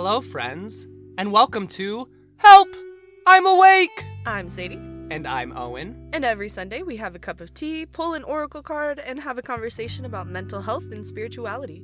Hello, 0.00 0.20
friends, 0.20 0.86
and 1.18 1.32
welcome 1.32 1.66
to 1.66 2.08
Help! 2.36 2.68
I'm 3.26 3.44
Awake! 3.44 4.04
I'm 4.24 4.48
Sadie, 4.48 4.76
And 5.10 5.26
I'm 5.26 5.50
Owen. 5.56 6.10
and 6.12 6.24
every 6.24 6.48
Sunday 6.48 6.82
we 6.82 6.96
have 6.98 7.16
a 7.16 7.18
cup 7.18 7.40
of 7.40 7.52
tea, 7.52 7.84
pull 7.84 8.14
an 8.14 8.22
oracle 8.22 8.62
card, 8.62 9.00
and 9.00 9.18
have 9.18 9.38
a 9.38 9.42
conversation 9.42 10.04
about 10.04 10.28
mental 10.28 10.60
health 10.62 10.84
and 10.92 11.04
spirituality. 11.04 11.82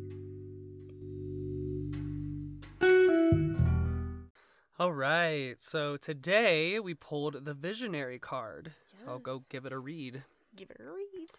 All 4.79 4.93
right, 4.93 5.57
so 5.59 5.96
today 5.96 6.79
we 6.79 6.95
pulled 6.95 7.45
the 7.45 7.53
Visionary 7.53 8.21
card. 8.21 8.71
So 9.04 9.11
I'll 9.11 9.18
go 9.18 9.43
give 9.49 9.67
it 9.67 9.73
a 9.73 9.79
read. 9.81 10.23
Give 10.54 10.71
it 10.71 10.81
a 10.81 10.85
read. 10.85 11.31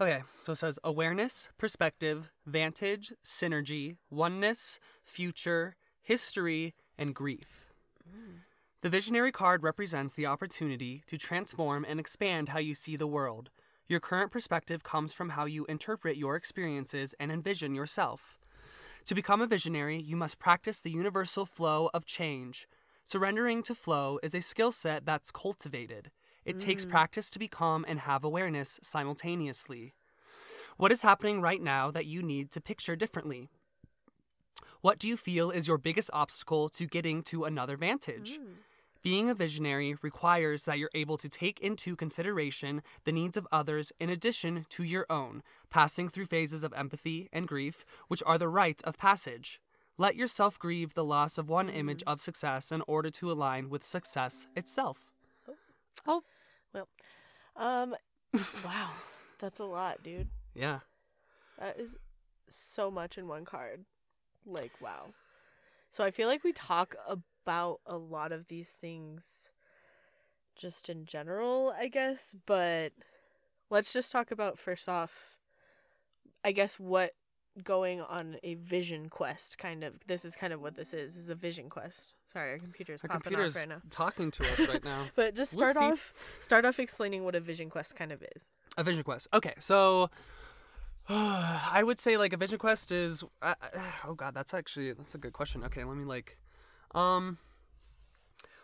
Okay, 0.00 0.22
so 0.42 0.52
it 0.52 0.56
says 0.56 0.78
awareness, 0.82 1.50
perspective, 1.58 2.30
vantage, 2.46 3.12
synergy, 3.22 3.96
oneness, 4.10 4.80
future, 5.04 5.76
history, 6.08 6.72
and 6.96 7.14
grief. 7.14 7.74
The 8.80 8.88
visionary 8.88 9.30
card 9.30 9.62
represents 9.62 10.14
the 10.14 10.24
opportunity 10.24 11.02
to 11.06 11.18
transform 11.18 11.84
and 11.86 12.00
expand 12.00 12.48
how 12.48 12.60
you 12.60 12.72
see 12.72 12.96
the 12.96 13.06
world. 13.06 13.50
Your 13.88 14.00
current 14.00 14.32
perspective 14.32 14.82
comes 14.82 15.12
from 15.12 15.28
how 15.28 15.44
you 15.44 15.66
interpret 15.66 16.16
your 16.16 16.34
experiences 16.34 17.14
and 17.20 17.30
envision 17.30 17.74
yourself. 17.74 18.38
To 19.04 19.14
become 19.14 19.42
a 19.42 19.46
visionary, 19.46 20.00
you 20.00 20.16
must 20.16 20.38
practice 20.38 20.80
the 20.80 20.90
universal 20.90 21.44
flow 21.44 21.90
of 21.92 22.06
change. 22.06 22.66
Surrendering 23.04 23.62
to 23.64 23.74
flow 23.74 24.18
is 24.22 24.34
a 24.34 24.40
skill 24.40 24.72
set 24.72 25.04
that's 25.04 25.30
cultivated. 25.30 26.10
It 26.46 26.58
takes 26.58 26.86
mm. 26.86 26.90
practice 26.90 27.30
to 27.32 27.38
be 27.38 27.48
calm 27.48 27.84
and 27.86 28.00
have 28.00 28.24
awareness 28.24 28.80
simultaneously. 28.82 29.92
What 30.78 30.90
is 30.90 31.02
happening 31.02 31.42
right 31.42 31.60
now 31.60 31.90
that 31.90 32.06
you 32.06 32.22
need 32.22 32.50
to 32.52 32.62
picture 32.62 32.96
differently? 32.96 33.50
What 34.80 34.98
do 34.98 35.08
you 35.08 35.16
feel 35.16 35.50
is 35.50 35.66
your 35.66 35.78
biggest 35.78 36.10
obstacle 36.12 36.68
to 36.70 36.86
getting 36.86 37.22
to 37.24 37.44
another 37.44 37.76
vantage? 37.76 38.38
Being 39.02 39.30
a 39.30 39.34
visionary 39.34 39.96
requires 40.02 40.64
that 40.64 40.78
you're 40.78 40.90
able 40.94 41.16
to 41.18 41.28
take 41.28 41.60
into 41.60 41.96
consideration 41.96 42.82
the 43.04 43.12
needs 43.12 43.36
of 43.36 43.48
others 43.50 43.92
in 43.98 44.10
addition 44.10 44.66
to 44.70 44.82
your 44.82 45.06
own, 45.08 45.42
passing 45.70 46.08
through 46.08 46.26
phases 46.26 46.62
of 46.62 46.72
empathy 46.74 47.28
and 47.32 47.48
grief, 47.48 47.84
which 48.08 48.22
are 48.26 48.38
the 48.38 48.48
rites 48.48 48.82
of 48.82 48.98
passage. 48.98 49.60
Let 49.96 50.14
yourself 50.14 50.58
grieve 50.58 50.94
the 50.94 51.04
loss 51.04 51.38
of 51.38 51.48
one 51.48 51.68
image 51.68 52.04
of 52.06 52.20
success 52.20 52.70
in 52.70 52.82
order 52.86 53.10
to 53.10 53.32
align 53.32 53.68
with 53.68 53.84
success 53.84 54.46
itself. 54.54 55.10
Oh 56.06 56.22
well, 56.72 56.88
um, 57.56 57.96
wow, 58.64 58.90
that's 59.40 59.58
a 59.58 59.64
lot, 59.64 60.02
dude. 60.04 60.28
Yeah. 60.54 60.80
That 61.58 61.80
is 61.80 61.96
so 62.48 62.90
much 62.90 63.18
in 63.18 63.26
one 63.26 63.44
card. 63.44 63.84
Like, 64.48 64.72
wow. 64.80 65.06
So 65.90 66.04
I 66.04 66.10
feel 66.10 66.28
like 66.28 66.44
we 66.44 66.52
talk 66.52 66.96
about 67.06 67.80
a 67.86 67.96
lot 67.96 68.32
of 68.32 68.48
these 68.48 68.70
things 68.70 69.50
just 70.56 70.88
in 70.88 71.04
general, 71.04 71.74
I 71.78 71.88
guess, 71.88 72.34
but 72.46 72.92
let's 73.70 73.92
just 73.92 74.10
talk 74.10 74.30
about 74.30 74.58
first 74.58 74.88
off, 74.88 75.12
I 76.44 76.52
guess, 76.52 76.78
what 76.78 77.12
going 77.64 78.00
on 78.00 78.36
a 78.42 78.54
vision 78.54 79.08
quest 79.08 79.58
kind 79.58 79.82
of 79.82 79.94
this 80.06 80.24
is 80.24 80.36
kind 80.36 80.52
of 80.52 80.60
what 80.60 80.76
this 80.76 80.94
is 80.94 81.16
is 81.16 81.28
a 81.28 81.34
vision 81.34 81.68
quest 81.68 82.14
sorry 82.24 82.52
our 82.52 82.58
computer's 82.58 83.00
Our 83.02 83.08
popping 83.08 83.32
computer's 83.32 83.56
off 83.56 83.60
right 83.62 83.68
now 83.68 83.82
talking 83.90 84.30
to 84.30 84.52
us 84.52 84.68
right 84.68 84.84
now. 84.84 85.06
but 85.16 85.34
just 85.34 85.52
start 85.52 85.76
Whoopsie. 85.76 85.92
off 85.92 86.14
start 86.40 86.64
off 86.64 86.78
explaining 86.78 87.24
what 87.24 87.34
a 87.34 87.40
vision 87.40 87.68
quest 87.68 87.96
kind 87.96 88.12
of 88.12 88.22
is 88.36 88.44
A 88.76 88.84
vision 88.84 89.02
quest. 89.02 89.26
Okay, 89.34 89.54
so 89.58 90.08
I 91.10 91.82
would 91.82 91.98
say 91.98 92.18
like 92.18 92.32
a 92.32 92.36
vision 92.36 92.58
quest 92.58 92.92
is. 92.92 93.24
Uh, 93.40 93.54
oh 94.06 94.14
God, 94.14 94.34
that's 94.34 94.52
actually 94.52 94.92
that's 94.92 95.14
a 95.14 95.18
good 95.18 95.32
question. 95.32 95.64
Okay, 95.64 95.84
let 95.84 95.96
me 95.96 96.04
like, 96.04 96.38
um. 96.94 97.38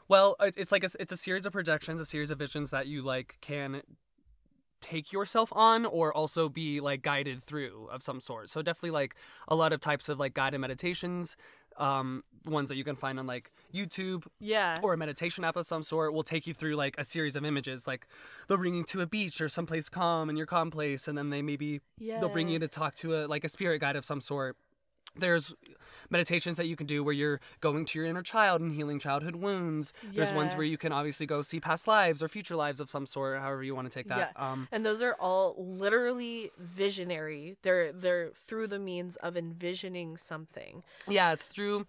Well, 0.06 0.36
it's 0.40 0.70
like 0.70 0.84
a, 0.84 0.90
it's 1.00 1.12
a 1.14 1.16
series 1.16 1.46
of 1.46 1.52
projections, 1.52 1.98
a 1.98 2.04
series 2.04 2.30
of 2.30 2.38
visions 2.38 2.68
that 2.70 2.86
you 2.86 3.00
like 3.00 3.38
can 3.40 3.80
take 4.82 5.12
yourself 5.12 5.50
on 5.56 5.86
or 5.86 6.14
also 6.14 6.46
be 6.50 6.78
like 6.78 7.00
guided 7.00 7.42
through 7.42 7.88
of 7.90 8.02
some 8.02 8.20
sort. 8.20 8.50
So 8.50 8.60
definitely 8.60 8.90
like 8.90 9.14
a 9.48 9.54
lot 9.54 9.72
of 9.72 9.80
types 9.80 10.10
of 10.10 10.20
like 10.20 10.34
guided 10.34 10.60
meditations, 10.60 11.36
um, 11.78 12.22
ones 12.44 12.68
that 12.68 12.76
you 12.76 12.84
can 12.84 12.96
find 12.96 13.18
on 13.18 13.26
like 13.26 13.50
YouTube 13.74 14.24
yeah. 14.40 14.78
or 14.82 14.94
a 14.94 14.96
meditation 14.96 15.44
app 15.44 15.56
of 15.56 15.66
some 15.66 15.82
sort 15.82 16.12
will 16.14 16.22
take 16.22 16.46
you 16.46 16.54
through 16.54 16.76
like 16.76 16.94
a 16.98 17.04
series 17.04 17.36
of 17.36 17.44
images 17.44 17.86
like 17.86 18.06
they'll 18.48 18.58
bring 18.58 18.74
you 18.74 18.84
to 18.84 19.00
a 19.00 19.06
beach 19.06 19.40
or 19.40 19.48
someplace 19.48 19.88
calm 19.88 20.30
in 20.30 20.36
your 20.36 20.46
calm 20.46 20.70
place 20.70 21.08
and 21.08 21.16
then 21.18 21.30
they 21.30 21.42
maybe 21.42 21.80
yeah 21.98 22.20
they'll 22.20 22.28
bring 22.28 22.48
you 22.48 22.58
to 22.58 22.68
talk 22.68 22.94
to 22.96 23.16
a 23.16 23.26
like 23.26 23.44
a 23.44 23.48
spirit 23.48 23.80
guide 23.80 23.96
of 23.96 24.04
some 24.04 24.20
sort. 24.20 24.56
There's 25.16 25.54
meditations 26.10 26.56
that 26.56 26.66
you 26.66 26.74
can 26.74 26.88
do 26.88 27.04
where 27.04 27.14
you're 27.14 27.40
going 27.60 27.84
to 27.84 27.98
your 28.00 28.08
inner 28.08 28.22
child 28.22 28.60
and 28.60 28.72
healing 28.72 28.98
childhood 28.98 29.36
wounds. 29.36 29.92
There's 30.12 30.32
ones 30.32 30.54
where 30.54 30.64
you 30.64 30.76
can 30.76 30.90
obviously 30.90 31.24
go 31.24 31.40
see 31.40 31.60
past 31.60 31.86
lives 31.86 32.20
or 32.20 32.28
future 32.28 32.56
lives 32.56 32.80
of 32.80 32.90
some 32.90 33.06
sort 33.06 33.38
however 33.38 33.62
you 33.62 33.76
want 33.76 33.88
to 33.90 33.96
take 33.96 34.08
that 34.08 34.32
um 34.34 34.66
and 34.72 34.84
those 34.84 35.02
are 35.02 35.14
all 35.20 35.54
literally 35.56 36.50
visionary. 36.58 37.56
They're 37.62 37.92
they're 37.92 38.30
through 38.46 38.66
the 38.68 38.80
means 38.80 39.14
of 39.16 39.36
envisioning 39.36 40.16
something. 40.16 40.82
Yeah 41.06 41.32
it's 41.32 41.44
through 41.44 41.86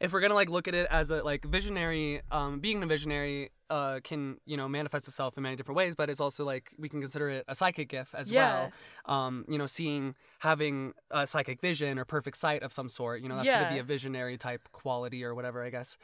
if 0.00 0.12
we're 0.12 0.20
gonna 0.20 0.34
like 0.34 0.48
look 0.50 0.68
at 0.68 0.74
it 0.74 0.86
as 0.90 1.10
a 1.10 1.22
like 1.22 1.44
visionary 1.44 2.20
um 2.30 2.60
being 2.60 2.82
a 2.82 2.86
visionary 2.86 3.50
uh 3.70 3.98
can 4.04 4.36
you 4.46 4.56
know 4.56 4.68
manifest 4.68 5.08
itself 5.08 5.36
in 5.36 5.42
many 5.42 5.56
different 5.56 5.76
ways 5.76 5.94
but 5.96 6.08
it's 6.10 6.20
also 6.20 6.44
like 6.44 6.70
we 6.78 6.88
can 6.88 7.00
consider 7.00 7.28
it 7.30 7.44
a 7.48 7.54
psychic 7.54 7.88
gift 7.88 8.14
as 8.14 8.30
Yeah. 8.30 8.38
well. 8.44 8.72
Um 9.06 9.44
you 9.48 9.58
know 9.58 9.66
seeing 9.66 10.14
having 10.38 10.92
a 11.10 11.26
psychic 11.26 11.60
vision 11.60 11.98
or 11.98 12.04
perfect 12.04 12.36
sight 12.36 12.62
of 12.62 12.72
some 12.72 12.88
sort 12.88 13.22
you 13.22 13.28
know 13.28 13.36
that's 13.36 13.48
gonna 13.50 13.68
be 13.74 13.78
a 13.78 13.84
visionary 13.84 14.36
type 14.38 14.62
quality 14.72 15.24
or 15.24 15.34
whatever 15.34 15.64
i 15.64 15.70
guess. 15.70 15.96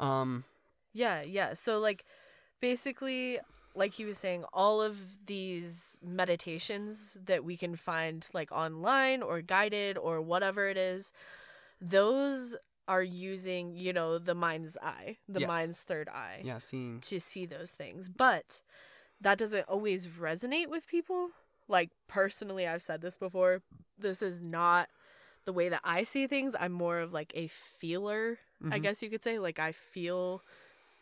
Um 0.00 0.44
yeah 0.92 1.22
yeah. 1.22 1.54
So 1.54 1.78
like 1.78 2.04
basically 2.60 3.38
like 3.74 3.92
he 3.92 4.06
was 4.06 4.16
saying 4.16 4.42
all 4.54 4.80
of 4.80 4.96
these 5.26 5.98
meditations 6.02 7.18
that 7.26 7.44
we 7.44 7.56
can 7.58 7.76
find 7.76 8.24
like 8.32 8.50
online 8.50 9.22
or 9.22 9.42
guided 9.42 9.98
or 9.98 10.22
whatever 10.22 10.66
it 10.68 10.78
is 10.78 11.12
those 11.80 12.56
are 12.88 13.02
using 13.02 13.76
you 13.76 13.92
know 13.92 14.18
the 14.18 14.34
mind's 14.34 14.76
eye 14.82 15.16
the 15.28 15.40
Yes. 15.40 15.46
mind's 15.48 15.82
third 15.82 16.08
eye 16.08 16.40
yeah 16.44 16.58
seeing 16.58 17.00
to 17.00 17.18
see 17.20 17.46
those 17.46 17.70
things. 17.72 18.08
But 18.08 18.62
that 19.20 19.38
doesn't 19.38 19.68
always 19.68 20.06
resonate 20.06 20.68
with 20.68 20.86
people. 20.86 21.30
Like 21.68 21.90
personally, 22.06 22.66
I've 22.66 22.82
said 22.82 23.00
this 23.00 23.16
before. 23.16 23.62
This 23.98 24.22
is 24.22 24.40
not 24.42 24.88
the 25.46 25.52
way 25.52 25.68
that 25.68 25.80
I 25.84 26.04
see 26.04 26.26
things. 26.26 26.54
I'm 26.58 26.72
more 26.72 26.98
of 27.00 27.12
like 27.12 27.32
a 27.34 27.48
feeler, 27.48 28.38
I 28.70 28.78
Mhm. 28.78 28.82
guess 28.82 29.02
you 29.02 29.10
could 29.10 29.22
say. 29.24 29.38
Like 29.38 29.58
I 29.58 29.72
feel 29.72 30.42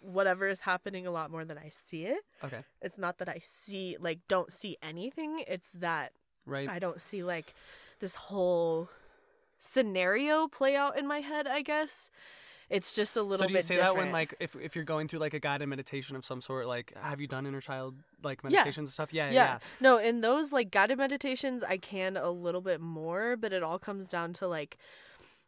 whatever 0.01 0.47
is 0.49 0.61
happening 0.61 1.07
a 1.07 1.11
lot 1.11 1.31
more 1.31 1.45
than 1.45 1.59
I 1.59 1.71
see 1.71 2.05
it. 2.07 2.23
okay 2.43 2.63
It's 2.83 2.99
not 2.99 3.19
that 3.19 3.29
I 3.29 3.41
see 3.43 3.97
like 3.99 4.21
don't 4.29 4.53
see 4.53 4.77
anything. 4.83 5.45
It's 5.47 5.73
that 5.73 6.13
right 6.47 6.69
I 6.69 6.79
don't 6.79 7.01
see 7.01 7.23
like 7.25 7.55
this 8.01 8.15
whole 8.15 8.89
scenario 9.65 10.47
play 10.49 10.77
out 10.77 10.99
in 10.99 11.07
my 11.07 11.21
head, 11.21 11.47
I 11.47 11.63
guess. 11.63 12.11
It's 12.71 12.95
just 12.95 13.17
a 13.17 13.23
little 13.23 13.33
bit. 13.33 13.39
so 13.39 13.47
do 13.47 13.53
you 13.53 13.59
bit 13.59 13.65
say 13.65 13.75
different. 13.75 13.97
that 13.97 14.03
when 14.03 14.13
like 14.13 14.35
if, 14.41 14.57
if 14.57 14.75
you're 14.75 14.85
going 14.85 15.07
through 15.07 15.19
like 15.21 15.35
a 15.35 15.39
guided 15.39 15.69
meditation 15.69 16.17
of 16.17 16.25
some 16.25 16.41
sort 16.41 16.67
like 16.67 16.95
have 17.01 17.21
you 17.21 17.27
done 17.27 17.47
inner 17.47 17.61
child 17.61 17.95
like 18.23 18.43
meditations 18.43 18.89
and 18.89 18.93
stuff 18.93 19.13
yeah 19.13 19.27
yeah, 19.27 19.33
yeah. 19.33 19.59
No, 19.81 19.99
in 19.99 20.23
those 20.23 20.51
like 20.51 20.71
guided 20.71 20.99
meditations, 20.99 21.63
I 21.63 21.77
can 21.77 22.17
a 22.17 22.31
little 22.31 22.63
bit 22.63 22.81
more, 22.81 23.37
but 23.37 23.53
it 23.53 23.63
all 23.63 23.79
comes 23.79 24.09
down 24.09 24.33
to 24.35 24.49
like 24.49 24.79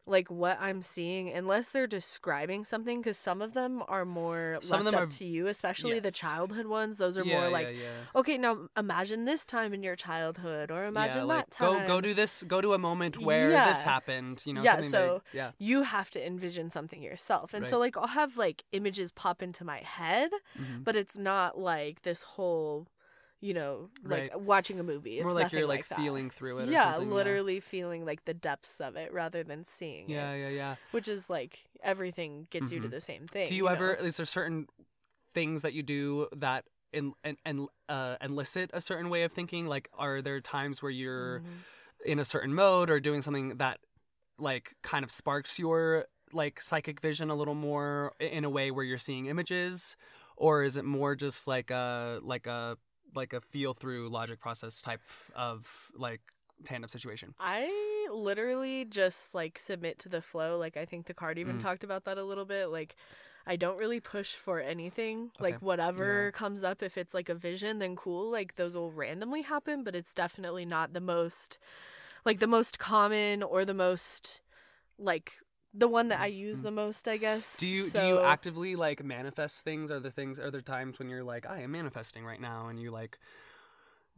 like 0.07 0.31
what 0.31 0.59
I'm 0.61 0.83
seeing 0.83 1.31
unless 1.31 1.71
they're 1.71 1.87
describing 1.87 2.65
something 2.65 3.03
cuz 3.03 3.17
some 3.19 3.43
of 3.43 3.55
them 3.55 3.83
are 3.89 4.05
more 4.05 4.59
Some 4.61 4.85
left 4.85 4.97
up 4.97 5.03
are- 5.03 5.07
to 5.07 5.25
you, 5.25 5.47
especially 5.49 5.99
the 5.99 6.13
childhood 6.13 6.67
ones. 6.67 6.97
Those 6.97 7.19
are 7.19 7.25
yeah, 7.25 7.41
more 7.41 7.49
like 7.49 7.69
yeah, 7.69 7.83
yeah. 7.83 8.21
okay, 8.21 8.39
now 8.39 8.69
imagine 8.77 9.25
this 9.25 9.45
time 9.45 9.75
in 9.75 9.83
your 9.83 9.97
childhood 9.97 10.71
or 10.71 10.85
imagine 10.85 11.27
like, 11.27 11.47
that 11.47 11.51
time. 11.51 11.83
Go 11.83 11.87
go 11.87 12.01
do 12.01 12.15
this. 12.15 12.43
Go 12.45 12.61
to 12.61 12.75
a 12.75 12.79
moment 12.79 13.19
where 13.19 13.51
this 13.51 13.83
happened. 13.83 14.43
You 14.47 14.55
know. 14.55 14.63
Yeah, 14.63 14.83
so- 14.83 15.23
that, 15.33 15.37
yeah. 15.37 15.51
you 15.59 15.83
have 15.83 16.11
to 16.11 16.25
envision 16.25 16.71
something 16.71 17.03
yourself. 17.03 17.53
And 17.55 17.67
so 17.67 17.79
like 17.79 17.97
I'll 17.97 18.07
have 18.07 18.37
like 18.37 18.65
images 18.73 19.13
pop 19.13 19.43
into 19.43 19.65
my 19.65 19.79
head, 19.79 20.31
mhm. 20.59 20.85
but 20.85 20.97
it's 20.97 21.19
not 21.19 21.59
like 21.59 22.03
this 22.03 22.23
whole 22.23 22.87
you 23.47 23.55
know, 23.55 23.89
like 24.05 24.33
Right. 24.33 24.41
watching 24.41 24.81
a 24.81 24.83
movie. 24.83 25.19
It's 25.19 25.23
More 25.23 25.33
like 25.33 25.53
you're 25.53 25.67
like, 25.67 25.89
like 25.89 25.99
feeling 25.99 26.31
through 26.31 26.59
it. 26.59 26.69
Or 26.69 26.73
yeah, 26.73 26.97
literally 26.99 27.61
feeling 27.61 28.05
like 28.05 28.25
the 28.25 28.35
depths 28.35 28.81
of 28.81 28.97
it 28.97 29.13
rather 29.13 29.45
than 29.45 29.65
seeing 29.65 30.11
Yeah, 30.11 30.33
it. 30.33 30.41
yeah, 30.41 30.49
yeah. 30.49 30.75
Which 30.91 31.07
is 31.07 31.31
like 31.31 31.61
everything 31.83 32.49
gets 32.51 32.73
you 32.73 32.81
to 32.81 32.89
Mhm. 32.89 32.91
the 32.91 33.01
same 33.01 33.27
thing. 33.29 33.47
Do 33.47 33.55
you 33.55 33.69
ever? 33.69 33.95
Is 33.95 34.17
there 34.17 34.27
certain 34.27 34.67
things 35.33 35.63
that 35.63 35.75
you 35.75 35.85
do 35.85 36.27
that 36.37 36.65
in 36.93 37.13
and 37.23 37.37
and 37.45 37.69
uh, 37.89 38.17
elicit 38.21 38.71
a 38.75 38.81
certain 38.81 39.11
way 39.11 39.23
of 39.23 39.31
thinking? 39.31 39.67
Like, 39.67 39.89
are 39.97 40.21
there 40.23 40.41
times 40.41 40.83
where 40.83 40.91
you're 40.91 41.41
Mhm. 41.41 41.65
in 42.05 42.19
a 42.19 42.25
certain 42.25 42.53
mode 42.53 42.91
or 42.91 42.99
doing 42.99 43.23
something 43.23 43.59
that 43.59 43.79
like 44.39 44.75
kind 44.83 45.05
of 45.05 45.11
sparks 45.11 45.57
your 45.57 46.07
like 46.33 46.61
psychic 46.61 47.01
vision 47.01 47.31
a 47.31 47.35
little 47.35 47.55
more 47.55 48.13
in 48.19 48.45
a 48.45 48.51
way 48.51 48.73
where 48.73 48.85
you're 48.85 48.99
seeing 48.99 49.27
images 49.27 49.95
or 50.37 50.65
is 50.65 50.77
it 50.77 50.85
more 50.85 51.15
just 51.15 51.47
like 51.47 51.71
a 51.71 52.19
like 52.23 52.47
a 52.47 52.77
like 53.15 53.33
a 53.33 53.41
feel 53.41 53.75
through 53.75 54.09
logic 54.09 54.41
process 54.41 54.83
type 54.83 55.01
of 55.35 55.67
like 55.97 56.21
tandem 56.65 56.89
situation? 56.89 57.35
I 57.39 58.09
literally 58.13 58.85
just 58.85 59.35
like 59.35 59.59
submit 59.59 59.99
to 60.01 60.09
the 60.09 60.23
flow. 60.23 60.59
Like 60.59 60.77
I 60.77 60.85
think 60.85 61.07
the 61.07 61.15
card 61.15 61.39
even 61.39 61.59
Mm. 61.59 61.63
talked 61.63 61.85
about 61.85 62.05
that 62.05 62.19
a 62.19 62.25
little 62.25 62.45
bit. 62.45 62.67
Like 62.69 62.97
I 63.47 63.57
don't 63.57 63.79
really 63.79 64.01
push 64.01 64.35
for 64.35 64.61
anything. 64.61 65.31
Okay. 65.37 65.53
Like 65.53 65.63
whatever 65.63 66.27
Yeah. 66.27 66.39
comes 66.39 66.65
up, 66.65 66.83
if 66.83 66.97
it's 66.99 67.15
like 67.15 67.29
a 67.29 67.35
vision, 67.35 67.79
then 67.79 67.95
cool. 67.97 68.31
Like 68.31 68.57
those 68.57 68.75
will 68.75 68.91
randomly 68.91 69.43
happen, 69.43 69.85
but 69.85 69.95
it's 69.95 70.13
definitely 70.13 70.65
not 70.65 70.93
the 70.93 71.01
most 71.01 71.59
like 72.25 72.41
the 72.41 72.47
most 72.47 72.79
common 72.79 73.43
or 73.43 73.65
the 73.65 73.75
most 73.75 74.41
like 74.99 75.35
the 75.77 75.89
one 75.89 76.09
that 76.09 76.21
I 76.21 76.27
use 76.27 76.59
Mm. 76.59 76.63
the 76.63 76.71
most, 76.71 77.09
I 77.09 77.17
guess. 77.17 77.59
Do 77.59 77.67
you 77.67 77.91
do 77.91 78.03
you 78.03 78.21
actively 78.21 78.77
like 78.77 79.05
manifest 79.05 79.63
things? 79.63 79.91
Are 79.91 80.01
there 80.01 80.11
things? 80.11 80.39
Are 80.39 80.51
there 80.51 80.63
times 80.63 80.99
when 80.99 81.09
you're 81.09 81.25
like, 81.25 81.47
I 81.47 81.61
am 81.61 81.73
manifesting 81.73 82.25
right 82.25 82.41
now, 82.41 82.69
and 82.69 82.81
you 82.81 82.91
like? 82.91 83.19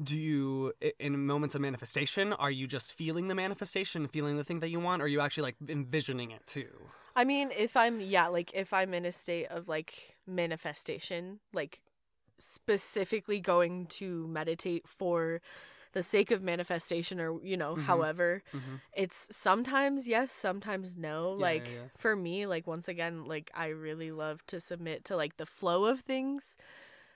Do 0.00 0.16
you 0.16 0.72
in 1.00 1.26
moments 1.26 1.54
of 1.56 1.60
manifestation? 1.60 2.32
Are 2.32 2.52
you 2.52 2.68
just 2.68 2.92
feeling 2.94 3.26
the 3.26 3.34
manifestation, 3.34 4.06
feeling 4.06 4.36
the 4.36 4.44
thing 4.44 4.60
that 4.60 4.68
you 4.68 4.78
want, 4.78 5.02
or 5.02 5.06
are 5.06 5.08
you 5.08 5.20
actually 5.20 5.42
like 5.42 5.56
envisioning 5.68 6.30
it 6.30 6.46
too? 6.46 6.68
I 7.16 7.24
mean, 7.24 7.50
if 7.56 7.76
I'm 7.76 8.00
yeah, 8.00 8.28
like 8.28 8.52
if 8.54 8.72
I'm 8.72 8.94
in 8.94 9.04
a 9.04 9.10
state 9.10 9.46
of 9.46 9.66
like 9.66 10.14
manifestation, 10.24 11.40
like 11.52 11.80
specifically 12.38 13.40
going 13.40 13.86
to 13.86 14.28
meditate 14.28 14.86
for 14.86 15.40
the 15.98 16.02
sake 16.16 16.30
of 16.30 16.40
manifestation 16.42 17.16
or 17.24 17.30
you 17.42 17.56
know, 17.62 17.72
Mhm. 17.74 17.82
however, 17.90 18.28
Mm-hmm. 18.54 18.76
it's 19.02 19.20
sometimes 19.46 20.06
yes, 20.16 20.30
sometimes 20.32 20.96
no. 20.96 21.18
Yeah, 21.36 21.46
like 21.48 21.68
yeah, 21.74 21.88
for 21.96 22.14
me, 22.16 22.46
like 22.54 22.66
once 22.74 22.86
again, 22.94 23.24
like 23.34 23.50
I 23.54 23.68
really 23.86 24.12
love 24.24 24.36
to 24.52 24.60
submit 24.60 25.04
to 25.06 25.16
like 25.22 25.34
the 25.36 25.46
flow 25.58 25.80
of 25.92 26.00
things. 26.00 26.56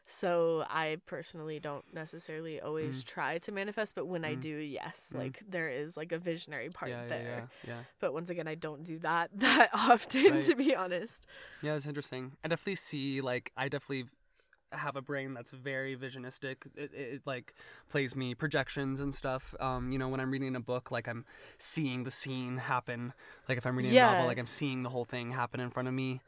So 0.04 0.64
I 0.68 0.98
personally 1.06 1.58
don't 1.60 1.84
necessarily 1.94 2.60
always 2.60 3.04
try 3.14 3.38
to 3.46 3.52
manifest, 3.52 3.94
but 3.94 4.06
when 4.12 4.24
I 4.24 4.34
Mm. 4.34 4.40
do, 4.48 4.56
yes, 4.80 5.12
Mm. 5.14 5.18
like 5.22 5.36
there 5.48 5.70
is 5.82 5.96
like 5.96 6.10
a 6.12 6.18
visionary 6.18 6.70
part 6.70 6.90
yeah, 6.90 7.06
there. 7.08 7.22
yeah, 7.22 7.46
yeah, 7.68 7.70
yeah. 7.74 7.82
But 8.00 8.12
once 8.12 8.28
again, 8.28 8.48
I 8.48 8.56
don't 8.56 8.82
do 8.82 8.98
that 8.98 9.30
that 9.46 9.70
often, 9.72 10.30
Right. 10.34 10.44
to 10.48 10.54
be 10.56 10.74
honest. 10.74 11.26
Yeah, 11.62 11.76
it's 11.76 11.86
interesting. 11.86 12.24
I 12.44 12.48
definitely 12.48 12.80
see 12.90 13.20
like 13.20 13.52
I 13.56 13.68
definitely 13.68 14.06
have 14.72 14.96
a 14.96 15.02
brain 15.02 15.34
that's 15.34 15.50
very 15.50 15.96
visionistic. 15.96 16.56
It, 16.76 16.92
it, 16.94 17.22
like 17.26 17.54
plays 17.88 18.16
me 18.16 18.34
projections 18.34 19.00
and 19.00 19.14
stuff. 19.14 19.54
Um, 19.60 19.92
you 19.92 19.98
know, 19.98 20.08
when 20.08 20.20
I'm 20.20 20.30
reading 20.30 20.56
a 20.56 20.60
book, 20.60 20.90
like 20.90 21.08
I'm 21.08 21.24
seeing 21.58 22.04
the 22.04 22.10
scene 22.10 22.56
happen. 22.56 23.12
Like 23.48 23.58
if 23.58 23.66
I'm 23.66 23.76
reading 23.76 23.92
a 23.92 24.12
novel, 24.12 24.26
like 24.26 24.38
I'm 24.38 24.46
seeing 24.46 24.82
the 24.82 24.90
whole 24.90 25.04
thing 25.04 25.30
happen 25.32 25.60
in 25.60 25.70
front 25.70 25.88
of 25.88 25.94
me. 25.94 26.20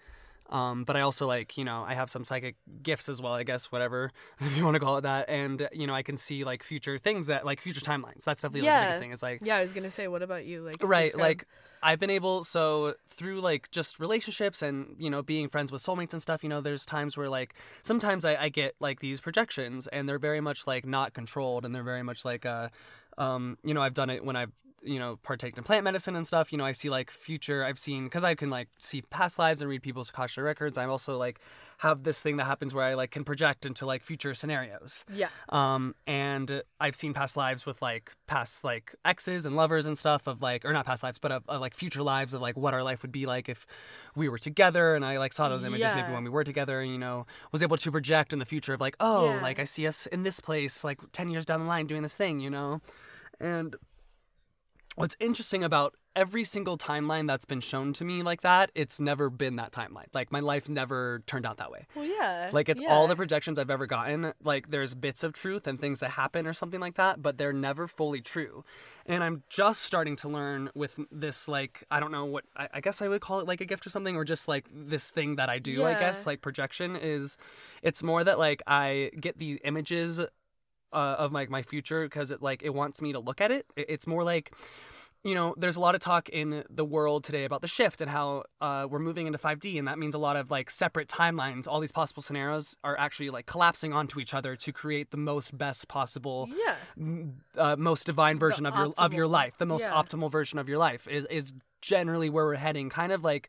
Um, 0.50 0.84
but 0.84 0.96
I 0.96 1.00
also 1.00 1.26
like, 1.26 1.56
you 1.56 1.64
know, 1.64 1.84
I 1.86 1.94
have 1.94 2.10
some 2.10 2.24
psychic 2.24 2.56
gifts 2.82 3.08
as 3.08 3.20
well, 3.20 3.32
I 3.32 3.42
guess, 3.44 3.72
whatever, 3.72 4.10
if 4.40 4.56
you 4.56 4.64
want 4.64 4.74
to 4.74 4.80
call 4.80 4.98
it 4.98 5.02
that. 5.02 5.28
And, 5.28 5.68
you 5.72 5.86
know, 5.86 5.94
I 5.94 6.02
can 6.02 6.16
see 6.16 6.44
like 6.44 6.62
future 6.62 6.98
things 6.98 7.28
that 7.28 7.44
like 7.44 7.60
future 7.60 7.80
timelines. 7.80 8.24
That's 8.24 8.42
definitely 8.42 8.68
like, 8.68 8.80
the 8.80 8.84
biggest 8.86 9.00
thing 9.00 9.12
is 9.12 9.22
like, 9.22 9.40
Yeah, 9.42 9.56
I 9.56 9.62
was 9.62 9.72
gonna 9.72 9.90
say, 9.90 10.06
what 10.08 10.22
about 10.22 10.44
you? 10.44 10.62
Like, 10.62 10.76
right 10.82 11.04
describe- 11.04 11.20
like 11.20 11.46
i've 11.82 12.00
been 12.00 12.08
able 12.08 12.42
so 12.44 12.94
through 13.08 13.42
like 13.42 13.70
just 13.70 14.00
relationships 14.00 14.62
and 14.62 14.96
you 14.98 15.10
know 15.10 15.22
being 15.22 15.50
friends 15.50 15.70
with 15.70 15.82
soulmates 15.82 16.14
and 16.14 16.22
stuff 16.22 16.42
you 16.42 16.48
know 16.48 16.62
there's 16.62 16.86
times 16.86 17.14
where 17.14 17.28
like 17.28 17.52
sometimes 17.82 18.24
i, 18.24 18.34
I 18.36 18.48
get 18.48 18.74
like 18.80 19.00
these 19.00 19.20
projections 19.20 19.86
and 19.88 20.08
they're 20.08 20.18
very 20.18 20.40
much 20.40 20.66
like 20.66 20.86
not 20.86 21.12
controlled 21.12 21.66
and 21.66 21.74
they're 21.74 21.82
very 21.82 22.02
much 22.02 22.24
like 22.24 22.46
uh 22.46 22.70
um 23.18 23.58
you 23.62 23.74
know 23.74 23.82
i've 23.82 23.92
done 23.92 24.08
it 24.08 24.24
when 24.24 24.34
i've 24.34 24.50
you 24.84 24.98
know 24.98 25.16
partaked 25.22 25.56
in 25.58 25.64
plant 25.64 25.84
medicine 25.84 26.14
and 26.16 26.26
stuff. 26.26 26.52
You 26.52 26.58
know 26.58 26.64
i 26.64 26.72
see 26.72 26.90
like 26.90 27.10
future 27.10 27.64
i've 27.64 27.78
seen 27.78 28.04
because 28.04 28.22
i 28.24 28.34
can 28.34 28.50
like 28.50 28.68
see 28.78 29.02
past 29.02 29.38
lives 29.38 29.60
and 29.60 29.68
read 29.70 29.82
people's 29.82 30.10
akashic 30.10 30.44
records. 30.44 30.76
I'm 30.78 30.90
also 30.90 31.16
like 31.18 31.40
have 31.78 32.04
this 32.04 32.20
thing 32.20 32.36
that 32.36 32.44
happens 32.44 32.72
where 32.72 32.84
i 32.84 32.94
like 32.94 33.10
can 33.10 33.24
project 33.24 33.66
into 33.66 33.84
like 33.86 34.02
future 34.02 34.34
scenarios. 34.34 35.04
Yeah, 35.12 35.28
um 35.48 35.94
and 36.06 36.62
i've 36.80 36.94
seen 36.94 37.12
past 37.14 37.36
lives 37.36 37.66
with 37.66 37.80
like 37.82 38.12
past 38.26 38.62
like 38.64 38.94
exes 39.04 39.46
and 39.46 39.56
lovers 39.56 39.86
and 39.86 39.96
stuff 39.98 40.26
of 40.26 40.40
like 40.42 40.64
or 40.64 40.72
not 40.72 40.86
past 40.86 41.02
lives 41.02 41.18
but 41.18 41.32
of, 41.32 41.42
of 41.48 41.60
like 41.60 41.74
future 41.74 42.02
lives 42.02 42.32
of 42.34 42.40
like 42.42 42.56
what 42.56 42.74
our 42.74 42.82
life 42.82 43.02
would 43.02 43.12
be 43.12 43.26
like 43.26 43.48
if 43.48 43.66
we 44.14 44.28
were 44.28 44.38
together. 44.38 44.94
And 44.94 45.04
i 45.04 45.18
like 45.18 45.32
saw 45.32 45.48
those 45.48 45.64
images 45.64 45.92
maybe 45.94 46.12
when 46.12 46.24
we 46.24 46.30
were 46.30 46.44
together 46.44 46.80
and 46.80 46.92
you 46.92 46.98
know 46.98 47.26
was 47.52 47.62
able 47.62 47.76
to 47.78 47.90
project 47.90 48.32
in 48.32 48.38
the 48.38 48.44
future 48.44 48.74
of 48.74 48.80
like 48.80 48.96
oh 49.00 49.34
Yeah. 49.34 49.42
like 49.42 49.58
i 49.58 49.64
see 49.64 49.86
us 49.86 50.06
in 50.06 50.22
this 50.22 50.40
place 50.40 50.84
like 50.84 50.98
10 51.12 51.30
years 51.30 51.44
down 51.46 51.60
the 51.60 51.66
line 51.66 51.86
doing 51.86 52.02
this 52.02 52.14
thing 52.14 52.40
you 52.40 52.50
know? 52.50 52.80
And 53.40 53.74
what's 54.94 55.16
interesting 55.20 55.64
about 55.64 55.94
every 56.16 56.44
single 56.44 56.78
timeline 56.78 57.26
that's 57.26 57.44
been 57.44 57.60
shown 57.60 57.92
to 57.92 58.04
me 58.04 58.22
like 58.22 58.42
that 58.42 58.70
it's 58.76 59.00
never 59.00 59.28
been 59.28 59.56
that 59.56 59.72
timeline 59.72 60.06
like 60.12 60.30
my 60.30 60.38
life 60.38 60.68
never 60.68 61.22
turned 61.26 61.44
out 61.44 61.56
that 61.56 61.72
way 61.72 61.84
well, 61.96 62.04
yeah, 62.04 62.50
like 62.52 62.68
it's 62.68 62.80
all 62.88 63.06
the 63.06 63.16
projections 63.16 63.58
I've 63.58 63.70
ever 63.70 63.86
gotten. 63.86 64.32
Like 64.42 64.70
there's 64.70 64.94
bits 64.94 65.22
of 65.22 65.32
truth 65.32 65.66
and 65.66 65.80
things 65.80 66.00
that 66.00 66.10
happen 66.10 66.46
or 66.46 66.52
something 66.52 66.80
like 66.80 66.96
that, 66.96 67.22
but 67.22 67.38
they're 67.38 67.52
never 67.52 67.86
fully 67.86 68.20
true. 68.20 68.64
And 69.06 69.22
I'm 69.22 69.42
just 69.48 69.82
starting 69.82 70.16
to 70.16 70.28
learn 70.28 70.70
with 70.74 70.98
this 71.10 71.48
like 71.48 71.84
I 71.90 72.00
don't 72.00 72.12
know 72.12 72.24
what 72.24 72.44
I, 72.56 72.68
I 72.74 72.80
guess 72.80 73.02
I 73.02 73.08
would 73.08 73.20
call 73.20 73.40
it 73.40 73.46
like 73.46 73.60
a 73.60 73.64
gift 73.64 73.86
or 73.86 73.90
something, 73.90 74.16
or 74.16 74.24
just 74.24 74.48
like 74.48 74.66
this 74.72 75.10
thing 75.10 75.36
that 75.36 75.48
I 75.48 75.58
do. 75.58 75.72
yeah. 75.72 75.88
I 75.88 75.94
guess 75.94 76.26
like 76.26 76.40
projection 76.40 76.96
is. 76.96 77.36
It's 77.82 78.02
more 78.02 78.24
that 78.24 78.38
like 78.38 78.62
I 78.66 79.10
get 79.20 79.38
these 79.38 79.58
images 79.64 80.20
uh, 80.94 81.16
of 81.18 81.32
my 81.32 81.46
my 81.46 81.62
future 81.62 82.04
because 82.04 82.30
it 82.30 82.40
like 82.40 82.62
it 82.62 82.72
wants 82.72 83.02
me 83.02 83.12
to 83.12 83.18
look 83.18 83.40
at 83.40 83.50
it. 83.50 83.66
It- 83.76 83.86
It's 83.88 84.06
more 84.06 84.24
like 84.24 84.52
you 85.26 85.34
know, 85.34 85.54
there's 85.56 85.76
a 85.76 85.80
lot 85.80 85.94
of 85.94 86.02
talk 86.02 86.28
in 86.28 86.64
the 86.68 86.84
world 86.84 87.24
today 87.24 87.44
about 87.46 87.62
the 87.62 87.66
shift 87.68 88.02
and 88.02 88.10
how 88.10 88.44
uh, 88.60 88.86
we're 88.90 88.98
moving 88.98 89.26
into 89.26 89.38
5D, 89.38 89.78
and 89.78 89.88
that 89.88 89.98
means 89.98 90.14
a 90.14 90.18
lot 90.18 90.36
of 90.36 90.50
like 90.50 90.68
separate 90.68 91.08
timelines. 91.08 91.66
All 91.66 91.80
these 91.80 91.92
possible 91.92 92.22
scenarios 92.22 92.76
are 92.84 92.94
actually 92.98 93.30
like 93.30 93.46
collapsing 93.46 93.94
onto 93.94 94.20
each 94.20 94.34
other 94.34 94.54
to 94.56 94.70
create 94.70 95.12
the 95.12 95.16
most 95.16 95.56
best 95.56 95.88
possible, 95.88 96.46
yeah, 96.54 96.74
m- 96.98 97.36
uh, 97.56 97.74
most 97.76 98.04
divine 98.04 98.38
version 98.38 98.66
of 98.66 98.74
your 98.76 98.92
of 98.98 99.14
your 99.14 99.26
life. 99.26 99.56
The 99.56 99.64
most 99.64 99.80
yeah. 99.84 99.94
optimal 99.94 100.30
version 100.30 100.58
of 100.58 100.68
your 100.68 100.76
life 100.78 101.08
is 101.08 101.24
is 101.30 101.54
generally 101.80 102.28
where 102.28 102.44
we're 102.44 102.56
heading. 102.56 102.90
Kind 102.90 103.10
of 103.10 103.24
like 103.24 103.48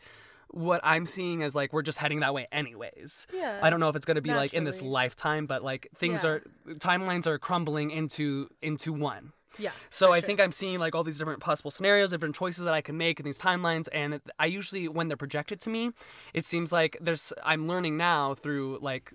what 0.55 0.79
I'm 0.83 1.05
seeing 1.05 1.41
is 1.41 1.53
like 1.53 1.73
we're 1.73 1.81
just 1.81 1.97
heading 1.97 2.21
that 2.21 2.33
way 2.33 2.47
anyways. 2.51 3.27
yeah. 3.33 3.59
I 3.61 3.69
don't 3.69 3.79
know 3.79 3.89
if 3.89 3.95
it's 3.95 4.05
going 4.05 4.15
to 4.15 4.21
be 4.21 4.33
like 4.33 4.53
in 4.53 4.63
this 4.63 4.81
lifetime, 4.81 5.45
but 5.45 5.63
like 5.63 5.89
things 5.95 6.23
Yeah. 6.23 6.29
are 6.29 6.43
timelines 6.75 7.27
are 7.27 7.37
crumbling 7.37 7.91
into 7.91 8.49
into 8.61 8.93
one. 8.93 9.33
Yeah. 9.57 9.71
So 9.89 10.11
I 10.11 10.19
sure. 10.19 10.27
think 10.27 10.39
I'm 10.39 10.51
seeing 10.51 10.79
like 10.79 10.95
all 10.95 11.03
these 11.03 11.17
different 11.17 11.39
possible 11.41 11.71
scenarios, 11.71 12.11
different 12.11 12.35
choices 12.35 12.63
that 12.63 12.73
I 12.73 12.81
can 12.81 12.97
make 12.97 13.19
in 13.19 13.25
these 13.25 13.37
timelines, 13.37 13.87
and 13.93 14.19
I 14.39 14.45
usually 14.47 14.87
when 14.87 15.07
they're 15.09 15.17
projected 15.17 15.59
to 15.61 15.69
me, 15.69 15.91
it 16.33 16.45
seems 16.45 16.71
like 16.71 16.97
there's 17.01 17.31
I'm 17.43 17.67
learning 17.67 17.97
now 17.97 18.33
through 18.33 18.79
like 18.81 19.13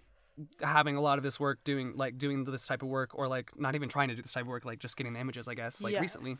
having 0.62 0.96
a 0.96 1.00
lot 1.00 1.18
of 1.18 1.22
this 1.24 1.38
work 1.40 1.62
doing 1.64 1.92
like 1.96 2.16
doing 2.18 2.44
this 2.44 2.66
type 2.66 2.82
of 2.82 2.88
work 2.88 3.10
or 3.14 3.28
like 3.28 3.50
not 3.58 3.74
even 3.74 3.88
trying 3.88 4.08
to 4.08 4.14
do 4.14 4.22
this 4.22 4.32
type 4.32 4.42
of 4.44 4.48
work 4.48 4.64
like 4.64 4.78
just 4.78 4.96
getting 4.96 5.12
the 5.12 5.20
images 5.20 5.46
i 5.48 5.52
guess 5.54 5.82
like 5.82 5.92
Yeah. 5.92 6.00
recently 6.00 6.38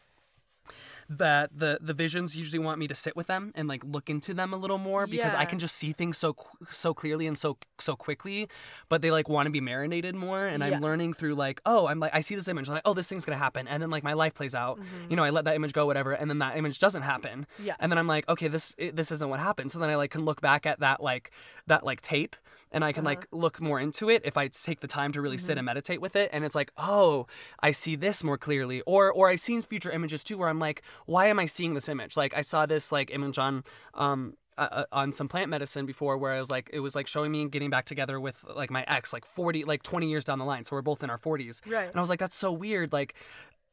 that 1.11 1.51
the 1.59 1.77
the 1.81 1.93
visions 1.93 2.37
usually 2.37 2.61
want 2.61 2.79
me 2.79 2.87
to 2.87 2.95
sit 2.95 3.17
with 3.17 3.27
them 3.27 3.51
and 3.57 3.67
like 3.67 3.83
look 3.85 4.09
into 4.09 4.33
them 4.33 4.53
a 4.55 4.57
little 4.57 4.79
more 4.79 5.09
because 5.09 5.35
i 5.35 5.45
can 5.45 5.59
just 5.59 5.75
see 5.75 5.91
things 5.93 6.17
so 6.17 6.37
so 6.69 6.95
clearly 6.95 7.27
and 7.27 7.37
so 7.37 7.59
so 7.81 7.97
quickly 7.97 8.49
but 8.89 9.03
they 9.03 9.11
like 9.11 9.29
want 9.29 9.45
to 9.47 9.51
be 9.51 9.61
marinated 9.61 10.15
more 10.15 10.47
and 10.47 10.63
Yeah. 10.63 10.77
i'm 10.77 10.81
learning 10.81 11.13
through 11.15 11.35
like 11.35 11.61
oh 11.67 11.89
i'm 11.89 11.99
like 11.99 12.15
i 12.15 12.21
see 12.21 12.37
this 12.37 12.47
image 12.47 12.69
I'm 12.69 12.75
like 12.75 12.83
oh 12.85 12.95
this 12.95 13.09
thing's 13.09 13.25
gonna 13.25 13.39
happen 13.39 13.67
and 13.67 13.83
then 13.83 13.91
like 13.91 14.05
my 14.05 14.13
life 14.13 14.35
plays 14.35 14.55
out 14.55 14.79
Mhm. 14.79 15.11
you 15.11 15.17
know 15.17 15.25
i 15.25 15.31
let 15.31 15.45
that 15.47 15.57
image 15.57 15.73
go 15.73 15.85
whatever 15.85 16.13
and 16.13 16.31
then 16.31 16.39
that 16.39 16.57
image 16.57 16.79
doesn't 16.79 17.03
happen 17.03 17.45
Yeah. 17.63 17.75
and 17.81 17.91
then 17.91 17.99
i'm 17.99 18.07
like 18.07 18.29
okay 18.29 18.47
this 18.47 18.77
this 18.93 19.11
isn't 19.11 19.29
what 19.29 19.41
happened 19.41 19.73
so 19.73 19.81
then 19.81 19.91
i 19.91 19.97
like 19.97 20.13
can 20.13 20.25
look 20.25 20.41
back 20.41 20.65
at 20.65 20.79
that 20.79 21.03
like 21.03 21.33
that 21.67 21.85
like 21.85 22.01
tape 22.03 22.37
and 22.73 22.85
i 22.85 22.93
can 22.93 23.07
Uh-huh. 23.07 23.17
like 23.17 23.27
look 23.33 23.61
more 23.61 23.81
into 23.81 24.09
it 24.11 24.23
if 24.25 24.37
i 24.37 24.49
take 24.49 24.81
the 24.81 24.87
time 24.87 25.13
to 25.13 25.21
really 25.21 25.39
sit 25.39 25.55
Mhm. 25.55 25.59
and 25.61 25.67
meditate 25.67 26.01
with 26.01 26.17
it 26.17 26.31
and 26.33 26.45
it's 26.45 26.55
like 26.55 26.71
oh 26.77 27.27
i 27.61 27.71
see 27.71 27.97
this 27.97 28.23
more 28.25 28.39
clearly 28.39 28.81
or 28.83 29.13
or 29.13 29.29
i've 29.31 29.41
seen 29.41 29.61
future 29.63 29.91
images 29.91 30.23
too 30.25 30.37
where 30.39 30.49
i'm 30.49 30.59
like 30.59 30.83
why 31.07 31.27
am 31.27 31.39
i 31.39 31.47
seeing 31.47 31.75
this 31.75 31.89
image 31.89 32.17
like 32.17 32.33
i 32.37 32.41
saw 32.43 32.67
this 32.67 32.93
like 32.93 33.11
image 33.11 33.39
on 33.39 33.65
um 33.95 34.35
uh, 34.59 34.69
uh, 34.73 34.85
on 34.93 35.11
some 35.11 35.27
plant 35.27 35.49
medicine 35.49 35.87
before 35.87 36.19
where 36.19 36.33
I 36.35 36.39
was 36.39 36.51
like 36.51 36.69
it 36.71 36.81
was 36.81 36.95
like 36.95 37.07
showing 37.07 37.33
me 37.33 37.49
getting 37.49 37.71
back 37.71 37.87
together 37.87 38.21
with 38.21 38.45
like 38.55 38.71
my 38.71 38.85
ex 38.89 39.11
like 39.11 39.25
40 39.25 39.65
like 39.65 39.83
20 39.83 40.11
years 40.11 40.23
down 40.25 40.39
the 40.39 40.45
line 40.45 40.65
so 40.67 40.77
we're 40.77 40.83
both 40.83 41.03
in 41.03 41.09
our 41.09 41.17
40s 41.17 41.63
Right. 41.67 41.87
and 41.89 41.97
I 41.97 42.01
was 42.01 42.11
like, 42.11 42.19
that's 42.19 42.37
so 42.37 42.53
weird. 42.53 42.93
Like, 42.93 43.15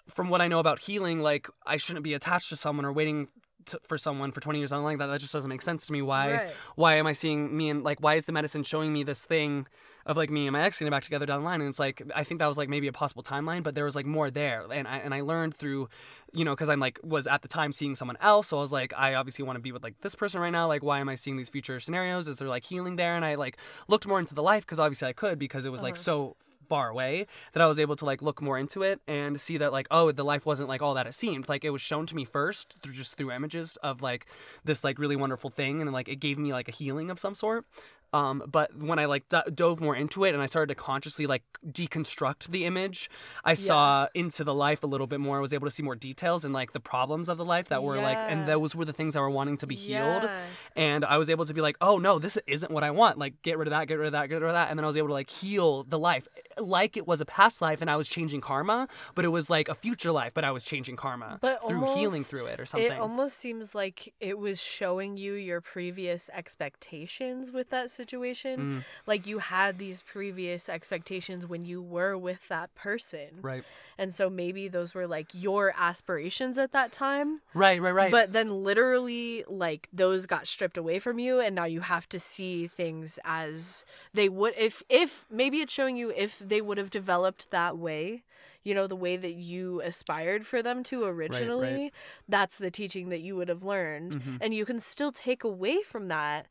from 0.08 0.30
what 0.30 0.39
I 0.39 0.48
know 0.48 0.60
about 0.60 0.80
healing, 0.80 1.20
like 1.20 1.50
I 1.66 1.75
shouldn't 1.75 2.04
be 2.06 2.13
attached 2.13 2.48
to 2.50 2.56
someone 2.56 2.86
or 2.86 2.94
waiting 2.94 3.27
to, 3.68 3.80
for 3.84 3.98
someone 3.98 4.32
for 4.32 4.40
20 4.42 4.60
years. 4.60 4.72
I'm 4.72 4.84
like 4.84 4.98
that. 4.98 5.08
That 5.08 5.20
just 5.22 5.34
doesn't 5.34 5.50
make 5.50 5.62
sense 5.62 5.86
to 5.88 5.94
me. 5.94 6.02
Why? 6.02 6.32
Right. 6.34 6.50
Why 6.76 6.96
am 6.96 7.08
I 7.08 7.14
seeing 7.14 7.56
me 7.56 7.70
and 7.70 7.84
like 7.84 8.00
why 8.00 8.16
is 8.16 8.26
the 8.26 8.32
medicine 8.32 8.64
showing 8.64 8.92
me 8.94 9.04
this 9.04 9.26
thing 9.26 9.68
of 10.06 10.16
like 10.16 10.30
me 10.30 10.48
and 10.48 10.54
my 10.54 10.64
ex 10.64 10.80
getting 10.80 10.92
back 10.92 11.04
together 11.04 11.26
down 11.26 11.42
the 11.42 11.46
line? 11.46 11.62
And 11.62 11.70
it's 11.70 11.80
like 11.80 12.02
I 12.16 12.24
think 12.24 12.40
that 12.40 12.48
was 12.48 12.58
like 12.58 12.70
maybe 12.70 12.88
a 12.88 12.92
possible 12.94 13.24
timeline, 13.24 13.64
but 13.64 13.76
there 13.76 13.86
was 13.86 13.96
like 13.96 14.06
more 14.06 14.30
there. 14.32 14.66
And 14.72 14.88
I 14.88 14.98
and 14.98 15.14
I 15.14 15.22
learned 15.22 15.56
through, 15.56 15.90
you 16.34 16.46
know, 16.46 16.54
because 16.54 16.70
I'm 16.70 16.80
like 16.80 17.00
was 17.04 17.28
at 17.28 17.42
the 17.42 17.48
time 17.48 17.72
seeing 17.72 17.96
someone 17.96 18.18
else. 18.22 18.48
So 18.48 18.58
I 18.58 18.62
was 18.62 18.74
like, 18.74 18.94
I 18.98 19.16
obviously 19.16 19.44
want 19.46 19.58
to 19.58 19.62
be 19.62 19.72
with 19.72 19.84
like 19.84 20.00
this 20.02 20.16
person 20.16 20.40
right 20.42 20.50
now. 20.52 20.68
Like, 20.68 20.84
why 20.84 21.00
am 21.00 21.10
I 21.10 21.16
seeing 21.16 21.38
these 21.38 21.50
future 21.50 21.80
scenarios? 21.80 22.28
Is 22.28 22.38
there 22.38 22.48
like 22.48 22.66
healing 22.66 22.96
there? 22.96 23.16
And 23.16 23.24
I 23.24 23.36
like 23.36 23.58
looked 23.88 24.08
more 24.08 24.20
into 24.20 24.34
the 24.34 24.44
life 24.44 24.66
because 24.66 24.80
obviously 24.80 25.08
I 25.10 25.14
could 25.14 25.38
because 25.40 25.66
it 25.66 25.72
was 25.72 25.84
like 25.84 25.96
Uh-huh. 25.96 26.04
so 26.04 26.36
far 26.68 26.90
away 26.90 27.28
that 27.54 27.62
I 27.62 27.68
was 27.68 27.80
able 27.80 27.96
to 27.98 28.06
like 28.06 28.22
look 28.22 28.42
more 28.42 28.58
into 28.58 28.84
it 28.84 29.02
and 29.08 29.40
see 29.40 29.58
that 29.58 29.72
like 29.72 29.88
oh 29.92 30.12
the 30.12 30.24
life 30.24 30.46
wasn't 30.46 30.70
like 30.70 30.82
all 30.82 30.94
that 30.96 31.08
it 31.08 31.14
seemed. 31.14 31.50
Like 31.50 31.64
it 31.64 31.70
was 31.70 31.82
shown 31.82 32.06
to 32.08 32.16
me 32.16 32.26
first 32.26 32.78
through 32.82 32.94
just 32.94 33.18
through 33.18 33.32
images 33.32 33.78
of 33.84 34.02
like 34.02 34.28
this 34.64 34.84
like 34.84 35.00
really 35.00 35.16
wonderful 35.16 35.50
thing 35.50 35.82
and 35.82 35.92
like 35.92 36.08
it 36.08 36.18
gave 36.18 36.38
me 36.38 36.52
like 36.52 36.68
a 36.68 36.72
healing 36.72 37.10
of 37.10 37.20
some 37.20 37.36
sort 37.36 37.66
Um, 38.14 38.44
but 38.48 38.76
when 38.78 39.00
I 39.00 39.06
like 39.06 39.28
d- 39.30 39.42
dove 39.54 39.82
more 39.82 39.96
into 39.96 40.24
it 40.24 40.34
and 40.34 40.42
I 40.42 40.46
started 40.46 40.74
to 40.74 40.76
consciously 40.76 41.28
like 41.28 41.44
deconstruct 41.66 42.48
the 42.48 42.66
image, 42.66 43.10
I 43.44 43.54
saw 43.54 44.08
into 44.14 44.44
the 44.44 44.54
life 44.54 44.84
a 44.84 44.88
little 44.88 45.08
bit 45.08 45.20
more. 45.20 45.38
I 45.38 45.42
was 45.42 45.54
able 45.54 45.68
to 45.68 45.72
see 45.72 45.84
more 45.84 45.96
details 45.96 46.46
and 46.46 46.54
like 46.54 46.72
the 46.72 46.80
problems 46.80 47.30
of 47.30 47.38
the 47.38 47.46
life 47.46 47.70
that 47.70 47.84
were 47.84 47.98
like, 47.98 48.18
and 48.18 48.48
those 48.48 48.76
were 48.76 48.86
the 48.86 48.94
things 48.94 49.14
that 49.14 49.20
were 49.20 49.30
wanting 49.30 49.58
to 49.58 49.68
be 49.68 49.76
healed. 49.76 50.24
Yeah. 50.24 50.40
And 50.76 51.06
I 51.06 51.18
was 51.18 51.30
able 51.30 51.46
to 51.46 51.54
be 51.54 51.62
like, 51.62 51.78
oh 51.82 51.98
no, 51.98 52.20
this 52.20 52.38
isn't 52.48 52.72
what 52.72 52.84
I 52.84 52.92
want. 52.92 53.18
Like, 53.18 53.42
get 53.42 53.58
rid 53.58 53.68
of 53.68 53.72
that, 53.72 53.88
get 53.88 53.96
rid 53.96 54.08
of 54.08 54.12
that, 54.14 54.30
get 54.30 54.42
rid 54.42 54.50
of 54.50 54.54
that. 54.54 54.70
And 54.70 54.80
then 54.80 54.86
I 54.86 54.88
was 54.88 54.98
able 54.98 55.08
to 55.10 55.14
like 55.14 55.30
heal 55.30 55.84
the 55.84 56.00
life 56.00 56.28
like 56.60 56.98
it 56.98 57.08
was 57.08 57.22
a 57.22 57.26
past 57.26 57.62
life 57.62 57.82
and 57.82 57.90
I 57.90 57.96
was 57.96 58.08
changing 58.08 58.42
karma, 58.42 58.88
but 59.16 59.26
it 59.26 59.30
was 59.30 59.50
like 59.50 59.70
a 59.70 59.76
future 59.76 60.12
life, 60.12 60.32
but 60.34 60.44
I 60.44 60.52
was 60.52 60.64
changing 60.64 60.96
karma 60.96 61.38
But 61.42 61.66
through 61.68 61.96
healing 61.96 62.24
through 62.24 62.48
it 62.48 62.60
or 62.60 62.66
something. 62.66 62.92
It 62.92 63.00
almost 63.00 63.38
seems 63.38 63.76
like 63.76 64.14
it 64.20 64.38
was 64.38 64.62
showing 64.62 65.18
you 65.18 65.34
your 65.34 65.62
previous 65.62 66.30
expectations 66.34 67.52
with 67.52 67.70
that 67.70 67.92
situation. 67.98 68.60
Mm. 68.60 68.84
Like 69.06 69.27
you 69.27 69.39
had 69.39 69.77
these 69.77 70.01
previous 70.01 70.70
expectations 70.70 71.46
when 71.46 71.66
you 71.66 71.82
were 71.82 72.18
with 72.18 72.48
that 72.48 72.74
person. 72.75 73.30
right. 73.42 73.63
And 74.00 74.13
so 74.13 74.30
maybe 74.30 74.68
those 74.68 74.94
were 74.94 75.08
like 75.08 75.27
your 75.34 75.74
aspirations 75.75 76.58
at 76.60 76.72
that 76.72 76.92
time. 76.92 77.42
Right, 77.56 77.82
right, 77.82 77.92
right. 77.92 78.12
But 78.12 78.32
then 78.32 78.63
literally 78.63 79.44
like 79.48 79.89
those 79.92 80.27
got 80.27 80.48
stripped 80.48 80.77
away 80.77 81.00
from 81.00 81.18
you 81.18 81.39
and 81.39 81.56
now 81.56 81.66
you 81.66 81.82
have 81.82 82.08
to 82.10 82.20
see 82.20 82.68
things 82.68 83.18
as 83.25 83.84
they 84.13 84.30
would 84.30 84.54
if 84.56 84.84
if 84.88 85.25
maybe 85.32 85.58
it's 85.62 85.74
showing 85.74 85.98
you 85.98 86.12
if 86.16 86.38
they 86.39 86.62
would 86.62 86.77
have 86.77 86.92
developed 86.92 87.50
that 87.51 87.77
way. 87.77 88.24
You 88.63 88.74
know, 88.75 88.86
the 88.86 88.98
way 88.98 89.16
that 89.16 89.36
you 89.36 89.82
aspired 89.82 90.46
for 90.46 90.62
them 90.62 90.84
to 90.86 91.06
originally, 91.06 91.94
that's 92.27 92.58
the 92.58 92.70
teaching 92.70 93.08
that 93.10 93.22
you 93.22 93.38
would 93.38 93.48
have 93.48 93.63
learned. 93.63 94.12
Mhm. 94.22 94.38
And 94.42 94.54
you 94.54 94.66
can 94.66 94.82
still 94.82 95.13
take 95.13 95.46
away 95.46 95.82
from 95.84 96.10
that 96.10 96.48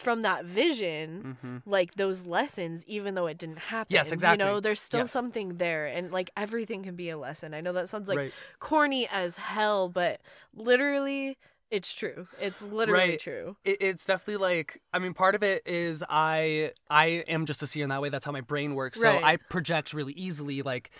from 0.00 0.22
that 0.22 0.44
vision 0.44 1.36
hmm 1.42 1.56
like 1.66 1.94
those 1.96 2.24
lessons 2.24 2.84
even 2.86 3.14
though 3.14 3.26
it 3.26 3.36
didn't 3.36 3.58
happen 3.58 3.92
Yes, 3.92 4.10
exactly 4.10 4.46
you 4.46 4.52
know 4.52 4.60
there's 4.60 4.80
still 4.80 5.00
Yes. 5.00 5.10
something 5.12 5.58
there 5.58 5.86
and 5.86 6.10
like 6.10 6.30
everything 6.36 6.82
can 6.82 6.96
be 6.96 7.10
a 7.10 7.18
lesson 7.18 7.52
i 7.52 7.60
know 7.60 7.72
that 7.74 7.88
sounds 7.88 8.08
like 8.08 8.16
right. 8.16 8.32
corny 8.58 9.06
as 9.12 9.36
hell 9.36 9.88
but 9.90 10.20
literally 10.54 11.36
it's 11.70 11.92
true 11.92 12.26
it's 12.40 12.62
literally 12.62 13.10
Right. 13.10 13.20
true 13.20 13.56
it, 13.64 13.76
it's 13.80 14.06
definitely 14.06 14.38
like 14.38 14.80
i 14.94 14.98
mean 14.98 15.12
part 15.12 15.34
of 15.34 15.42
it 15.42 15.62
is 15.66 16.02
i 16.08 16.72
i 16.88 17.06
am 17.28 17.44
just 17.44 17.62
a 17.62 17.66
seer 17.66 17.82
in 17.84 17.90
that 17.90 18.00
way 18.00 18.08
that's 18.08 18.24
how 18.24 18.32
my 18.32 18.40
brain 18.40 18.74
works 18.74 18.98
so 19.00 19.16
Right. 19.16 19.24
i 19.24 19.36
project 19.36 19.92
really 19.92 20.14
easily 20.14 20.62
like 20.62 20.90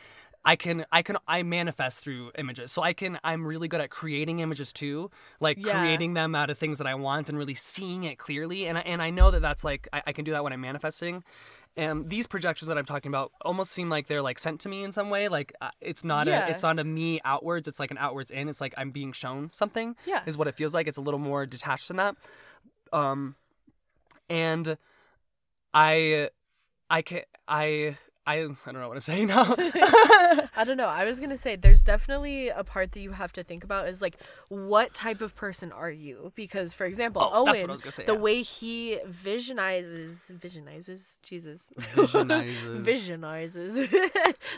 i 0.45 0.57
can 0.57 0.85
i 0.91 1.03
can 1.03 1.17
i 1.29 1.43
manifest 1.43 2.01
through 2.01 2.31
images 2.39 2.73
so 2.73 2.83
i 2.83 2.93
can 2.93 3.19
i'm 3.25 3.47
really 3.47 3.69
good 3.69 3.81
at 3.81 3.91
creating 3.91 4.39
images 4.41 4.73
too 4.73 5.11
like 5.41 5.59
Yeah. 5.61 5.79
creating 5.79 6.15
them 6.15 6.35
out 6.35 6.49
of 6.51 6.57
things 6.59 6.79
that 6.79 6.87
i 6.87 6.95
want 6.95 7.29
and 7.29 7.37
really 7.37 7.55
seeing 7.55 8.05
it 8.05 8.19
clearly 8.19 8.67
and, 8.67 8.79
I- 8.79 8.83
and 8.83 9.03
i 9.03 9.11
know 9.11 9.31
that 9.31 9.41
that's 9.43 9.65
like 9.65 9.89
I, 9.93 10.03
I 10.09 10.13
can 10.13 10.25
do 10.25 10.33
that 10.33 10.43
when 10.43 10.53
i'm 10.53 10.61
manifesting 10.61 11.23
and 11.77 12.09
these 12.11 12.27
projections 12.27 12.69
that 12.69 12.79
i'm 12.79 12.85
talking 12.87 13.11
about 13.11 13.33
almost 13.43 13.71
seem 13.71 13.89
like 13.91 14.07
they're 14.07 14.23
like 14.23 14.39
sent 14.39 14.61
to 14.63 14.69
me 14.69 14.83
in 14.83 14.93
some 14.93 15.11
way 15.11 15.29
like 15.29 15.53
uh, 15.61 15.71
it's 15.81 16.05
not 16.05 16.27
Yeah. 16.27 16.47
a 16.47 16.51
it's 16.51 16.63
not 16.63 16.79
a 16.79 16.85
me 16.85 17.21
outwards 17.25 17.69
it's 17.69 17.79
like 17.79 17.91
an 17.91 17.99
outwards 17.99 18.31
in 18.31 18.49
it's 18.49 18.61
like 18.61 18.75
i'm 18.79 18.91
being 18.93 19.13
shown 19.13 19.51
something 19.53 19.95
yeah 20.07 20.23
is 20.27 20.37
what 20.39 20.49
it 20.49 20.55
feels 20.55 20.73
like. 20.75 20.89
It's 20.89 20.99
a 20.99 21.03
little 21.03 21.21
more 21.21 21.45
detached 21.47 21.89
than 21.89 21.99
that. 21.99 22.17
Um, 22.93 23.37
and 24.29 24.77
I, 25.73 26.31
I 26.89 27.03
can 27.03 27.21
I. 27.47 27.97
I, 28.31 28.43
I 28.43 28.73
don't 28.73 28.81
know 28.81 28.89
what 28.89 28.97
I'm 28.97 29.01
saying 29.03 29.27
now. 29.35 29.55
I 29.59 30.65
don't 30.65 30.77
know. 30.77 30.87
I 30.87 31.05
was 31.05 31.21
gonna 31.21 31.37
say 31.37 31.57
there's 31.57 31.83
definitely 31.83 32.49
a 32.49 32.65
part 32.65 32.93
that 32.93 33.01
you 33.01 33.13
have 33.13 33.33
to 33.35 33.43
think 33.45 33.65
about 33.65 33.89
is 33.89 34.01
like 34.01 34.17
what 34.49 34.95
type 34.95 35.21
of 35.21 35.35
person 35.35 35.73
are 35.73 35.91
you? 35.91 36.33
Because 36.35 36.73
for 36.75 36.85
example, 36.85 37.23
Oh, 37.23 37.45
that's 37.45 37.59
Owen, 37.61 37.69
what 37.71 37.83
I 37.83 37.87
was 37.87 37.95
say, 37.95 38.05
the 38.05 38.15
yeah. 38.15 38.19
way 38.19 38.43
he 38.43 38.99
visionizes, 39.09 40.33
visionizes, 40.33 41.19
Jesus, 41.23 41.67
Visionizes. 41.95 42.83
visionizes, 42.85 43.91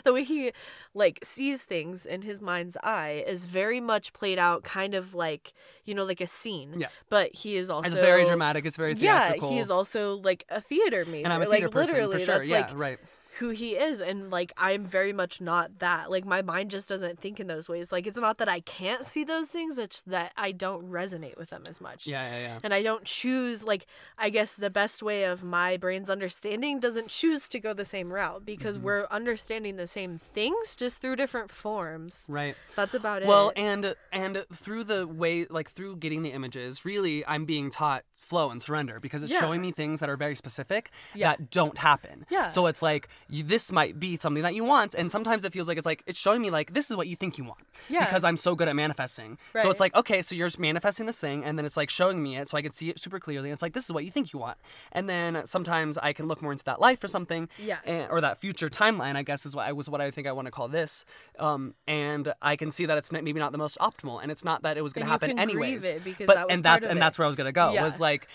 the 0.03 0.13
way 0.13 0.23
he 0.23 0.51
like 0.93 1.19
sees 1.23 1.61
things 1.63 2.05
in 2.05 2.21
his 2.21 2.41
mind's 2.41 2.77
eye 2.83 3.23
is 3.27 3.45
very 3.45 3.79
much 3.79 4.13
played 4.13 4.39
out, 4.39 4.63
kind 4.63 4.93
of 4.93 5.13
like 5.13 5.53
you 5.85 5.93
know, 5.93 6.05
like 6.05 6.21
a 6.21 6.27
scene. 6.27 6.75
Yeah. 6.79 6.87
But 7.09 7.33
he 7.35 7.55
is 7.57 7.69
also 7.69 7.89
it's 7.91 7.99
very 7.99 8.25
dramatic. 8.25 8.65
It's 8.65 8.77
very 8.77 8.93
Yeah, 8.93 9.33
he 9.33 9.57
is 9.59 9.69
also 9.71 10.15
like 10.17 10.45
a 10.49 10.61
theater 10.61 11.05
major. 11.05 11.25
and 11.25 11.33
I'm 11.33 11.41
a 11.41 11.45
like 11.45 11.59
theater 11.59 11.69
person 11.69 11.93
literally, 11.95 12.19
for 12.19 12.25
sure. 12.25 12.43
Yeah, 12.43 12.61
like 12.61 12.77
right. 12.77 12.99
Who 13.39 13.49
he 13.49 13.75
is 13.75 13.99
and 13.99 14.29
like 14.29 14.51
i'm 14.57 14.85
very 14.85 15.11
much 15.13 15.41
not 15.41 15.79
that 15.79 16.11
like 16.11 16.25
my 16.25 16.41
mind 16.41 16.69
just 16.69 16.87
doesn't 16.87 17.19
think 17.19 17.39
in 17.39 17.47
those 17.47 17.67
ways 17.67 17.91
like 17.91 18.05
it's 18.05 18.17
not 18.17 18.37
that 18.37 18.47
i 18.47 18.59
can't 18.59 19.05
see 19.05 19.23
those 19.23 19.47
things 19.49 19.77
it's 19.77 20.01
that 20.03 20.31
i 20.37 20.51
don't 20.51 20.87
resonate 20.89 21.37
with 21.37 21.49
them 21.49 21.63
as 21.67 21.81
much 21.81 22.05
Yeah, 22.05 22.29
yeah, 22.31 22.39
yeah. 22.41 22.59
and 22.63 22.73
i 22.73 22.83
don't 22.83 23.05
choose 23.05 23.63
like 23.63 23.87
i 24.17 24.29
guess 24.29 24.53
the 24.53 24.69
best 24.69 25.01
way 25.01 25.23
of 25.23 25.43
my 25.43 25.77
brain's 25.77 26.09
understanding 26.09 26.79
doesn't 26.79 27.07
choose 27.09 27.49
to 27.49 27.59
go 27.59 27.73
the 27.73 27.85
same 27.85 28.11
route 28.13 28.45
because 28.45 28.75
Mm-hmm. 28.75 28.85
we're 28.85 29.07
understanding 29.09 29.77
the 29.77 29.87
same 29.87 30.19
things 30.33 30.75
just 30.75 31.01
through 31.01 31.15
different 31.15 31.51
forms 31.51 32.25
Right. 32.29 32.55
that's 32.75 32.93
about 32.93 33.23
Well, 33.23 33.49
it 33.49 33.55
Well, 33.57 33.67
and 33.67 33.95
and 34.11 34.45
through 34.53 34.83
the 34.83 35.07
way, 35.07 35.45
like 35.49 35.69
through 35.71 35.97
getting 35.97 36.21
the 36.23 36.31
images, 36.31 36.85
really, 36.85 37.25
I'm 37.25 37.45
being 37.45 37.69
taught 37.71 38.03
flow 38.23 38.49
and 38.49 38.61
surrender 38.61 38.99
because 38.99 39.23
it's 39.23 39.31
Yeah. 39.31 39.39
showing 39.39 39.61
me 39.61 39.71
things 39.71 39.99
that 39.99 40.09
are 40.09 40.17
very 40.17 40.35
specific 40.35 40.89
Yeah. 41.13 41.31
that 41.31 41.51
don't 41.51 41.77
happen. 41.77 42.25
Yeah. 42.29 42.47
So 42.47 42.65
it's 42.67 42.81
like 42.81 43.07
you, 43.29 43.43
this 43.43 43.71
might 43.71 43.99
be 43.99 44.17
something 44.17 44.43
that 44.43 44.55
you 44.55 44.63
want, 44.63 44.93
and 44.95 45.11
sometimes 45.11 45.45
it 45.45 45.53
feels 45.53 45.67
like 45.67 45.77
it's 45.77 45.85
like 45.85 46.03
it's 46.07 46.19
showing 46.19 46.41
me 46.41 46.49
like 46.49 46.73
this 46.73 46.89
is 46.89 46.97
what 46.97 47.07
you 47.07 47.15
think 47.15 47.37
you 47.37 47.43
want. 47.43 47.59
Yeah. 47.89 48.05
Because 48.05 48.23
I'm 48.23 48.37
so 48.37 48.55
good 48.55 48.67
at 48.67 48.75
manifesting. 48.75 49.37
So 49.61 49.69
it's 49.69 49.79
like 49.79 49.95
okay, 49.95 50.21
so 50.21 50.35
you're 50.35 50.49
manifesting 50.57 51.05
this 51.05 51.19
thing, 51.19 51.43
and 51.43 51.57
then 51.57 51.65
it's 51.65 51.77
like 51.77 51.89
showing 51.89 52.21
me 52.23 52.37
it 52.37 52.47
so 52.49 52.57
I 52.57 52.61
can 52.61 52.71
see 52.71 52.89
it 52.89 52.99
super 52.99 53.19
clearly. 53.19 53.49
And 53.49 53.53
it's 53.53 53.61
like 53.61 53.73
this 53.73 53.85
is 53.85 53.91
what 53.93 54.05
you 54.05 54.11
think 54.11 54.33
you 54.33 54.39
want, 54.39 54.57
and 54.91 55.09
then 55.09 55.45
sometimes 55.45 55.97
I 55.97 56.13
can 56.13 56.27
look 56.27 56.41
more 56.41 56.51
into 56.51 56.63
that 56.65 56.79
life 56.79 57.03
or 57.03 57.07
something. 57.07 57.49
Yeah. 57.57 57.79
And, 57.85 58.09
or 58.11 58.21
that 58.21 58.37
future 58.39 58.69
timeline, 58.69 59.15
I 59.15 59.23
guess 59.23 59.45
is 59.45 59.55
what 59.55 59.67
I 59.67 59.71
was 59.73 59.89
what 59.89 60.01
I 60.01 60.11
think 60.11 60.27
I 60.27 60.31
want 60.31 60.45
to 60.47 60.51
call 60.51 60.67
this. 60.67 61.05
Um, 61.39 61.73
and 61.87 62.33
I 62.41 62.55
can 62.55 62.71
see 62.71 62.85
that 62.85 62.97
it's 62.97 63.11
maybe 63.11 63.33
not 63.39 63.51
the 63.51 63.57
most 63.57 63.77
optimal, 63.79 64.21
and 64.21 64.31
it's 64.31 64.43
not 64.43 64.63
that 64.63 64.77
it 64.77 64.81
was 64.81 64.93
going 64.93 65.05
to 65.05 65.11
happen 65.11 65.37
anyways. 65.39 65.81
grieve 65.81 65.85
it 65.95 66.03
because 66.03 66.27
but 66.27 66.35
that 66.35 66.47
was 66.47 66.55
and 66.55 66.63
that's 66.63 66.87
and 66.87 66.97
it. 66.97 67.01
that's 67.01 67.17
where 67.17 67.25
I 67.25 67.27
was 67.27 67.35
going 67.35 67.45
to 67.47 67.51
go. 67.51 67.73
Yeah. 67.73 67.83
Was 67.83 67.99
like 67.99 68.12
like 68.13 68.27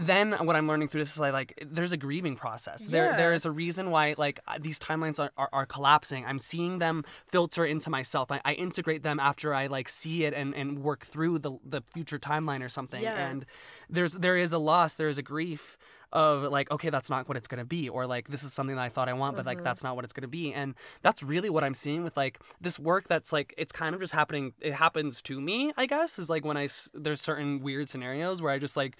then 0.00 0.32
what 0.46 0.54
I'm 0.54 0.68
learning 0.68 0.88
through 0.88 1.00
this 1.00 1.12
is 1.14 1.18
like, 1.20 1.32
like 1.32 1.66
there's 1.70 1.90
a 1.92 1.96
grieving 1.96 2.36
process. 2.36 2.86
There 2.86 3.16
there 3.16 3.30
Yeah. 3.30 3.36
is 3.36 3.44
a 3.44 3.50
reason 3.50 3.90
why 3.90 4.14
like 4.16 4.38
these 4.60 4.78
timelines 4.78 5.18
are, 5.18 5.32
are, 5.36 5.48
are 5.52 5.66
collapsing. 5.66 6.24
I'm 6.24 6.38
seeing 6.38 6.78
them 6.78 7.04
filter 7.28 7.64
into 7.64 7.90
myself. 7.90 8.30
I, 8.30 8.40
I 8.44 8.52
integrate 8.52 9.02
them 9.02 9.18
after 9.18 9.52
I 9.52 9.66
like 9.66 9.88
see 9.88 10.24
it 10.24 10.32
and, 10.32 10.54
and 10.54 10.78
work 10.84 11.04
through 11.04 11.40
the 11.40 11.52
the 11.64 11.80
future 11.92 12.18
timeline 12.18 12.62
or 12.62 12.68
something. 12.68 13.02
Yeah. 13.02 13.16
And 13.16 13.44
there's 13.88 14.12
there 14.14 14.36
is 14.36 14.52
a 14.52 14.58
loss, 14.58 14.94
there 14.94 15.08
is 15.08 15.18
a 15.18 15.22
grief 15.22 15.76
of 16.12 16.42
like 16.50 16.68
okay 16.72 16.90
that's 16.90 17.08
not 17.08 17.28
what 17.28 17.36
it's 17.36 17.46
going 17.46 17.60
to 17.60 17.64
be 17.64 17.88
or 17.88 18.04
like 18.04 18.26
this 18.26 18.42
is 18.42 18.52
something 18.52 18.74
that 18.74 18.82
i 18.82 18.88
thought 18.88 19.08
i 19.08 19.12
want 19.12 19.36
but 19.36 19.42
Mm-hmm. 19.42 19.46
like 19.50 19.62
that's 19.62 19.84
not 19.84 19.94
what 19.94 20.04
it's 20.04 20.12
going 20.12 20.22
to 20.22 20.26
be 20.28 20.52
and 20.52 20.74
that's 21.02 21.22
really 21.22 21.48
what 21.48 21.62
i'm 21.62 21.72
seeing 21.72 22.02
with 22.02 22.16
like 22.16 22.40
this 22.60 22.80
work 22.80 23.06
that's 23.06 23.32
like 23.32 23.54
it's 23.56 23.70
kind 23.70 23.94
of 23.94 24.00
just 24.00 24.12
happening 24.12 24.52
it 24.60 24.72
happens 24.74 25.22
to 25.22 25.40
me 25.40 25.72
i 25.76 25.86
guess 25.86 26.18
is 26.18 26.28
like 26.28 26.44
when 26.44 26.56
i 26.56 26.66
there's 26.94 27.20
certain 27.20 27.60
weird 27.60 27.88
scenarios 27.88 28.42
where 28.42 28.52
i 28.52 28.58
just 28.58 28.76
like 28.76 28.96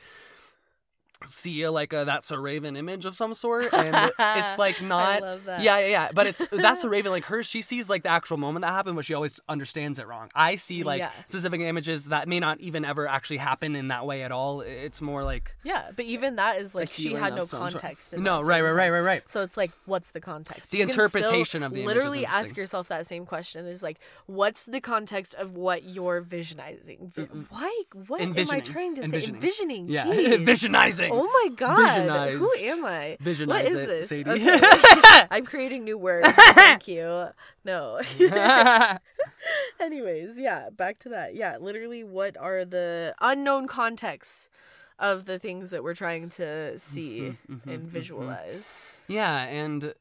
see 1.25 1.62
a, 1.62 1.71
like 1.71 1.93
a 1.93 2.05
that's 2.05 2.31
a 2.31 2.39
raven 2.39 2.77
image 2.77 3.05
of 3.05 3.15
some 3.17 3.35
sort 3.35 3.69
and 3.75 4.12
it's 4.19 4.57
like 4.59 4.81
not 4.83 5.21
love 5.21 5.45
that. 5.45 5.61
yeah 5.61 5.79
yeah 5.79 5.87
yeah 5.87 6.09
but 6.15 6.27
it's 6.27 6.45
that's 6.53 6.83
a 6.85 6.89
raven 6.89 7.11
like 7.12 7.25
her 7.25 7.43
she 7.43 7.61
sees 7.62 7.89
like 7.89 8.03
the 8.03 8.09
actual 8.09 8.37
moment 8.37 8.62
that 8.62 8.71
happened 8.73 8.97
but 8.97 9.05
she 9.05 9.15
always 9.15 9.39
understands 9.49 9.99
it 9.99 10.07
wrong 10.07 10.31
i 10.35 10.55
see 10.57 10.83
like 10.83 11.00
Yeah. 11.00 11.11
specific 11.27 11.61
images 11.61 12.07
that 12.07 12.27
may 12.29 12.41
not 12.41 12.61
even 12.61 12.85
ever 12.85 13.07
actually 13.07 13.37
happen 13.39 13.77
in 13.77 13.89
that 13.89 14.07
way 14.07 14.23
at 14.23 14.33
all 14.33 14.61
it's 14.62 15.03
more 15.03 15.23
like 15.23 15.55
yeah 15.62 15.91
but 15.95 16.05
even 16.07 16.37
that 16.37 16.61
is 16.61 16.75
like 16.75 16.91
she 16.91 17.12
had 17.12 17.35
no 17.35 17.43
sort. 17.43 17.73
context 17.73 18.12
in 18.12 18.23
No, 18.23 18.41
right, 18.41 18.62
right, 18.62 18.73
right, 18.75 18.91
right, 18.91 19.00
right. 19.00 19.23
So 19.29 19.43
it's 19.43 19.57
like, 19.57 19.71
what's 19.87 20.11
the 20.11 20.21
context? 20.21 20.71
The 20.71 20.79
You 20.79 20.85
interpretation 20.85 21.62
of 21.62 21.73
the 21.73 21.83
image 21.83 21.95
Literally, 21.95 22.25
ask 22.27 22.57
yourself 22.57 22.89
that 22.89 23.07
same 23.07 23.27
question: 23.27 23.67
is 23.67 23.83
like, 23.83 23.99
what's 24.27 24.65
the 24.67 24.81
context 24.81 25.35
of 25.35 25.55
what 25.55 25.85
you're 25.85 26.23
visionizing? 26.23 27.12
Vi- 27.12 27.29
Why? 27.49 27.83
What 28.09 28.21
am 28.21 28.35
I 28.50 28.61
trying 28.61 28.95
to 28.97 29.03
Envisioning. 29.03 29.41
say? 29.41 29.47
Envisioning. 29.47 29.89
Yeah, 29.89 30.05
jeez. 30.07 31.10
Visionizing. 31.11 31.21
Oh 31.23 31.40
my 31.43 31.55
god! 31.55 32.31
Who 32.31 32.52
am 32.59 32.85
I? 32.85 33.17
Visionize 33.23 33.47
what 33.47 33.64
is 33.64 33.75
it, 33.75 33.87
this? 33.87 34.09
Sadie. 34.09 34.31
Okay. 34.31 34.61
I'm 35.31 35.45
creating 35.45 35.85
new 35.85 35.99
words. 35.99 36.29
Thank 36.55 36.88
you. 36.88 37.29
No. 37.64 38.00
Anyways, 39.81 40.38
yeah, 40.38 40.71
back 40.71 40.99
to 41.00 41.09
that. 41.11 41.35
Yeah, 41.35 41.57
literally, 41.59 42.05
what 42.05 42.37
are 42.37 42.64
the 42.64 43.14
unknown 43.21 43.67
contexts 43.67 44.49
of 44.99 45.25
the 45.25 45.38
things 45.38 45.71
that 45.71 45.83
we're 45.83 45.95
trying 45.95 46.29
to 46.31 46.79
see 46.79 47.37
mhm, 47.50 47.67
and 47.67 47.83
mhm. 47.85 47.90
visualize? 47.90 48.79
Yeah, 49.09 49.45
and 49.45 49.95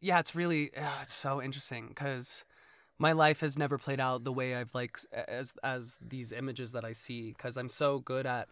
yeah, 0.00 0.18
it's 0.18 0.34
really 0.34 0.70
it's 1.02 1.14
so 1.14 1.42
interesting 1.42 1.88
because 1.88 2.44
my 2.98 3.12
life 3.12 3.40
has 3.40 3.56
never 3.56 3.78
played 3.78 4.00
out 4.00 4.24
the 4.24 4.32
way 4.32 4.54
I've 4.54 4.74
like 4.74 4.98
as 5.12 5.52
as 5.62 5.96
these 6.06 6.32
images 6.32 6.72
that 6.72 6.84
I 6.84 6.92
see 6.92 7.32
because 7.36 7.56
I'm 7.56 7.68
so 7.68 8.00
good 8.00 8.26
at. 8.26 8.48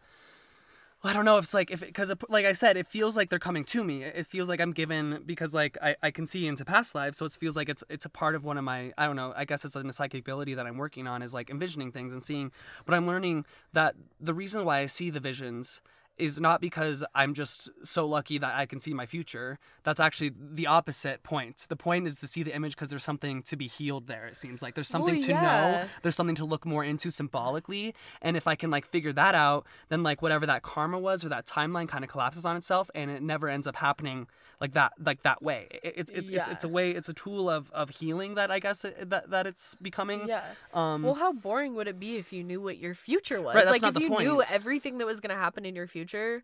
I 1.07 1.13
don't 1.13 1.25
know 1.25 1.39
if 1.39 1.45
it's 1.45 1.55
like 1.55 1.71
if 1.71 1.81
because 1.81 2.13
like 2.29 2.45
I 2.45 2.53
said, 2.53 2.77
it 2.77 2.87
feels 2.87 3.17
like 3.17 3.31
they're 3.31 3.39
coming 3.39 3.65
to 3.65 3.85
me. 3.85 4.03
It 4.03 4.27
feels 4.27 4.49
like 4.49 4.61
I'm 4.61 4.73
given 4.73 5.23
because 5.25 5.55
like 5.55 5.79
I, 5.83 5.97
I 6.03 6.11
can 6.11 6.27
see 6.27 6.47
into 6.47 6.65
past 6.65 6.95
lives, 6.95 7.19
so 7.19 7.25
it 7.25 7.33
feels 7.33 7.57
like 7.57 7.69
it's 7.69 7.85
it's 7.89 8.05
a 8.05 8.09
part 8.09 8.35
of 8.35 8.45
one 8.45 8.59
of 8.59 8.65
my 8.65 8.93
I 8.99 9.07
don't 9.07 9.17
know. 9.17 9.33
I 9.37 9.45
guess 9.45 9.65
it's 9.65 9.77
a 9.77 9.93
psychic 9.93 10.21
ability 10.21 10.55
that 10.55 10.67
I'm 10.67 10.77
working 10.77 11.07
on 11.07 11.23
is 11.23 11.33
like 11.33 11.51
envisioning 11.51 11.93
things 11.93 12.13
and 12.13 12.23
seeing. 12.23 12.51
But 12.85 12.95
I'm 12.95 13.07
learning 13.07 13.45
that 13.73 13.95
the 14.21 14.35
reason 14.35 14.65
why 14.65 14.81
I 14.81 14.87
see 14.87 15.11
the 15.11 15.21
visions 15.21 15.81
is 16.19 16.41
not 16.41 16.61
because 16.61 17.05
I'm 17.15 17.35
just 17.35 17.71
so 17.83 18.07
lucky 18.07 18.39
that 18.39 18.55
I 18.55 18.67
can 18.67 18.81
see 18.81 18.95
my 18.95 19.07
future. 19.07 19.59
That's 19.85 20.01
actually 20.01 20.33
the 20.39 20.67
opposite 20.67 21.23
point. 21.23 21.67
The 21.69 21.77
point 21.77 22.07
is 22.07 22.19
to 22.21 22.29
see 22.29 22.43
the 22.43 22.55
image 22.55 22.75
because 22.75 22.89
there's 22.89 23.05
something 23.05 23.43
to 23.43 23.57
be 23.57 23.69
healed 23.69 24.07
there. 24.07 24.27
It 24.27 24.37
seems 24.37 24.63
like 24.63 24.75
there's 24.75 24.89
something 24.89 25.17
Well, 25.17 25.27
to 25.27 25.33
know. 25.33 25.85
There's 26.03 26.15
something 26.15 26.37
to 26.37 26.45
look 26.45 26.65
more 26.65 26.85
into 26.85 27.11
symbolically. 27.11 27.95
And 28.23 28.37
if 28.37 28.47
I 28.47 28.55
can 28.55 28.71
like 28.71 28.87
figure 28.87 29.13
that 29.13 29.35
out, 29.35 29.67
then 29.89 30.03
like 30.03 30.23
whatever 30.23 30.47
that 30.47 30.63
karma 30.63 30.99
was 30.99 31.25
or 31.25 31.29
that 31.29 31.47
timeline 31.47 31.89
kind 31.89 32.05
of 32.05 32.11
collapses 32.11 32.45
on 32.45 32.57
itself, 32.57 32.91
and 32.95 33.11
it 33.11 33.23
never 33.23 33.49
ends 33.49 33.67
up 33.67 33.77
happening 33.77 34.27
like 34.61 34.73
that 34.73 34.93
like 35.05 35.23
that 35.23 35.43
way. 35.43 35.69
It- 35.71 35.95
It's 35.97 36.11
it's 36.11 36.31
it's, 36.31 36.49
it's 36.49 36.65
a 36.65 36.69
way. 36.69 36.91
It's 36.91 37.09
a 37.09 37.15
tool 37.15 37.49
of 37.51 37.71
of 37.73 37.91
healing 37.91 38.35
that 38.37 38.51
I 38.51 38.59
guess 38.59 38.85
it, 38.85 39.11
that 39.11 39.31
that 39.31 39.47
it's 39.47 39.75
becoming. 39.77 40.29
Yeah. 40.29 40.43
Um. 40.73 41.03
Well, 41.03 41.15
how 41.15 41.33
boring 41.33 41.75
would 41.75 41.89
it 41.89 41.99
be 41.99 42.17
if 42.17 42.33
you 42.33 42.43
knew 42.43 42.61
what 42.61 42.79
your 42.79 42.95
future 42.95 43.41
was? 43.41 43.55
Right, 43.55 43.65
that's 43.65 43.83
like 43.83 43.97
if 43.97 44.01
you 44.01 44.11
knew 44.11 44.43
everything 44.51 44.99
that 44.99 45.07
was 45.07 45.21
going 45.21 45.31
to 45.35 45.41
happen 45.41 45.65
in 45.65 45.75
your 45.77 45.87
future, 45.87 46.43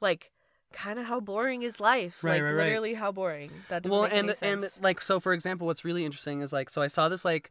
like 0.00 0.30
kind 0.72 0.98
of 0.98 1.04
how 1.04 1.20
boring 1.20 1.62
is 1.62 1.78
life? 1.80 2.22
Right, 2.24 2.34
like 2.34 2.42
right, 2.42 2.52
right. 2.52 2.64
literally 2.64 2.94
how 2.94 3.12
boring. 3.12 3.50
That 3.68 3.86
well 3.86 4.04
and 4.04 4.34
and 4.42 4.68
like 4.80 5.00
so 5.00 5.20
for 5.20 5.32
example 5.32 5.66
what's 5.66 5.84
really 5.84 6.04
interesting 6.04 6.40
is 6.40 6.52
like 6.52 6.70
so 6.70 6.82
i 6.82 6.86
saw 6.86 7.08
this 7.08 7.24
like 7.24 7.50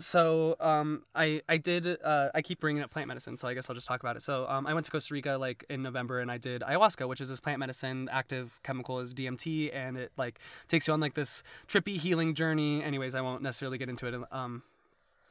so 0.00 0.56
um 0.60 1.02
i 1.14 1.42
i 1.48 1.56
did 1.56 2.00
uh 2.04 2.28
i 2.34 2.40
keep 2.40 2.60
bringing 2.60 2.82
up 2.82 2.90
plant 2.90 3.08
medicine 3.08 3.36
so 3.36 3.48
i 3.48 3.54
guess 3.54 3.68
i'll 3.68 3.74
just 3.74 3.86
talk 3.88 4.00
about 4.00 4.14
it. 4.16 4.22
So 4.22 4.46
um 4.48 4.66
i 4.66 4.72
went 4.72 4.86
to 4.86 4.92
costa 4.92 5.12
rica 5.12 5.36
like 5.36 5.64
in 5.68 5.82
november 5.82 6.20
and 6.20 6.30
i 6.30 6.38
did 6.38 6.62
ayahuasca 6.62 7.08
which 7.08 7.20
is 7.20 7.28
this 7.28 7.40
plant 7.40 7.58
medicine 7.58 8.08
active 8.12 8.60
chemical 8.62 9.00
is 9.00 9.12
dmt 9.12 9.74
and 9.74 9.96
it 9.96 10.12
like 10.16 10.38
takes 10.68 10.86
you 10.86 10.92
on 10.94 11.00
like 11.00 11.14
this 11.14 11.42
trippy 11.66 11.96
healing 11.96 12.34
journey. 12.34 12.82
Anyways 12.82 13.14
i 13.16 13.20
won't 13.20 13.42
necessarily 13.42 13.76
get 13.78 13.88
into 13.88 14.06
it 14.06 14.14
um 14.30 14.62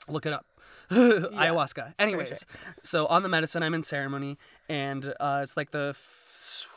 look 0.09 0.25
it 0.25 0.31
up. 0.33 0.45
Ayahuasca. 0.91 1.93
Anyways 1.99 2.45
so 2.83 3.07
on 3.07 3.23
the 3.23 3.29
medicine 3.29 3.63
i'm 3.63 3.73
in 3.73 3.83
ceremony 3.83 4.37
and 4.67 5.13
uh 5.19 5.39
it's 5.43 5.55
like 5.55 5.71
the 5.71 5.89
f- 5.89 6.67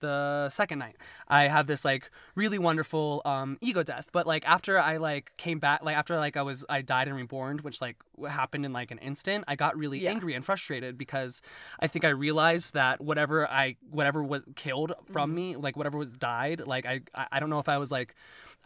the 0.00 0.48
second 0.50 0.78
night 0.78 0.96
i 1.28 1.48
have 1.48 1.66
this 1.66 1.84
like 1.84 2.10
really 2.34 2.58
wonderful 2.58 3.22
um 3.24 3.58
ego 3.60 3.82
death 3.82 4.06
but 4.12 4.26
like 4.26 4.46
after 4.48 4.78
i 4.78 4.96
like 4.96 5.32
came 5.36 5.58
back 5.58 5.82
like 5.82 5.96
after 5.96 6.16
like 6.16 6.36
i 6.36 6.42
was 6.42 6.64
i 6.68 6.80
died 6.82 7.08
and 7.08 7.16
reborn 7.16 7.58
which 7.58 7.80
like 7.80 7.96
happened 8.28 8.64
in 8.64 8.72
like 8.72 8.90
an 8.90 8.98
instant 8.98 9.44
i 9.48 9.54
got 9.56 9.76
really 9.76 10.00
Yeah. 10.00 10.10
angry 10.10 10.34
and 10.34 10.44
frustrated 10.44 10.96
because 10.98 11.42
i 11.80 11.86
think 11.86 12.04
i 12.04 12.08
realized 12.08 12.74
that 12.74 13.00
whatever 13.00 13.48
i 13.48 13.76
whatever 13.90 14.22
was 14.22 14.42
killed 14.56 14.92
from 15.10 15.30
Mm-hmm. 15.30 15.34
me 15.36 15.56
like 15.56 15.76
whatever 15.76 15.98
was 15.98 16.12
died 16.12 16.62
like 16.66 16.86
I, 16.86 17.00
I 17.14 17.26
i 17.32 17.40
don't 17.40 17.50
know 17.50 17.58
if 17.58 17.68
i 17.68 17.78
was 17.78 17.90
like 17.90 18.14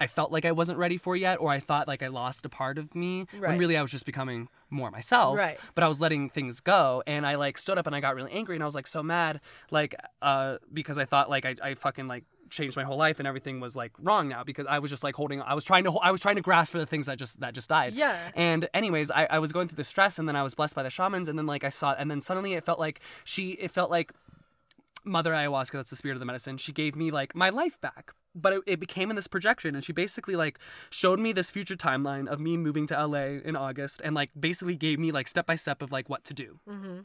i 0.00 0.06
felt 0.06 0.32
like 0.32 0.44
i 0.44 0.52
wasn't 0.52 0.76
ready 0.78 0.96
for 0.96 1.14
yet 1.16 1.36
or 1.40 1.50
i 1.50 1.60
thought 1.60 1.86
like 1.88 2.02
i 2.02 2.08
lost 2.08 2.44
a 2.44 2.48
part 2.48 2.78
of 2.78 2.94
me 2.94 3.26
when 3.38 3.58
really 3.58 3.76
i 3.76 3.82
was 3.82 3.90
just 3.90 4.06
becoming 4.06 4.48
more 4.70 4.90
myself 4.90 5.36
Right. 5.36 5.58
but 5.74 5.84
I 5.84 5.88
was 5.88 6.00
letting 6.00 6.30
things 6.30 6.60
go 6.60 7.02
and 7.06 7.26
I 7.26 7.34
like 7.34 7.58
stood 7.58 7.76
up 7.76 7.86
and 7.86 7.94
I 7.94 8.00
got 8.00 8.14
really 8.14 8.32
angry 8.32 8.54
and 8.56 8.62
I 8.62 8.66
was 8.66 8.74
like 8.74 8.86
so 8.86 9.02
mad 9.02 9.42
like 9.70 9.94
uh 10.22 10.56
because 10.72 10.96
I 10.96 11.04
thought 11.04 11.28
like 11.28 11.44
I, 11.44 11.54
I 11.62 11.74
fucking 11.74 12.08
like 12.08 12.24
changed 12.48 12.74
my 12.74 12.82
whole 12.84 12.96
life 12.96 13.18
and 13.18 13.28
everything 13.28 13.60
was 13.60 13.76
like 13.76 13.92
wrong 13.98 14.28
now 14.28 14.44
because 14.44 14.66
I 14.66 14.78
was 14.78 14.90
just 14.90 15.04
like 15.04 15.14
holding 15.14 15.42
I 15.42 15.52
was 15.52 15.62
trying 15.62 15.84
to 15.84 15.90
I 15.98 16.10
was 16.10 16.22
trying 16.22 16.36
to 16.36 16.40
grasp 16.40 16.72
for 16.72 16.78
the 16.78 16.86
things 16.86 17.04
that 17.04 17.18
just 17.18 17.38
that 17.40 17.52
just 17.52 17.68
died 17.68 17.92
Yeah. 17.92 18.16
and 18.34 18.66
anyways 18.72 19.10
I, 19.10 19.26
I 19.28 19.38
was 19.40 19.52
going 19.52 19.68
through 19.68 19.76
the 19.76 19.84
stress 19.84 20.18
and 20.18 20.26
then 20.26 20.36
I 20.36 20.42
was 20.42 20.54
blessed 20.54 20.74
by 20.74 20.82
the 20.82 20.88
shamans 20.90 21.28
and 21.28 21.38
then 21.38 21.44
like 21.46 21.64
I 21.64 21.68
saw 21.68 21.92
and 21.98 22.10
then 22.10 22.22
suddenly 22.22 22.54
it 22.54 22.64
felt 22.64 22.78
like 22.78 23.00
she 23.24 23.50
it 23.50 23.70
felt 23.72 23.90
like 23.90 24.10
Mother 25.04 25.32
Ayahuasca, 25.32 25.72
that's 25.72 25.90
the 25.90 25.96
spirit 25.96 26.14
of 26.14 26.20
the 26.20 26.26
medicine, 26.26 26.56
she 26.56 26.72
gave 26.72 26.94
me 26.96 27.10
like 27.10 27.34
my 27.34 27.50
life 27.50 27.78
back. 27.80 28.12
But 28.34 28.52
it, 28.54 28.62
it 28.66 28.80
became 28.80 29.10
in 29.10 29.16
this 29.16 29.28
projection, 29.28 29.74
and 29.74 29.84
she 29.84 29.92
basically 29.92 30.36
like 30.36 30.58
showed 30.90 31.20
me 31.20 31.32
this 31.32 31.50
future 31.50 31.76
timeline 31.76 32.28
of 32.28 32.40
me 32.40 32.56
moving 32.56 32.86
to 32.88 33.06
LA 33.06 33.40
in 33.44 33.56
August, 33.56 34.00
and 34.04 34.14
like 34.14 34.30
basically 34.38 34.76
gave 34.76 34.98
me 34.98 35.12
like 35.12 35.28
step 35.28 35.46
by 35.46 35.54
step 35.56 35.82
of 35.82 35.92
like 35.92 36.08
what 36.08 36.24
to 36.24 36.34
do. 36.34 36.58
mm-hmm. 36.68 37.00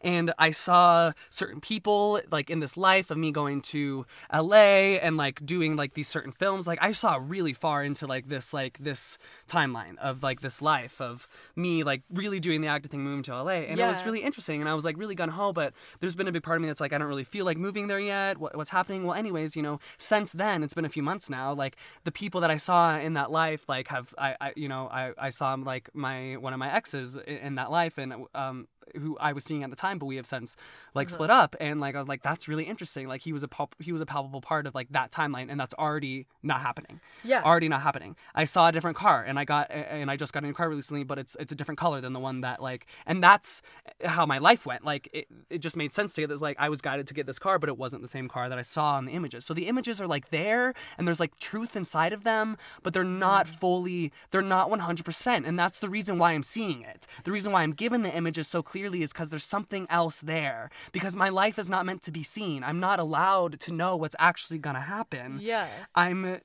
And 0.00 0.32
I 0.38 0.50
saw 0.50 1.12
certain 1.30 1.60
people 1.60 2.20
like 2.30 2.50
in 2.50 2.60
this 2.60 2.76
life 2.76 3.10
of 3.10 3.16
me 3.16 3.30
going 3.30 3.62
to 3.62 4.06
LA 4.32 4.96
and 5.00 5.16
like 5.16 5.44
doing 5.44 5.76
like 5.76 5.94
these 5.94 6.08
certain 6.08 6.32
films. 6.32 6.66
Like 6.66 6.78
I 6.82 6.92
saw 6.92 7.18
really 7.20 7.52
far 7.52 7.82
into 7.82 8.06
like 8.06 8.28
this 8.28 8.52
like 8.52 8.78
this 8.78 9.18
timeline 9.48 9.96
of 9.98 10.22
like 10.22 10.40
this 10.40 10.60
life 10.60 11.00
of 11.00 11.28
me 11.56 11.82
like 11.82 12.02
really 12.12 12.40
doing 12.40 12.60
the 12.60 12.68
acting 12.68 12.90
thing, 12.90 13.00
moving 13.00 13.22
to 13.24 13.42
LA, 13.42 13.64
and 13.68 13.78
it 13.78 13.86
was 13.86 14.04
really 14.04 14.22
interesting. 14.22 14.60
And 14.60 14.68
I 14.68 14.74
was 14.74 14.84
like 14.84 14.98
really 14.98 15.14
gun 15.14 15.28
ho, 15.28 15.52
but 15.52 15.72
there's 16.00 16.14
been 16.14 16.28
a 16.28 16.32
big 16.32 16.42
part 16.42 16.56
of 16.56 16.62
me 16.62 16.68
that's 16.68 16.80
like 16.80 16.92
I 16.92 16.98
don't 16.98 17.08
really 17.08 17.24
feel 17.24 17.44
like 17.44 17.56
moving 17.56 17.86
there 17.86 18.00
yet. 18.00 18.38
What, 18.38 18.56
what's 18.56 18.70
happening? 18.70 19.04
Well, 19.04 19.14
anyways, 19.14 19.56
you 19.56 19.62
know, 19.62 19.80
since 19.98 20.32
then 20.32 20.62
it's 20.62 20.74
been 20.74 20.84
a 20.84 20.90
few 20.90 21.02
months 21.02 21.30
now. 21.30 21.52
Like 21.52 21.76
the 22.04 22.12
people 22.12 22.40
that 22.42 22.50
I 22.50 22.56
saw 22.56 22.98
in 22.98 23.14
that 23.14 23.30
life, 23.30 23.68
like 23.68 23.88
have 23.88 24.14
I, 24.18 24.36
I 24.40 24.52
you 24.56 24.68
know 24.68 24.88
I 24.90 25.12
I 25.18 25.30
saw 25.30 25.54
like 25.54 25.90
my 25.94 26.36
one 26.36 26.52
of 26.52 26.58
my 26.58 26.72
exes 26.72 27.16
in, 27.16 27.36
in 27.36 27.54
that 27.56 27.70
life, 27.70 27.98
and 27.98 28.26
um 28.34 28.68
who 28.98 29.16
I 29.18 29.32
was 29.32 29.44
seeing 29.44 29.62
at 29.62 29.70
the 29.70 29.76
time, 29.76 29.98
but 29.98 30.06
we 30.06 30.16
have 30.16 30.26
since 30.26 30.56
like 30.94 31.08
uh-huh. 31.08 31.14
split 31.14 31.30
up. 31.30 31.56
And 31.60 31.80
like 31.80 31.94
I 31.94 31.98
was 31.98 32.08
like, 32.08 32.22
that's 32.22 32.48
really 32.48 32.64
interesting. 32.64 33.08
Like 33.08 33.22
he 33.22 33.32
was 33.32 33.42
a 33.42 33.48
pul- 33.48 33.70
he 33.78 33.92
was 33.92 34.00
a 34.00 34.06
palpable 34.06 34.40
part 34.40 34.66
of 34.66 34.74
like 34.74 34.88
that 34.90 35.10
timeline, 35.10 35.50
and 35.50 35.58
that's 35.58 35.74
already 35.74 36.26
not 36.42 36.60
happening. 36.60 37.00
Yeah. 37.22 37.42
Already 37.42 37.68
not 37.68 37.82
happening. 37.82 38.16
I 38.34 38.44
saw 38.44 38.68
a 38.68 38.72
different 38.72 38.96
car, 38.96 39.24
and 39.24 39.38
I 39.38 39.44
got 39.44 39.70
and 39.70 40.10
I 40.10 40.16
just 40.16 40.32
got 40.32 40.42
a 40.42 40.46
new 40.46 40.52
car 40.52 40.68
recently, 40.68 41.04
but 41.04 41.18
it's 41.18 41.36
it's 41.40 41.52
a 41.52 41.54
different 41.54 41.78
color 41.78 42.00
than 42.00 42.12
the 42.12 42.20
one 42.20 42.42
that 42.42 42.62
like, 42.62 42.86
and 43.06 43.22
that's 43.22 43.62
how 44.04 44.26
my 44.26 44.38
life 44.38 44.66
went. 44.66 44.84
Like 44.84 45.08
it, 45.12 45.28
it 45.50 45.58
just 45.58 45.76
made 45.76 45.92
sense 45.92 46.14
to 46.14 46.20
get 46.20 46.28
this. 46.28 46.40
Like 46.40 46.56
I 46.58 46.68
was 46.68 46.80
guided 46.80 47.06
to 47.08 47.14
get 47.14 47.26
this 47.26 47.38
car, 47.38 47.58
but 47.58 47.68
it 47.68 47.78
wasn't 47.78 48.02
the 48.02 48.08
same 48.08 48.28
car 48.28 48.48
that 48.48 48.58
I 48.58 48.62
saw 48.62 48.98
in 48.98 49.06
the 49.06 49.12
images. 49.12 49.44
So 49.44 49.54
the 49.54 49.68
images 49.68 50.00
are 50.00 50.06
like 50.06 50.30
there, 50.30 50.74
and 50.98 51.06
there's 51.06 51.20
like 51.20 51.38
truth 51.38 51.76
inside 51.76 52.12
of 52.12 52.24
them, 52.24 52.56
but 52.82 52.92
they're 52.92 53.04
not 53.04 53.46
mm. 53.46 53.50
fully. 53.50 54.12
They're 54.30 54.42
not 54.42 54.70
100%, 54.70 55.46
and 55.46 55.58
that's 55.58 55.78
the 55.78 55.88
reason 55.88 56.18
why 56.18 56.32
I'm 56.32 56.42
seeing 56.42 56.82
it. 56.82 57.06
The 57.24 57.32
reason 57.32 57.52
why 57.52 57.62
I'm 57.62 57.72
given 57.72 58.02
the 58.02 58.14
images 58.14 58.48
so 58.48 58.62
clearly 58.74 59.02
is 59.02 59.12
because 59.12 59.30
there's 59.30 59.44
something 59.56 59.86
else 59.88 60.20
there. 60.20 60.68
Because 60.92 61.14
my 61.24 61.28
life 61.28 61.58
is 61.62 61.68
not 61.70 61.86
meant 61.86 62.02
to 62.02 62.10
be 62.10 62.24
seen. 62.24 62.64
I'm 62.64 62.80
not 62.80 62.98
allowed 62.98 63.60
to 63.60 63.70
know 63.72 63.94
what's 63.96 64.16
actually 64.18 64.58
gonna 64.58 64.80
happen. 64.80 65.38
Yeah. 65.40 65.68
I'm 65.94 66.40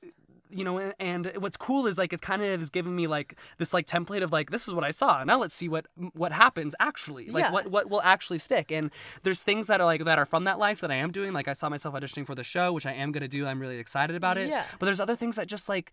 you 0.52 0.64
know 0.64 0.92
and 0.98 1.30
what's 1.38 1.56
cool 1.56 1.86
is 1.86 1.96
like 1.96 2.12
it 2.12 2.20
kind 2.22 2.42
of 2.42 2.60
is 2.60 2.70
giving 2.70 2.94
me 2.96 3.06
like 3.06 3.36
this 3.58 3.72
like 3.72 3.86
template 3.86 4.20
of 4.24 4.32
like 4.32 4.50
this 4.50 4.66
is 4.66 4.74
what 4.74 4.82
I 4.82 4.90
saw 4.90 5.22
now 5.22 5.38
let's 5.38 5.54
see 5.54 5.68
what 5.68 5.86
what 6.22 6.32
happens 6.32 6.74
actually 6.80 7.26
like 7.36 7.44
Yeah. 7.44 7.52
what 7.52 7.68
what 7.70 7.88
will 7.88 8.02
actually 8.02 8.38
stick 8.38 8.72
and 8.72 8.90
there's 9.22 9.44
things 9.44 9.68
that 9.68 9.80
are 9.80 9.84
like 9.84 10.04
that 10.04 10.18
are 10.18 10.26
from 10.26 10.42
that 10.48 10.58
life 10.58 10.80
that 10.80 10.90
I 10.90 10.96
am 10.96 11.12
doing 11.12 11.32
like 11.32 11.46
I 11.46 11.52
saw 11.52 11.68
myself 11.68 11.94
auditioning 11.94 12.26
for 12.26 12.34
the 12.34 12.42
show 12.42 12.72
which 12.72 12.84
I 12.84 12.94
am 12.94 13.12
going 13.12 13.20
to 13.28 13.28
do 13.28 13.46
I'm 13.46 13.60
really 13.60 13.78
excited 13.78 14.16
about 14.16 14.38
it 14.38 14.48
Yeah. 14.48 14.64
but 14.80 14.86
there's 14.86 14.98
other 15.06 15.14
things 15.14 15.36
that 15.36 15.46
just 15.46 15.68
like 15.68 15.92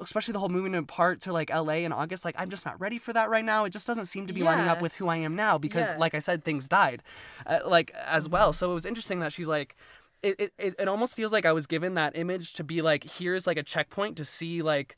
especially 0.00 0.32
the 0.32 0.38
whole 0.38 0.48
moving 0.48 0.74
apart 0.74 1.20
to 1.22 1.32
like 1.32 1.50
LA 1.50 1.74
in 1.84 1.92
August 1.92 2.24
like 2.24 2.34
I'm 2.38 2.50
just 2.50 2.64
not 2.66 2.80
ready 2.80 2.98
for 2.98 3.12
that 3.12 3.28
right 3.30 3.44
now 3.44 3.64
it 3.64 3.70
just 3.70 3.86
doesn't 3.86 4.06
seem 4.06 4.26
to 4.26 4.32
be 4.32 4.42
lining 4.42 4.68
up 4.68 4.80
with 4.82 4.94
who 4.94 5.08
I 5.08 5.16
am 5.16 5.34
now 5.36 5.58
because 5.58 5.90
Yeah. 5.90 5.98
like 5.98 6.14
I 6.14 6.18
said 6.18 6.44
things 6.44 6.68
died 6.68 7.02
uh, 7.46 7.60
like 7.66 7.90
as 8.06 8.28
well 8.28 8.48
Mm-hmm. 8.50 8.54
so 8.54 8.70
it 8.70 8.74
was 8.74 8.86
interesting 8.86 9.20
that 9.20 9.32
she's 9.32 9.48
like 9.48 9.76
it, 10.22 10.52
it, 10.58 10.74
it 10.78 10.88
almost 10.88 11.16
feels 11.16 11.32
like 11.32 11.44
I 11.44 11.52
was 11.52 11.66
given 11.66 11.94
that 11.94 12.16
image 12.16 12.54
to 12.54 12.64
be 12.64 12.80
like 12.82 13.04
here's 13.04 13.46
like 13.46 13.58
a 13.58 13.62
checkpoint 13.62 14.16
to 14.16 14.24
see 14.24 14.62
like 14.62 14.96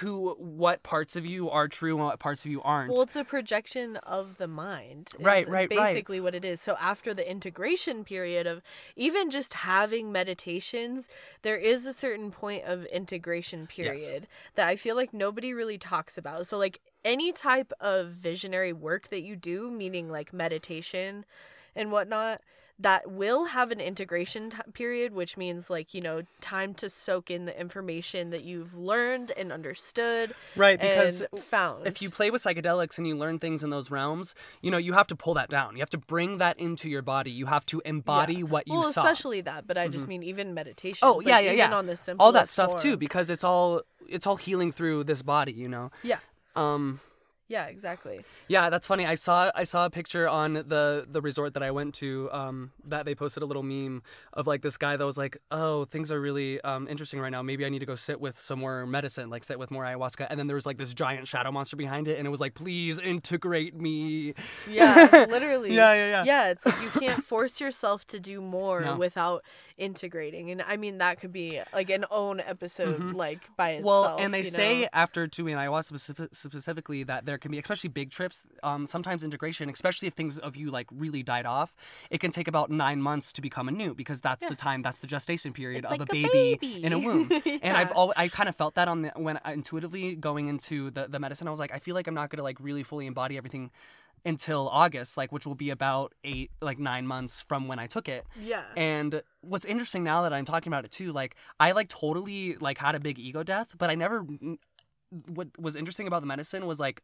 who 0.00 0.34
what 0.38 0.82
parts 0.82 1.16
of 1.16 1.26
you 1.26 1.50
are 1.50 1.68
true 1.68 1.96
and 1.96 2.04
what 2.06 2.18
parts 2.18 2.46
of 2.46 2.50
you 2.50 2.62
aren't. 2.62 2.90
Well, 2.90 3.02
it's 3.02 3.16
a 3.16 3.24
projection 3.24 3.96
of 3.98 4.38
the 4.38 4.48
mind. 4.48 5.12
Right, 5.20 5.46
right, 5.46 5.68
right. 5.70 5.92
Basically, 5.94 6.18
what 6.18 6.34
it 6.34 6.44
is. 6.44 6.60
So 6.60 6.76
after 6.80 7.12
the 7.12 7.28
integration 7.30 8.04
period 8.04 8.46
of 8.46 8.62
even 8.96 9.30
just 9.30 9.52
having 9.52 10.10
meditations, 10.10 11.08
there 11.42 11.58
is 11.58 11.84
a 11.84 11.92
certain 11.92 12.30
point 12.30 12.64
of 12.64 12.86
integration 12.86 13.66
period 13.66 14.26
that 14.54 14.68
I 14.68 14.76
feel 14.76 14.96
like 14.96 15.12
nobody 15.12 15.52
really 15.52 15.78
talks 15.78 16.16
about. 16.16 16.46
So 16.46 16.56
like 16.56 16.80
any 17.04 17.30
type 17.30 17.72
of 17.80 18.12
visionary 18.12 18.72
work 18.72 19.08
that 19.08 19.22
you 19.22 19.36
do, 19.36 19.70
meaning 19.70 20.10
like 20.10 20.32
meditation 20.32 21.26
and 21.76 21.92
whatnot. 21.92 22.40
That 22.80 23.10
will 23.10 23.44
have 23.44 23.70
an 23.70 23.80
integration 23.80 24.50
t- 24.50 24.56
period, 24.72 25.14
which 25.14 25.36
means 25.36 25.70
like 25.70 25.94
you 25.94 26.00
know 26.00 26.22
time 26.40 26.74
to 26.74 26.90
soak 26.90 27.30
in 27.30 27.44
the 27.44 27.58
information 27.58 28.30
that 28.30 28.42
you've 28.42 28.74
learned 28.74 29.30
and 29.36 29.52
understood 29.52 30.34
right 30.56 30.80
because 30.80 31.24
found. 31.48 31.86
if 31.86 32.02
you 32.02 32.10
play 32.10 32.30
with 32.30 32.42
psychedelics 32.42 32.98
and 32.98 33.06
you 33.06 33.16
learn 33.16 33.38
things 33.38 33.62
in 33.62 33.70
those 33.70 33.92
realms, 33.92 34.34
you 34.60 34.70
know, 34.70 34.76
you 34.76 34.92
have 34.92 35.06
to 35.06 35.16
pull 35.16 35.34
that 35.34 35.48
down. 35.48 35.76
You 35.76 35.80
have 35.80 35.90
to 35.90 35.98
bring 35.98 36.38
that 36.38 36.58
into 36.58 36.88
your 36.90 37.02
body. 37.02 37.30
You 37.30 37.46
have 37.46 37.64
to 37.66 37.80
embody 37.84 38.42
what 38.42 38.66
you 38.66 38.74
well, 38.74 38.92
saw. 38.92 39.02
especially 39.02 39.40
that, 39.42 39.66
but 39.66 39.78
I 39.78 39.86
just 39.88 40.08
mean 40.08 40.22
even 40.24 40.52
meditation. 40.52 40.98
Oh, 41.02 41.20
yeah, 41.20 41.38
yeah, 41.38 41.52
even 41.52 41.58
yeah. 41.58 41.74
On 41.74 41.86
the 41.86 41.96
simple 41.96 42.26
all 42.26 42.32
that 42.32 42.48
stuff 42.48 42.82
too 42.82 42.96
because 42.96 43.30
it's 43.30 43.44
all 43.44 43.82
it's 44.08 44.26
all 44.26 44.36
healing 44.36 44.72
through 44.72 45.04
this 45.04 45.22
body, 45.22 45.52
you 45.52 45.68
know. 45.68 45.90
Yeah, 46.02 46.18
Um 46.56 47.00
yeah, 47.48 47.66
exactly. 47.66 48.24
Yeah, 48.48 48.70
that's 48.70 48.86
funny. 48.86 49.04
I 49.04 49.16
saw 49.16 49.50
I 49.54 49.64
saw 49.64 49.84
a 49.84 49.90
picture 49.90 50.26
on 50.26 50.54
the 50.54 51.06
the 51.10 51.20
resort 51.20 51.54
that 51.54 51.62
I 51.62 51.70
went 51.70 51.94
to. 51.96 52.30
Um, 52.32 52.72
that 52.86 53.04
they 53.04 53.14
posted 53.14 53.42
a 53.42 53.46
little 53.46 53.62
meme 53.62 54.02
of 54.32 54.46
like 54.46 54.62
this 54.62 54.78
guy 54.78 54.96
that 54.96 55.04
was 55.04 55.18
like, 55.18 55.36
"Oh, 55.50 55.84
things 55.84 56.10
are 56.10 56.20
really 56.20 56.60
um 56.62 56.88
interesting 56.88 57.20
right 57.20 57.30
now. 57.30 57.42
Maybe 57.42 57.66
I 57.66 57.68
need 57.68 57.80
to 57.80 57.86
go 57.86 57.96
sit 57.96 58.18
with 58.20 58.38
some 58.38 58.60
more 58.60 58.86
medicine, 58.86 59.28
like 59.28 59.44
sit 59.44 59.58
with 59.58 59.70
more 59.70 59.84
ayahuasca." 59.84 60.26
And 60.30 60.38
then 60.38 60.46
there 60.46 60.54
was 60.54 60.64
like 60.64 60.78
this 60.78 60.94
giant 60.94 61.28
shadow 61.28 61.52
monster 61.52 61.76
behind 61.76 62.08
it, 62.08 62.18
and 62.18 62.26
it 62.26 62.30
was 62.30 62.40
like, 62.40 62.54
"Please 62.54 62.98
integrate 62.98 63.74
me." 63.74 64.34
Yeah, 64.68 65.26
literally. 65.28 65.74
Yeah, 65.74 65.92
yeah, 65.92 66.08
yeah. 66.08 66.24
Yeah, 66.24 66.50
it's 66.50 66.64
like 66.64 66.80
you 66.80 66.90
can't 67.00 67.22
force 67.24 67.60
yourself 67.60 68.06
to 68.08 68.20
do 68.20 68.40
more 68.40 68.80
No. 68.80 68.96
without 68.96 69.42
integrating, 69.76 70.50
and 70.50 70.62
I 70.62 70.76
mean 70.76 70.98
that 70.98 71.20
could 71.20 71.32
be 71.32 71.60
like 71.72 71.90
an 71.90 72.06
own 72.10 72.40
episode, 72.40 73.14
like 73.14 73.54
by 73.56 73.72
itself. 73.72 73.84
Well, 73.84 74.18
and 74.18 74.32
they 74.32 74.44
say 74.44 74.82
know? 74.82 74.88
after 74.92 75.26
doing 75.26 75.56
ayahuasca 75.56 75.84
specific, 75.84 76.34
specifically 76.34 77.04
that 77.04 77.26
there 77.26 77.33
there 77.34 77.38
can 77.38 77.50
be, 77.50 77.58
especially 77.58 77.90
big 77.90 78.10
trips. 78.12 78.44
Um, 78.62 78.86
sometimes 78.86 79.24
integration, 79.24 79.68
especially 79.68 80.06
if 80.06 80.14
things 80.14 80.38
of 80.38 80.54
you 80.54 80.70
like 80.70 80.86
really 80.92 81.24
died 81.24 81.46
off, 81.46 81.74
it 82.10 82.18
can 82.20 82.30
take 82.30 82.46
about 82.46 82.70
nine 82.70 83.02
months 83.02 83.32
to 83.32 83.40
become 83.42 83.66
a 83.68 83.72
new 83.72 83.92
because 83.92 84.20
that's 84.20 84.44
Yeah. 84.44 84.50
the 84.50 84.54
time, 84.54 84.82
that's 84.82 85.00
the 85.00 85.08
gestation 85.08 85.52
period 85.52 85.78
It's 85.84 85.92
of 85.92 85.98
like 85.98 86.08
a 86.08 86.12
baby, 86.12 86.56
baby. 86.60 86.84
in 86.84 86.92
a 86.92 86.98
womb. 86.98 87.28
And 87.62 87.76
I've 87.76 87.90
always, 87.90 88.14
I 88.16 88.28
kind 88.28 88.48
of 88.48 88.54
felt 88.54 88.76
that 88.76 88.86
on 88.86 89.02
the 89.02 89.10
when 89.16 89.40
I, 89.44 89.52
intuitively 89.54 90.14
going 90.14 90.46
into 90.48 90.90
the 90.92 91.08
the 91.08 91.18
medicine, 91.18 91.48
I 91.48 91.50
was 91.50 91.58
like, 91.60 91.72
I 91.74 91.80
feel 91.80 91.94
like 91.96 92.06
I'm 92.06 92.14
not 92.14 92.30
gonna 92.30 92.44
like 92.44 92.58
really 92.60 92.84
fully 92.84 93.06
embody 93.08 93.36
everything 93.36 93.72
until 94.26 94.68
August, 94.68 95.16
like 95.16 95.32
which 95.32 95.44
will 95.44 95.54
be 95.66 95.70
about 95.70 96.14
eight, 96.22 96.50
like 96.62 96.78
nine 96.78 97.06
months 97.06 97.42
from 97.42 97.66
when 97.68 97.78
I 97.78 97.86
took 97.86 98.08
it. 98.08 98.24
yeah. 98.40 98.62
And 98.76 99.22
what's 99.42 99.66
interesting 99.66 100.02
now 100.04 100.22
that 100.22 100.32
I'm 100.32 100.44
talking 100.46 100.70
about 100.72 100.84
it 100.86 100.92
too, 100.92 101.12
like 101.12 101.34
I 101.60 101.72
like 101.72 101.88
totally 101.88 102.54
like 102.56 102.78
had 102.78 102.94
a 102.94 103.00
big 103.00 103.18
ego 103.18 103.42
death, 103.42 103.68
but 103.76 103.90
I 103.90 103.96
never. 103.96 104.24
What 105.10 105.48
was 105.58 105.76
interesting 105.76 106.06
about 106.06 106.20
the 106.20 106.26
medicine 106.26 106.66
was 106.66 106.80
like 106.80 107.02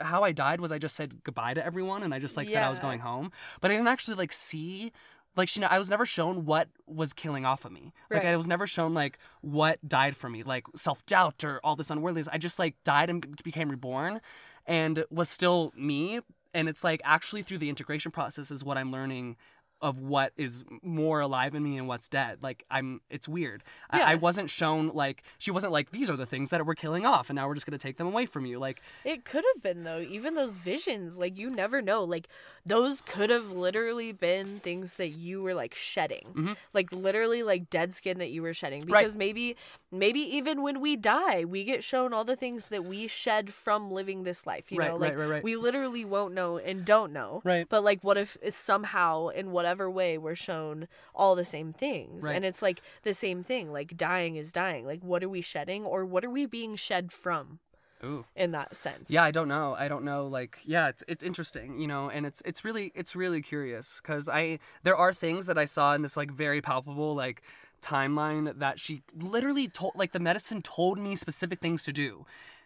how 0.00 0.22
I 0.22 0.32
died 0.32 0.60
was 0.60 0.70
I 0.70 0.78
just 0.78 0.94
said 0.94 1.22
goodbye 1.24 1.54
to 1.54 1.64
everyone 1.64 2.02
and 2.02 2.14
I 2.14 2.18
just 2.18 2.36
like 2.36 2.48
said 2.48 2.62
I 2.62 2.70
was 2.70 2.78
Yeah. 2.78 2.82
going 2.84 3.00
home, 3.00 3.32
but 3.60 3.70
I 3.70 3.74
didn't 3.74 3.88
actually 3.88 4.16
like 4.16 4.32
see. 4.32 4.92
Like 5.36 5.48
she, 5.48 5.60
know 5.60 5.68
I 5.68 5.78
was 5.78 5.88
never 5.88 6.04
shown 6.04 6.46
what 6.46 6.68
was 6.86 7.12
killing 7.12 7.44
off 7.44 7.64
of 7.64 7.70
me. 7.70 7.92
Like 8.10 8.24
Right. 8.24 8.32
I 8.32 8.36
was 8.36 8.46
never 8.48 8.66
shown 8.66 8.92
like 8.94 9.18
what 9.40 9.78
died 9.86 10.16
for 10.16 10.28
me, 10.28 10.42
like 10.42 10.66
self 10.74 11.04
doubt 11.06 11.44
or 11.44 11.60
all 11.62 11.76
this 11.76 11.90
unworthiness. 11.90 12.28
I 12.32 12.38
just 12.38 12.58
like 12.58 12.74
died 12.84 13.08
and 13.10 13.40
became 13.44 13.68
reborn, 13.70 14.20
and 14.66 15.04
was 15.10 15.28
still 15.28 15.72
me. 15.76 16.20
And 16.54 16.68
it's 16.68 16.82
like 16.82 17.00
actually 17.04 17.42
through 17.42 17.58
the 17.58 17.68
integration 17.68 18.10
process 18.10 18.50
is 18.50 18.64
what 18.64 18.76
I'm 18.78 18.90
learning 18.90 19.36
of 19.80 19.98
what 20.00 20.32
is 20.36 20.64
more 20.82 21.20
alive 21.20 21.54
in 21.54 21.62
me 21.62 21.78
and 21.78 21.86
what's 21.86 22.08
dead. 22.08 22.38
Like 22.42 22.64
I'm, 22.70 23.00
it's 23.10 23.28
weird. 23.28 23.62
I, 23.90 24.00
I 24.00 24.14
wasn't 24.16 24.50
shown 24.50 24.88
like 24.94 25.22
she 25.38 25.50
wasn't 25.50 25.72
like 25.72 25.90
these 25.90 26.10
are 26.10 26.16
the 26.16 26.26
things 26.26 26.50
that 26.50 26.64
we're 26.66 26.74
killing 26.74 27.06
off, 27.06 27.30
and 27.30 27.36
now 27.36 27.46
we're 27.46 27.54
just 27.54 27.66
gonna 27.66 27.78
take 27.78 27.96
them 27.96 28.06
away 28.06 28.26
from 28.26 28.44
you. 28.46 28.58
Like 28.58 28.82
It 29.04 29.24
could 29.24 29.44
have 29.54 29.62
been 29.62 29.84
though. 29.84 30.00
Even 30.00 30.34
those 30.34 30.52
visions, 30.52 31.18
like 31.18 31.38
you 31.38 31.50
never 31.50 31.80
know. 31.80 32.04
Like 32.04 32.28
those 32.66 33.00
could 33.02 33.30
have 33.30 33.50
literally 33.50 34.12
been 34.12 34.58
things 34.60 34.94
that 34.94 35.08
you 35.10 35.42
were 35.42 35.54
like 35.54 35.74
shedding. 35.74 36.26
Mhm. 36.34 36.56
Like 36.74 36.92
literally 36.92 37.42
like 37.42 37.70
dead 37.70 37.94
skin 37.94 38.18
that 38.18 38.30
you 38.30 38.42
were 38.42 38.52
shedding 38.54 38.80
Right. 38.86 39.02
because 39.02 39.16
maybe 39.16 39.56
maybe 39.90 40.20
even 40.20 40.62
when 40.62 40.80
we 40.80 40.96
die, 40.96 41.44
we 41.44 41.64
get 41.64 41.82
shown 41.84 42.12
all 42.12 42.24
the 42.24 42.36
things 42.36 42.66
that 42.68 42.84
we 42.84 43.06
shed 43.06 43.54
from 43.54 43.90
living 43.90 44.24
this 44.24 44.46
life, 44.46 44.70
you 44.70 44.78
right, 44.78 44.90
know? 44.90 44.96
Like 44.96 45.16
right, 45.16 45.28
right, 45.28 45.42
we 45.42 45.56
literally 45.56 46.04
won't 46.04 46.34
know 46.34 46.58
and 46.58 46.84
don't 46.84 47.12
know. 47.12 47.40
right. 47.44 47.66
But 47.68 47.84
like 47.84 48.02
what 48.04 48.18
if 48.18 48.36
somehow 48.50 49.28
in 49.28 49.50
whatever 49.68 49.90
way 49.90 50.16
we're 50.16 50.34
shown 50.34 50.88
all 51.14 51.34
the 51.34 51.44
same 51.44 51.74
things. 51.74 52.22
Right. 52.22 52.34
And 52.34 52.42
it's 52.42 52.62
like 52.62 52.80
the 53.02 53.12
same 53.12 53.44
thing. 53.44 53.70
Like 53.70 53.98
dying 53.98 54.36
is 54.36 54.50
dying. 54.50 54.86
Like 54.86 55.02
what 55.02 55.22
are 55.22 55.28
we 55.28 55.42
shedding 55.42 55.84
or 55.84 56.06
what 56.06 56.24
are 56.24 56.30
we 56.30 56.46
being 56.46 56.74
shed 56.74 57.12
from 57.12 57.58
Ooh. 58.02 58.24
in 58.34 58.52
that 58.52 58.74
sense? 58.74 59.10
Yeah, 59.10 59.24
I 59.24 59.30
don't 59.30 59.46
know. 59.48 59.76
I 59.78 59.88
don't 59.88 60.04
know. 60.04 60.26
Like, 60.26 60.58
yeah, 60.64 60.88
it's 60.88 61.04
it's 61.06 61.22
interesting, 61.22 61.78
you 61.78 61.86
know, 61.86 62.08
and 62.08 62.24
it's 62.24 62.40
it's 62.46 62.64
really 62.64 62.92
it's 62.94 63.14
really 63.14 63.42
curious 63.42 64.00
because 64.02 64.26
I 64.26 64.58
there 64.84 64.96
are 64.96 65.12
things 65.12 65.46
that 65.48 65.58
I 65.58 65.66
saw 65.66 65.94
in 65.94 66.00
this 66.00 66.16
like 66.16 66.30
very 66.30 66.62
palpable 66.62 67.14
like 67.14 67.42
timeline 67.82 68.58
that 68.58 68.80
she 68.80 69.02
literally 69.20 69.68
told 69.68 69.92
like 69.96 70.12
the 70.12 70.20
medicine 70.20 70.62
told 70.62 70.98
me 70.98 71.14
specific 71.14 71.60
things 71.60 71.84
to 71.84 71.92
do. 71.92 72.24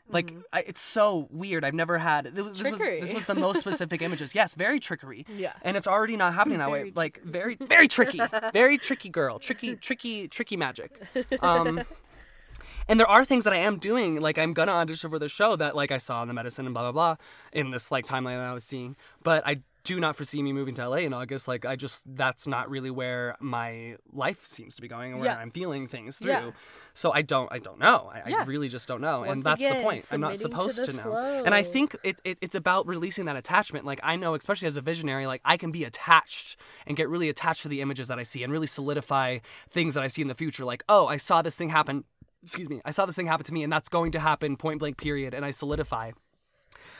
Like 0.08 0.32
Mhm. 0.32 0.42
I, 0.52 0.60
it's 0.60 0.80
so 0.80 1.28
weird. 1.30 1.64
I've 1.64 1.74
never 1.74 1.96
had 1.98 2.26
this 2.34 2.44
was, 2.44 2.58
this 2.58 2.70
was 2.70 2.78
this 2.80 3.12
was 3.14 3.24
the 3.24 3.34
most 3.34 3.60
specific 3.60 4.02
images. 4.08 4.34
Yes, 4.34 4.54
very 4.54 4.78
trickery. 4.80 5.24
Yeah. 5.28 5.52
And 5.62 5.76
it's 5.76 5.86
already 5.86 6.16
not 6.16 6.34
happening 6.34 6.58
that 6.58 6.70
way. 6.70 6.92
Like 6.94 7.22
very 7.22 7.56
very 7.60 7.88
tricky. 7.88 8.20
Very 8.52 8.76
tricky 8.78 9.08
girl. 9.08 9.38
Tricky 9.38 9.76
tricky 9.76 10.28
tricky 10.28 10.56
magic. 10.56 11.00
Um 11.40 11.82
and 12.88 12.98
there 13.00 13.06
are 13.06 13.24
things 13.24 13.44
that 13.44 13.52
I 13.52 13.58
am 13.58 13.78
doing, 13.78 14.20
like 14.20 14.38
I'm 14.38 14.52
gonna 14.52 14.72
audition 14.72 15.08
for 15.10 15.18
the 15.18 15.28
show 15.28 15.56
that 15.56 15.74
like 15.76 15.90
I 15.92 15.98
saw 15.98 16.20
in 16.22 16.28
the 16.28 16.34
medicine 16.34 16.66
and 16.66 16.74
blah 16.74 16.82
blah 16.82 16.92
blah 16.92 17.16
in 17.52 17.70
this 17.70 17.90
like 17.90 18.04
timeline 18.04 18.36
that 18.36 18.50
I 18.50 18.52
was 18.52 18.64
seeing. 18.64 18.96
But 19.22 19.46
I 19.46 19.60
do 19.84 19.98
not 19.98 20.16
foresee 20.16 20.42
me 20.42 20.52
moving 20.52 20.74
to 20.76 20.88
LA 20.88 20.98
in 20.98 21.12
August. 21.12 21.48
Like 21.48 21.64
I 21.64 21.76
just 21.76 22.04
that's 22.16 22.46
not 22.46 22.70
really 22.70 22.90
where 22.90 23.36
my 23.40 23.96
life 24.12 24.46
seems 24.46 24.76
to 24.76 24.82
be 24.82 24.88
going 24.88 25.12
and 25.12 25.20
where 25.20 25.30
Yeah. 25.30 25.38
I'm 25.38 25.50
feeling 25.50 25.88
things 25.88 26.18
through. 26.18 26.30
Yeah. 26.30 26.50
So 26.94 27.12
I 27.12 27.22
don't 27.22 27.50
I 27.52 27.58
don't 27.58 27.78
know. 27.78 28.10
I, 28.14 28.32
I 28.32 28.44
really 28.44 28.68
just 28.68 28.86
don't 28.86 29.00
know. 29.00 29.24
and 29.24 29.42
that's 29.42 29.60
again, 29.60 29.78
the 29.78 29.82
point. 29.82 30.06
I'm 30.12 30.20
not 30.20 30.36
submitting 30.36 30.68
to 30.68 30.72
supposed 30.72 30.90
to, 30.90 30.96
know. 30.96 31.42
And 31.44 31.54
I 31.54 31.62
think 31.62 31.96
it, 32.04 32.20
it 32.24 32.38
it's 32.40 32.54
about 32.54 32.86
releasing 32.86 33.24
that 33.26 33.36
attachment. 33.36 33.84
Like 33.84 34.00
I 34.02 34.16
know, 34.16 34.34
especially 34.34 34.68
as 34.68 34.76
a 34.76 34.80
visionary, 34.82 35.26
like 35.26 35.40
I 35.44 35.56
can 35.56 35.70
be 35.70 35.84
attached 35.84 36.56
and 36.86 36.96
get 36.96 37.08
really 37.08 37.28
attached 37.28 37.62
to 37.62 37.68
the 37.68 37.80
images 37.80 38.08
that 38.08 38.18
I 38.18 38.22
see 38.22 38.42
and 38.44 38.52
really 38.52 38.66
solidify 38.66 39.38
things 39.70 39.94
that 39.94 40.02
I 40.02 40.08
see 40.08 40.22
in 40.22 40.28
the 40.28 40.34
future. 40.34 40.64
Like, 40.64 40.84
oh, 40.88 41.06
I 41.06 41.16
saw 41.16 41.42
this 41.42 41.56
thing 41.56 41.70
happen 41.70 42.04
excuse 42.42 42.68
me, 42.68 42.80
I 42.84 42.90
saw 42.90 43.06
this 43.06 43.14
thing 43.16 43.26
happen 43.26 43.44
to 43.46 43.54
me 43.54 43.62
and 43.62 43.72
that's 43.72 43.88
going 43.88 44.12
to 44.12 44.20
happen 44.20 44.56
point 44.56 44.80
blank 44.80 44.96
period 44.96 45.32
and 45.34 45.44
I 45.44 45.50
solidify. 45.52 46.12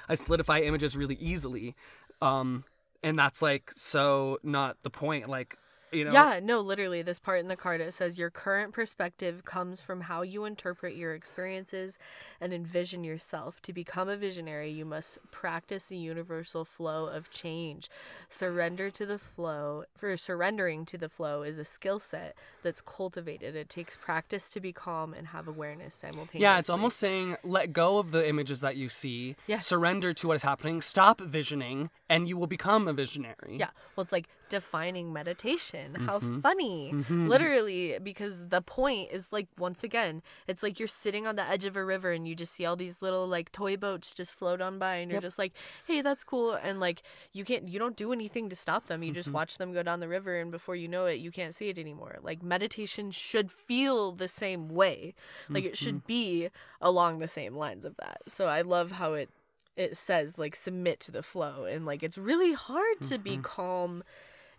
I 0.09 0.14
solidify 0.14 0.61
images 0.61 0.97
really 0.97 1.16
easily. 1.16 1.75
Um 2.21 2.64
and 3.03 3.19
that's 3.19 3.43
like 3.43 3.71
so 3.75 4.38
not 4.43 4.77
the 4.83 4.91
point 4.91 5.29
like 5.29 5.57
you 5.92 6.05
know 6.05 6.12
Yeah, 6.12 6.40
no, 6.42 6.61
literally, 6.61 7.02
this 7.02 7.18
part 7.18 7.40
in 7.40 7.48
the 7.48 7.57
card 7.57 7.81
it 7.81 7.94
says 7.94 8.18
your 8.18 8.31
current 8.31 8.72
perspective 8.72 9.44
comes 9.44 9.81
from 9.81 10.00
how 10.02 10.22
you 10.22 10.44
interpret 10.44 10.96
your 10.96 11.14
experiences 11.14 11.98
and 12.40 12.52
envision 12.52 13.05
yourself. 13.05 13.61
To 13.62 13.72
become 13.72 14.09
a 14.09 14.16
visionary, 14.16 14.70
you 14.70 14.85
must 14.85 15.18
practice 15.31 15.85
the 15.87 15.96
universal 15.96 16.64
flow 16.64 17.07
of 17.07 17.31
change. 17.31 17.90
Surrender 18.28 18.90
to 18.90 19.07
the 19.07 19.18
flow, 19.18 19.85
for 19.96 20.16
surrendering 20.16 20.85
to 20.87 20.98
the 20.98 21.09
flow 21.09 21.42
is 21.42 21.59
a 21.59 21.64
skill 21.64 21.98
set 21.98 22.35
that's 22.62 22.81
cultivated. 22.81 23.55
It 23.55 23.68
takes 23.68 23.96
practice 23.96 24.50
to 24.50 24.61
be 24.61 24.72
calm 24.72 25.14
and 25.14 25.28
have 25.28 25.48
awareness 25.48 25.94
simultaneously. 25.94 26.40
Yeah, 26.40 26.59
it's 26.59 26.70
almost 26.70 26.98
saying 26.98 27.37
let 27.44 27.72
go 27.72 27.98
of 27.98 28.11
the 28.11 28.26
images 28.28 28.61
that 28.62 28.76
you 28.76 28.88
see, 28.88 29.37
Yes. 29.46 29.66
surrender 29.66 30.14
to 30.14 30.28
what 30.28 30.37
is 30.37 30.42
happening, 30.42 30.81
stop 30.81 31.20
visioning, 31.20 31.90
and 32.09 32.28
you 32.28 32.37
will 32.37 32.46
become 32.46 32.88
a 32.88 32.92
visionary. 32.92 33.57
Yeah. 33.59 33.70
Well, 33.96 34.02
it's 34.02 34.12
like 34.12 34.28
defining 34.53 35.12
meditation. 35.15 35.95
How 35.95 36.21
Mhm. 36.21 36.43
funny. 36.43 36.93
Mhm. 36.93 37.27
Literally, 37.27 37.99
because 37.99 38.49
the 38.49 38.61
point 38.61 39.09
is 39.11 39.33
like, 39.33 39.49
once 39.59 39.83
again, 39.83 40.23
it's 40.47 40.62
like 40.62 40.79
you're 40.79 40.87
sitting 41.05 41.27
on 41.27 41.37
the 41.37 41.43
edge 41.55 41.65
of 41.65 41.75
a 41.75 41.83
river 41.85 42.12
and 42.12 42.29
you 42.29 42.35
just 42.35 42.53
see 42.55 42.67
all 42.67 42.77
these 42.77 43.01
little 43.01 43.27
like 43.27 43.51
toy 43.51 43.77
boats 43.79 44.12
just 44.15 44.35
float 44.35 44.61
on 44.61 44.79
by 44.79 44.97
and 44.97 45.11
you're 45.11 45.17
Yep. 45.23 45.29
just 45.31 45.38
like, 45.38 45.55
hey, 45.87 46.03
that's 46.03 46.23
cool. 46.23 46.53
And 46.53 46.79
like, 46.81 47.03
you 47.33 47.45
can't, 47.47 47.67
you 47.67 47.79
don't 47.79 47.97
do 47.97 48.12
anything 48.12 48.51
to 48.51 48.57
stop 48.57 48.88
them. 48.88 49.03
You 49.03 49.12
just 49.12 49.31
Mhm. 49.31 49.38
watch 49.41 49.57
them 49.57 49.73
go 49.73 49.83
down 49.83 50.01
the 50.01 50.09
river 50.09 50.38
and 50.38 50.51
before 50.51 50.77
you 50.77 50.87
know 50.88 51.07
it, 51.07 51.19
you 51.21 51.31
can't 51.33 51.55
see 51.55 51.71
it 51.71 51.79
anymore. 51.79 52.19
Like, 52.23 52.43
meditation 52.43 53.11
should 53.11 53.51
feel 53.51 54.12
the 54.12 54.29
same 54.29 54.69
way. 54.69 55.15
Like, 55.49 55.65
it 55.65 55.73
Mm-hmm. 55.73 55.85
should 55.85 56.07
be 56.07 56.51
along 56.81 57.21
the 57.21 57.29
same 57.29 57.55
lines 57.57 57.85
of 57.87 57.97
that. 57.97 58.19
So 58.29 58.47
I 58.49 58.61
love 58.61 58.93
how 58.93 59.15
it, 59.15 59.31
it 59.75 59.97
says 59.97 60.38
like 60.38 60.55
submit 60.55 61.01
to 61.01 61.11
the 61.11 61.23
flow 61.23 61.65
and 61.65 61.87
like 61.87 62.03
it's 62.03 62.19
really 62.19 62.53
hard 62.53 63.01
to 63.01 63.17
be 63.19 63.38
Mhm. 63.38 63.43
calm 63.43 64.05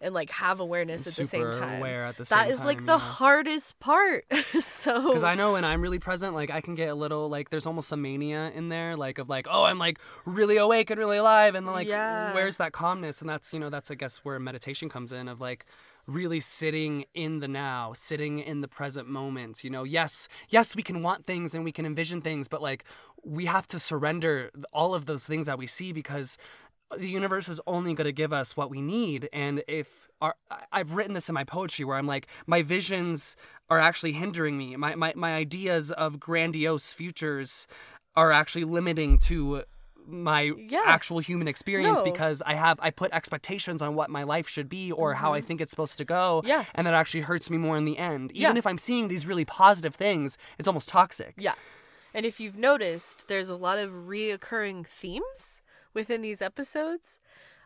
and 0.03 0.13
like 0.13 0.29
have 0.29 0.59
awareness 0.59 1.07
at 1.07 1.15
the 1.15 1.23
same 1.25 1.41
Super 1.41 1.59
time. 1.59 1.79
aware 1.79 2.05
at 2.05 2.17
the 2.17 2.25
same 2.25 2.37
That 2.37 2.49
is 2.51 2.57
time. 2.57 2.67
like 2.67 2.85
the 2.85 2.97
hardest 2.97 3.79
part. 3.79 4.25
so 4.59 5.01
Because 5.01 5.23
I 5.23 5.35
know 5.35 5.53
when 5.53 5.63
I'm 5.65 5.81
really 5.81 5.99
present, 5.99 6.35
like 6.35 6.51
I 6.51 6.61
can 6.61 6.75
get 6.75 6.89
a 6.89 6.95
little 6.95 7.29
like 7.29 7.49
there's 7.49 7.65
almost 7.65 7.87
some 7.89 8.01
mania 8.01 8.51
in 8.53 8.69
there, 8.69 8.95
like 8.95 9.17
of 9.17 9.29
like 9.29 9.47
oh 9.49 9.63
I'm 9.63 9.79
like 9.79 9.97
really 10.25 10.57
awake 10.57 10.89
and 10.89 10.99
really 10.99 11.17
alive, 11.17 11.55
and 11.55 11.65
like 11.65 11.87
Yeah. 11.87 12.33
where's 12.33 12.57
that 12.57 12.73
calmness? 12.73 13.21
And 13.21 13.29
that's 13.29 13.53
you 13.53 13.59
know 13.59 13.69
that's 13.69 13.89
I 13.89 13.95
guess 13.95 14.17
where 14.25 14.39
meditation 14.39 14.89
comes 14.89 15.11
in 15.11 15.27
of 15.27 15.41
like 15.41 15.65
really 16.05 16.41
sitting 16.41 17.05
in 17.13 17.39
the 17.39 17.47
now, 17.47 17.93
sitting 17.93 18.39
in 18.39 18.59
the 18.59 18.67
present 18.67 19.07
moment. 19.07 19.63
You 19.63 19.69
know, 19.69 19.83
yes, 19.85 20.27
yes, 20.49 20.75
we 20.75 20.83
can 20.83 21.01
want 21.01 21.25
things 21.25 21.55
and 21.55 21.63
we 21.63 21.71
can 21.71 21.85
envision 21.85 22.21
things, 22.21 22.49
but 22.49 22.61
like 22.61 22.83
we 23.23 23.45
have 23.45 23.65
to 23.67 23.79
surrender 23.79 24.51
all 24.73 24.93
of 24.93 25.05
those 25.05 25.25
things 25.25 25.45
that 25.45 25.57
we 25.57 25.65
see 25.65 25.93
because 25.93 26.37
the 26.97 27.09
universe 27.09 27.49
is 27.49 27.59
only 27.65 27.93
going 27.93 28.05
to 28.05 28.11
give 28.11 28.31
us 28.33 28.55
what 28.55 28.69
we 28.69 28.81
need 28.81 29.27
and 29.33 29.63
if 29.67 30.07
our 30.21 30.35
i've 30.71 30.93
written 30.93 31.13
this 31.13 31.27
in 31.29 31.33
my 31.33 31.43
poetry 31.43 31.83
where 31.85 31.97
i'm 31.97 32.05
like 32.07 32.27
my 32.45 32.61
visions 32.61 33.35
are 33.69 33.79
actually 33.79 34.11
hindering 34.13 34.57
me 34.57 34.75
my, 34.75 34.93
my, 34.95 35.11
my 35.15 35.33
ideas 35.33 35.91
of 35.91 36.19
grandiose 36.19 36.93
futures 36.93 37.67
are 38.15 38.31
actually 38.31 38.63
limiting 38.65 39.17
to 39.17 39.63
my 40.05 40.51
Yeah. 40.57 40.83
actual 40.85 41.19
human 41.19 41.47
experience 41.47 41.99
No. 41.99 42.11
because 42.11 42.43
i 42.45 42.53
have 42.53 42.77
i 42.81 42.91
put 42.91 43.11
expectations 43.13 43.81
on 43.81 43.95
what 43.95 44.09
my 44.09 44.23
life 44.23 44.47
should 44.47 44.69
be 44.69 44.91
or 44.91 45.13
how 45.15 45.33
i 45.33 45.41
think 45.41 45.61
it's 45.61 45.71
supposed 45.71 45.97
to 45.97 46.05
go 46.05 46.41
Mm-hmm. 46.41 46.47
Yeah. 46.47 46.65
and 46.75 46.85
that 46.85 46.93
actually 46.93 47.21
hurts 47.21 47.49
me 47.49 47.57
more 47.57 47.75
in 47.77 47.85
the 47.85 47.97
end 47.97 48.31
even 48.33 48.41
Yeah. 48.55 48.59
if 48.59 48.67
i'm 48.67 48.77
seeing 48.77 49.07
these 49.07 49.25
really 49.25 49.45
positive 49.45 49.95
things 49.95 50.37
it's 50.59 50.67
almost 50.67 50.89
toxic 50.89 51.33
Yeah. 51.37 51.55
And 52.15 52.27
if 52.27 52.39
you've 52.39 52.59
noticed, 52.59 53.27
there's 53.27 53.49
a 53.49 53.55
lot 53.55 53.79
of 53.79 53.89
reoccurring 53.91 54.85
themes 54.85 55.62
within 55.93 56.21
these 56.21 56.41
episodes. 56.41 57.19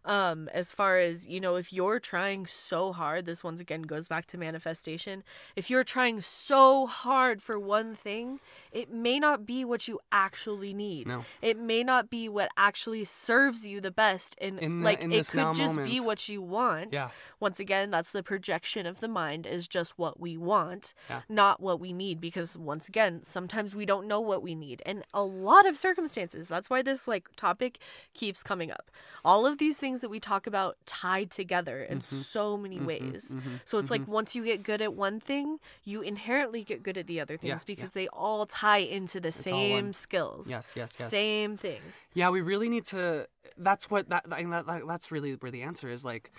Um 0.08 0.48
as 0.54 0.72
far 0.72 0.98
as 0.98 1.28
you 1.28 1.40
know 1.40 1.56
if 1.58 1.72
you're 1.72 2.00
trying 2.00 2.48
so 2.48 2.92
hard 2.94 3.26
this 3.26 3.44
once 3.44 3.60
again 3.62 3.82
goes 3.84 4.08
back 4.08 4.26
to 4.26 4.38
manifestation 4.38 5.24
if 5.56 5.70
you're 5.70 5.84
trying 5.84 6.22
so 6.22 6.88
hard 6.88 7.42
for 7.42 7.60
one 7.60 7.94
thing 7.94 8.40
it 8.72 8.90
may 8.92 9.20
not 9.20 9.46
be 9.46 9.64
what 9.66 9.88
you 9.88 10.00
actually 10.12 10.74
need 10.74 11.06
No. 11.08 11.26
it 11.42 11.58
may 11.60 11.84
not 11.84 12.10
be 12.10 12.30
what 12.30 12.50
actually 12.58 13.04
serves 13.04 13.68
you 13.68 13.82
the 13.82 13.92
best 13.92 14.36
and 14.40 14.58
In 14.60 14.80
the- 14.80 14.86
like 14.86 15.02
it 15.04 15.28
could 15.28 15.54
just 15.56 15.78
be 15.84 16.00
what 16.00 16.28
you 16.30 16.42
want 16.42 16.94
Yeah. 16.94 17.10
once 17.40 17.60
again 17.60 17.92
that's 17.92 18.12
the 18.12 18.24
projection 18.24 18.86
of 18.86 19.00
the 19.02 19.08
mind 19.10 19.46
is 19.46 19.68
just 19.68 20.00
what 20.00 20.20
we 20.20 20.38
want 20.38 20.94
Yeah. 21.10 21.22
not 21.28 21.60
what 21.60 21.80
we 21.80 21.92
need 21.92 22.22
because 22.22 22.58
once 22.58 22.88
again 22.88 23.24
sometimes 23.24 23.76
we 23.76 23.86
don't 23.86 24.08
know 24.08 24.22
what 24.22 24.42
we 24.42 24.56
need 24.56 24.82
and 24.86 25.04
a 25.14 25.24
lot 25.24 25.66
of 25.68 25.78
circumstances 25.78 26.48
that's 26.48 26.70
why 26.70 26.82
this 26.82 27.08
like 27.10 27.28
topic 27.36 27.80
keeps 28.14 28.42
coming 28.42 28.72
up 28.72 28.90
all 29.26 29.46
of 29.46 29.58
these 29.58 29.78
things 29.78 29.97
that 30.02 30.10
we 30.10 30.20
talk 30.20 30.48
about 30.48 30.78
tied 30.86 31.30
together 31.32 31.84
in 31.84 32.00
Mhm. 32.00 32.04
so 32.04 32.58
many 32.58 32.80
Mhm, 32.80 32.86
ways 32.86 33.36
mhm, 33.36 33.62
so 33.66 33.78
it's 33.78 33.92
like 33.92 34.02
mhm. 34.04 34.08
once 34.08 34.36
you 34.36 34.44
get 34.44 34.64
good 34.64 34.82
at 34.82 34.94
one 34.94 35.20
thing 35.20 35.60
you 35.84 36.02
inherently 36.02 36.64
get 36.64 36.84
good 36.84 36.98
at 36.98 37.08
the 37.08 37.20
other 37.20 37.38
things 37.38 37.62
Yeah, 37.62 37.74
because 37.76 37.92
they 37.92 38.08
all 38.10 38.46
tie 38.46 38.78
into 38.78 39.20
the 39.20 39.30
all 39.30 39.44
same 39.44 39.94
skills 39.94 40.48
yes, 40.50 40.74
yes, 40.76 40.96
yes. 41.00 41.10
same 41.10 41.58
things 41.58 42.08
Yeah, 42.14 42.30
we 42.30 42.42
really 42.42 42.70
need 42.70 42.86
to. 42.86 43.28
That's 43.58 43.90
what 43.90 44.10
that, 44.10 44.30
that, 44.30 44.66
that 44.68 44.88
that's 44.88 45.12
really 45.12 45.34
where 45.36 45.52
the 45.52 45.64
answer 45.64 45.90
is. 45.90 46.06
Like, 46.06 46.32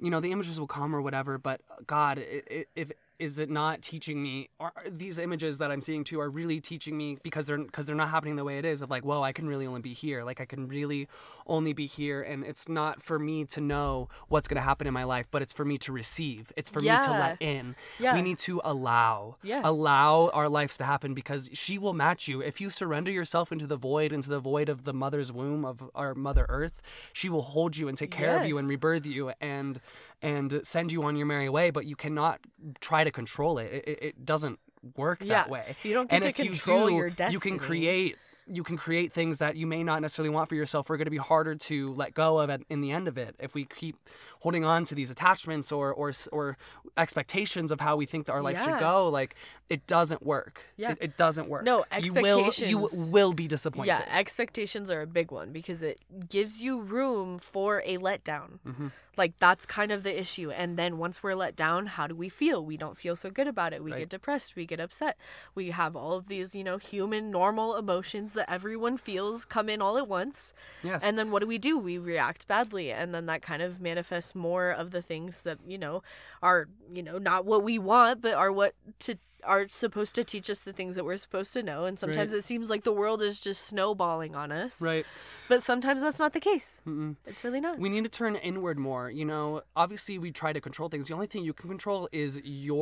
you 0.00 0.10
know, 0.10 0.20
the 0.20 0.30
images 0.32 0.58
will 0.60 0.66
come 0.66 0.94
or 0.94 1.00
whatever, 1.00 1.38
but 1.38 1.60
God, 1.86 2.18
i 2.18 2.42
i 2.50 2.64
if 2.74 2.92
is 3.18 3.38
it 3.38 3.50
not 3.50 3.82
teaching 3.82 4.22
me? 4.22 4.48
Are 4.60 4.72
these 4.88 5.18
images 5.18 5.58
that 5.58 5.70
I'm 5.70 5.80
seeing 5.80 6.04
too 6.04 6.20
are 6.20 6.30
really 6.30 6.60
teaching 6.60 6.96
me 6.96 7.18
because 7.22 7.46
they're 7.46 7.58
because 7.58 7.86
they're 7.86 7.96
not 7.96 8.08
happening 8.08 8.36
the 8.36 8.44
way 8.44 8.58
it 8.58 8.64
is. 8.64 8.82
Of 8.82 8.90
like, 8.90 9.04
whoa, 9.04 9.22
I 9.22 9.32
can 9.32 9.46
really 9.48 9.66
only 9.66 9.80
be 9.80 9.92
here. 9.94 10.22
Like, 10.24 10.40
I 10.40 10.44
can 10.44 10.68
really 10.68 11.08
only 11.46 11.72
be 11.72 11.86
here, 11.86 12.22
and 12.22 12.44
it's 12.44 12.68
not 12.68 13.02
for 13.02 13.18
me 13.18 13.44
to 13.46 13.60
know 13.60 14.08
what's 14.28 14.48
going 14.48 14.56
to 14.56 14.62
happen 14.62 14.86
in 14.86 14.92
my 14.94 15.04
life, 15.04 15.26
but 15.30 15.42
it's 15.42 15.52
for 15.52 15.64
me 15.64 15.78
to 15.78 15.92
receive. 15.92 16.52
It's 16.56 16.68
for 16.70 16.80
me 16.80 16.88
to 16.88 17.10
let 17.10 17.36
in. 17.40 17.76
yeah 17.98 18.14
We 18.14 18.22
need 18.22 18.38
to 18.40 18.60
allow, 18.64 19.36
Yes. 19.42 19.62
allow 19.64 20.28
our 20.34 20.48
lives 20.48 20.76
to 20.78 20.84
happen 20.84 21.14
because 21.14 21.50
she 21.52 21.78
will 21.78 21.92
match 21.94 22.26
you. 22.28 22.40
If 22.40 22.60
you 22.60 22.68
surrender 22.70 23.10
yourself 23.10 23.52
into 23.52 23.66
the 23.66 23.76
void, 23.76 24.12
into 24.12 24.28
the 24.28 24.40
void 24.40 24.68
of 24.68 24.84
the 24.84 24.92
mother's 24.92 25.30
womb 25.30 25.64
of 25.64 25.88
our 25.94 26.14
Mother 26.14 26.46
Earth, 26.48 26.82
she 27.12 27.28
will 27.28 27.42
hold 27.42 27.76
you 27.76 27.86
and 27.88 27.96
take 27.96 28.10
care 28.10 28.38
of 28.38 28.44
you 28.46 28.58
and 28.58 28.68
rebirth 28.68 29.06
you 29.06 29.32
and 29.40 29.80
and 30.22 30.60
send 30.62 30.90
you 30.90 31.02
on 31.04 31.14
your 31.14 31.26
merry 31.26 31.48
way. 31.48 31.70
But 31.70 31.84
you 31.84 31.94
cannot 31.94 32.40
try 32.80 33.04
to 33.06 33.10
control 33.12 33.58
it. 33.58 33.72
It, 33.72 33.98
it- 34.02 34.24
doesn't 34.24 34.58
work 34.96 35.18
Yeah. 35.22 35.34
that 35.34 35.50
way. 35.50 35.76
you 35.82 35.94
don't 35.94 36.08
get 36.08 36.24
And 36.24 36.24
to 36.24 36.32
control 36.32 36.88
do, 36.88 36.94
your 36.94 37.10
destiny 37.10 37.32
you 37.32 37.40
can 37.40 37.58
create. 37.58 38.16
You 38.48 38.62
can 38.62 38.76
create 38.76 39.12
things 39.12 39.38
that 39.38 39.56
you 39.56 39.66
may 39.66 39.82
not 39.82 40.00
necessarily 40.02 40.32
want 40.32 40.48
for 40.48 40.54
yourself. 40.54 40.88
Are 40.88 40.96
going 40.96 41.06
to 41.06 41.10
be 41.10 41.16
harder 41.16 41.54
to 41.56 41.92
let 41.94 42.14
go 42.14 42.38
of 42.38 42.48
at, 42.50 42.62
in 42.70 42.80
the 42.80 42.92
end 42.92 43.08
of 43.08 43.18
it 43.18 43.34
if 43.40 43.54
we 43.54 43.64
keep 43.64 43.96
holding 44.40 44.64
on 44.64 44.84
to 44.84 44.94
these 44.94 45.10
attachments 45.10 45.72
or 45.72 45.92
or 45.92 46.12
or 46.30 46.56
expectations 46.96 47.72
of 47.72 47.80
how 47.80 47.96
we 47.96 48.06
think 48.06 48.26
that 48.26 48.32
our 48.32 48.42
life 48.42 48.56
Yeah. 48.56 48.64
should 48.64 48.78
go. 48.80 49.08
Like 49.08 49.34
it 49.68 49.86
doesn't 49.88 50.22
work. 50.24 50.62
Yeah. 50.76 50.92
It, 50.92 50.98
it 51.00 51.16
doesn't 51.16 51.48
work. 51.48 51.64
No, 51.64 51.84
You 52.00 52.12
will, 52.12 52.52
you 52.52 52.78
will 53.10 53.32
be 53.32 53.48
disappointed. 53.48 53.88
Yeah, 53.88 54.04
expectations 54.10 54.90
are 54.90 55.02
a 55.02 55.06
big 55.06 55.32
one 55.32 55.50
because 55.52 55.82
it 55.82 55.98
gives 56.28 56.60
you 56.62 56.80
room 56.80 57.38
for 57.40 57.82
a 57.84 57.98
letdown. 57.98 58.60
Mhm. 58.66 58.92
Like 59.16 59.38
that's 59.38 59.64
kind 59.66 59.90
of 59.92 60.02
the 60.04 60.20
issue. 60.20 60.50
And 60.50 60.78
then 60.78 60.98
once 60.98 61.22
we're 61.22 61.34
let 61.34 61.56
down, 61.56 61.86
how 61.86 62.06
do 62.06 62.14
we 62.14 62.28
feel? 62.28 62.64
We 62.64 62.76
don't 62.76 62.98
feel 62.98 63.16
so 63.16 63.30
good 63.30 63.48
about 63.48 63.72
it. 63.72 63.82
We 63.82 63.90
Right. 63.90 64.00
get 64.00 64.10
depressed, 64.10 64.54
we 64.54 64.66
get 64.66 64.78
upset. 64.78 65.16
We 65.54 65.70
have 65.70 65.96
all 65.96 66.12
of 66.12 66.28
these, 66.28 66.54
you 66.54 66.62
know, 66.62 66.76
human 66.76 67.30
normal 67.30 67.76
emotions 67.76 68.34
that 68.36 68.50
everyone 68.50 68.96
feels 68.96 69.44
come 69.44 69.68
in 69.68 69.82
all 69.82 69.98
at 69.98 70.08
once. 70.08 70.54
Yes. 70.82 71.02
And 71.04 71.18
then 71.18 71.30
what 71.30 71.40
do 71.40 71.46
we 71.46 71.58
do? 71.58 71.76
We 71.76 71.98
react 71.98 72.46
badly 72.46 72.92
and 72.92 73.14
then 73.14 73.26
that 73.26 73.42
kind 73.42 73.60
of 73.60 73.80
manifests 73.80 74.34
more 74.34 74.70
of 74.70 74.92
the 74.92 75.02
things 75.02 75.42
that, 75.42 75.58
you 75.66 75.76
know, 75.76 76.02
are, 76.42 76.68
you 76.92 77.02
know, 77.02 77.18
not 77.18 77.44
what 77.44 77.62
we 77.62 77.78
want, 77.78 78.22
but 78.22 78.34
are 78.34 78.52
what 78.52 78.74
to 79.00 79.18
are 79.46 79.68
supposed 79.68 80.14
to 80.14 80.24
teach 80.24 80.50
us 80.50 80.60
the 80.62 80.72
things 80.72 80.96
that 80.96 81.04
we're 81.04 81.16
supposed 81.16 81.52
to 81.52 81.62
know 81.62 81.84
and 81.84 81.98
sometimes 81.98 82.34
it 82.34 82.44
seems 82.44 82.68
like 82.70 82.84
the 82.84 82.92
world 82.92 83.22
is 83.22 83.40
just 83.40 83.66
snowballing 83.66 84.34
on 84.34 84.50
us 84.52 84.80
right. 84.80 85.06
but 85.48 85.62
sometimes 85.62 86.02
that's 86.02 86.18
not 86.18 86.32
the 86.32 86.40
case 86.40 86.78
Mm-mm. 86.86 87.16
it's 87.26 87.44
really 87.44 87.60
not 87.60 87.78
We 87.78 87.88
need 87.88 88.04
to 88.04 88.10
turn 88.10 88.36
inward 88.36 88.78
more. 88.78 89.10
You 89.10 89.24
know, 89.24 89.62
obviously 89.76 90.18
we 90.18 90.30
try 90.32 90.52
to 90.52 90.60
control 90.60 90.88
things. 90.88 91.08
The 91.08 91.14
only 91.14 91.26
thing 91.26 91.44
you 91.44 91.52
can 91.52 91.68
control 91.68 92.08
is 92.12 92.40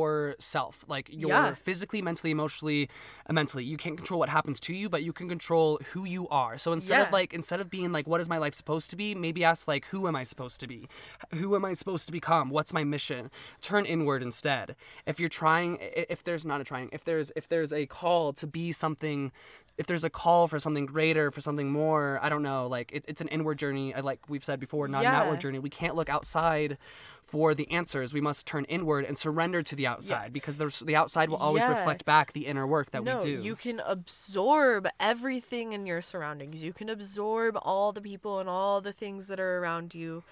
yourself, 0.09 0.83
like 0.87 1.09
your 1.11 1.29
Yeah. 1.29 1.53
physically, 1.53 2.01
mentally, 2.01 2.31
emotionally, 2.31 2.89
and 3.25 3.35
mentally. 3.35 3.63
You 3.63 3.77
can't 3.77 3.97
control 3.97 4.19
what 4.19 4.29
happens 4.29 4.59
to 4.61 4.73
you, 4.73 4.89
but 4.89 5.03
you 5.03 5.13
can 5.13 5.27
control 5.29 5.79
who 5.91 6.05
you 6.05 6.27
are. 6.29 6.57
So 6.57 6.73
instead 6.73 7.01
of 7.07 7.11
like 7.11 7.33
instead 7.33 7.59
of 7.59 7.69
being 7.69 7.91
like, 7.91 8.07
what 8.07 8.21
is 8.21 8.29
my 8.29 8.37
life 8.37 8.53
supposed 8.53 8.89
to 8.91 8.95
be? 8.95 9.15
Maybe 9.15 9.43
ask 9.43 9.67
like, 9.67 9.85
who 9.85 10.07
am 10.07 10.15
I 10.15 10.23
supposed 10.23 10.59
to 10.61 10.67
be? 10.67 10.87
Who 11.33 11.55
am 11.55 11.65
I 11.65 11.73
supposed 11.73 12.05
to 12.07 12.11
become? 12.11 12.49
What's 12.49 12.73
my 12.73 12.83
mission? 12.83 13.29
Turn 13.61 13.85
inward 13.85 14.21
instead. 14.23 14.75
If 15.05 15.19
you're 15.19 15.29
trying, 15.29 15.77
if 15.81 16.23
there's 16.23 16.45
not 16.45 16.54
a 16.61 16.63
trying, 16.63 16.89
if 16.91 17.03
there's 17.03 17.31
if 17.35 17.47
there's 17.47 17.71
a 17.73 17.85
call 17.85 18.33
to 18.33 18.47
be 18.47 18.71
something 18.71 19.31
if 19.77 19.87
there's 19.87 20.05
a 20.05 20.09
call 20.09 20.47
for 20.47 20.57
something 20.57 20.85
greater, 20.85 21.31
for 21.31 21.41
something 21.41 21.69
more, 21.69 22.17
I 22.21 22.29
don't 22.29 22.43
know. 22.43 22.65
Like 22.67 22.91
it, 22.93 23.03
it's 23.09 23.19
an 23.19 23.27
inward 23.27 23.59
journey. 23.59 23.93
I 23.93 23.99
like 23.99 24.19
we've 24.29 24.43
said 24.43 24.57
before, 24.59 24.87
not 24.87 25.03
an 25.03 25.07
outward 25.13 25.41
journey. 25.41 25.59
We 25.59 25.69
can't 25.69 25.95
look 25.95 26.07
outside 26.07 26.77
for 27.25 27.53
the 27.53 27.69
answers. 27.71 28.13
We 28.13 28.21
must 28.21 28.45
turn 28.45 28.63
inward 28.65 29.03
and 29.03 29.17
surrender 29.17 29.61
to 29.63 29.75
the 29.75 29.85
outside 29.87 30.31
because 30.31 30.55
there's, 30.57 30.79
the 30.79 30.95
outside 30.95 31.27
will 31.29 31.37
always 31.37 31.63
Yeah. 31.63 31.77
reflect 31.79 32.05
back 32.05 32.31
the 32.31 32.45
inner 32.45 32.65
work 32.65 32.91
that 32.91 33.03
no 33.03 33.15
we 33.17 33.21
do. 33.21 33.29
you 33.41 33.55
can 33.55 33.81
absorb 33.85 34.87
everything 34.99 35.73
in 35.73 35.85
your 35.85 36.01
surroundings 36.01 36.63
you 36.63 36.71
can 36.71 36.87
absorb 36.87 37.57
all 37.61 37.91
the 37.91 37.99
people 38.01 38.39
and 38.39 38.47
all 38.47 38.79
the 38.79 38.93
things 38.93 39.27
that 39.27 39.39
are 39.39 39.57
around 39.57 39.93
you 39.95 40.23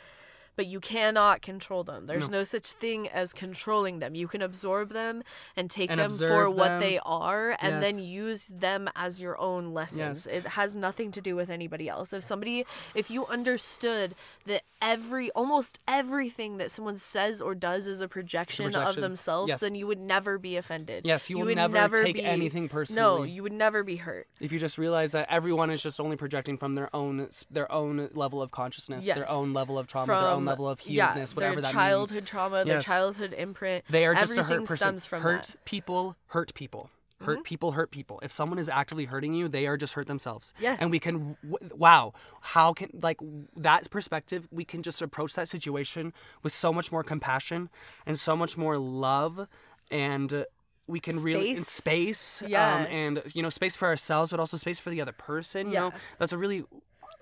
but 0.55 0.67
you 0.67 0.79
cannot 0.79 1.41
control 1.41 1.83
them. 1.83 2.05
There's 2.05 2.29
no, 2.29 2.43
such 2.43 2.73
thing 2.73 3.07
as 3.07 3.33
controlling 3.33 3.99
them. 3.99 4.15
You 4.15 4.27
can 4.27 4.41
absorb 4.41 4.91
them 4.93 5.23
and 5.55 5.69
take 5.69 5.89
And 5.89 5.99
them 5.99 6.09
for 6.11 6.45
observe 6.45 6.55
what 6.55 6.79
they 6.79 6.99
are 6.99 7.57
and 7.59 7.81
then 7.81 7.99
use 7.99 8.47
them 8.47 8.89
as 8.95 9.19
your 9.19 9.39
own 9.39 9.73
lessons. 9.73 10.27
It 10.27 10.45
has 10.47 10.75
nothing 10.75 11.11
to 11.13 11.21
do 11.21 11.35
with 11.35 11.49
anybody 11.49 11.89
else. 11.89 12.13
If 12.13 12.23
somebody 12.23 12.65
if 12.93 13.09
you 13.09 13.25
understood 13.27 14.15
that 14.45 14.63
every 14.81 15.31
almost 15.31 15.79
everything 15.87 16.57
that 16.57 16.69
someone 16.69 16.97
says 16.97 17.41
or 17.41 17.55
does 17.55 17.87
is 17.87 18.01
a 18.01 18.07
projection, 18.07 18.75
of 18.75 18.95
themselves, 18.95 19.49
Yes. 19.49 19.59
then 19.59 19.75
you 19.75 19.87
would 19.87 19.99
never 19.99 20.37
be 20.37 20.57
offended. 20.57 21.05
Yes, 21.05 21.29
you 21.29 21.37
will 21.37 21.45
would 21.45 21.55
never 21.55 22.03
take 22.03 22.15
be- 22.15 22.23
anything 22.23 22.67
personally. 22.67 23.01
No, 23.01 23.23
you 23.23 23.43
would 23.43 23.53
never 23.53 23.83
be 23.83 23.95
hurt. 23.95 24.27
if 24.39 24.51
you 24.51 24.59
just 24.59 24.77
realize 24.77 25.13
that 25.13 25.27
everyone 25.29 25.69
is 25.69 25.81
just 25.81 25.99
only 25.99 26.17
projecting 26.17 26.57
from 26.57 26.75
their 26.75 26.93
own 26.95 27.29
their 27.49 27.71
own 27.71 28.09
level 28.13 28.41
of 28.41 28.51
consciousness, 28.51 29.05
their 29.05 29.29
own 29.29 29.53
level 29.53 29.77
of 29.79 29.87
trauma, 29.87 30.07
their 30.07 30.31
own 30.31 30.42
From 30.43 30.51
level 30.51 30.69
of 30.69 30.79
yeah, 30.85 31.13
healedness, 31.15 31.35
whatever 31.35 31.55
their 31.55 31.61
that 31.63 31.73
childhood 31.73 32.15
means. 32.17 32.29
trauma, 32.29 32.65
their 32.65 32.81
childhood 32.81 33.33
imprint. 33.37 33.83
They 33.89 34.05
are 34.05 34.13
just 34.15 34.37
a 34.37 34.43
hurt 34.43 34.65
person. 34.65 34.99
hurt 35.19 35.43
that. 35.43 35.47
Mm-hmm. 35.49 35.57
people 35.65 36.15
hurt 36.27 36.53
people. 36.53 36.89
Hurt 37.21 37.45
people 37.45 37.71
hurt 37.71 37.89
people. 37.89 38.19
If 38.21 38.33
someone 38.33 38.59
is 38.59 38.67
actively 38.67 39.05
hurting 39.05 39.33
you, 39.33 39.47
they 39.47 39.65
are 39.65 39.77
just 39.77 39.93
hurt 39.93 40.07
themselves. 40.07 40.53
Yes. 40.59 40.77
And 40.81 40.91
we 40.91 40.99
can, 40.99 41.37
wow, 41.73 42.11
how 42.41 42.73
can, 42.73 42.89
like, 43.01 43.21
that 43.55 43.89
perspective, 43.89 44.49
we 44.51 44.65
can 44.65 44.83
just 44.83 45.01
approach 45.01 45.33
that 45.35 45.47
situation 45.47 46.11
with 46.43 46.51
so 46.51 46.73
much 46.73 46.91
more 46.91 47.01
compassion 47.01 47.69
and 48.05 48.19
so 48.19 48.35
much 48.35 48.57
more 48.57 48.77
love 48.77 49.47
and. 49.89 50.45
We 50.85 50.99
can 50.99 51.23
really 51.23 51.51
in 51.51 51.63
Space. 51.63 52.19
space, 52.19 52.49
Yeah. 52.49 52.75
um, 52.75 52.85
and 52.87 53.23
you 53.33 53.41
know, 53.41 53.47
space 53.47 53.73
for 53.77 53.87
ourselves, 53.87 54.31
but 54.31 54.41
also 54.41 54.57
space 54.57 54.81
for 54.81 54.89
the 54.89 54.99
other 54.99 55.13
person. 55.13 55.67
You 55.69 55.75
know, 55.75 55.87
Yeah. 55.93 55.97
that's 56.19 56.33
a 56.33 56.37
really 56.37 56.65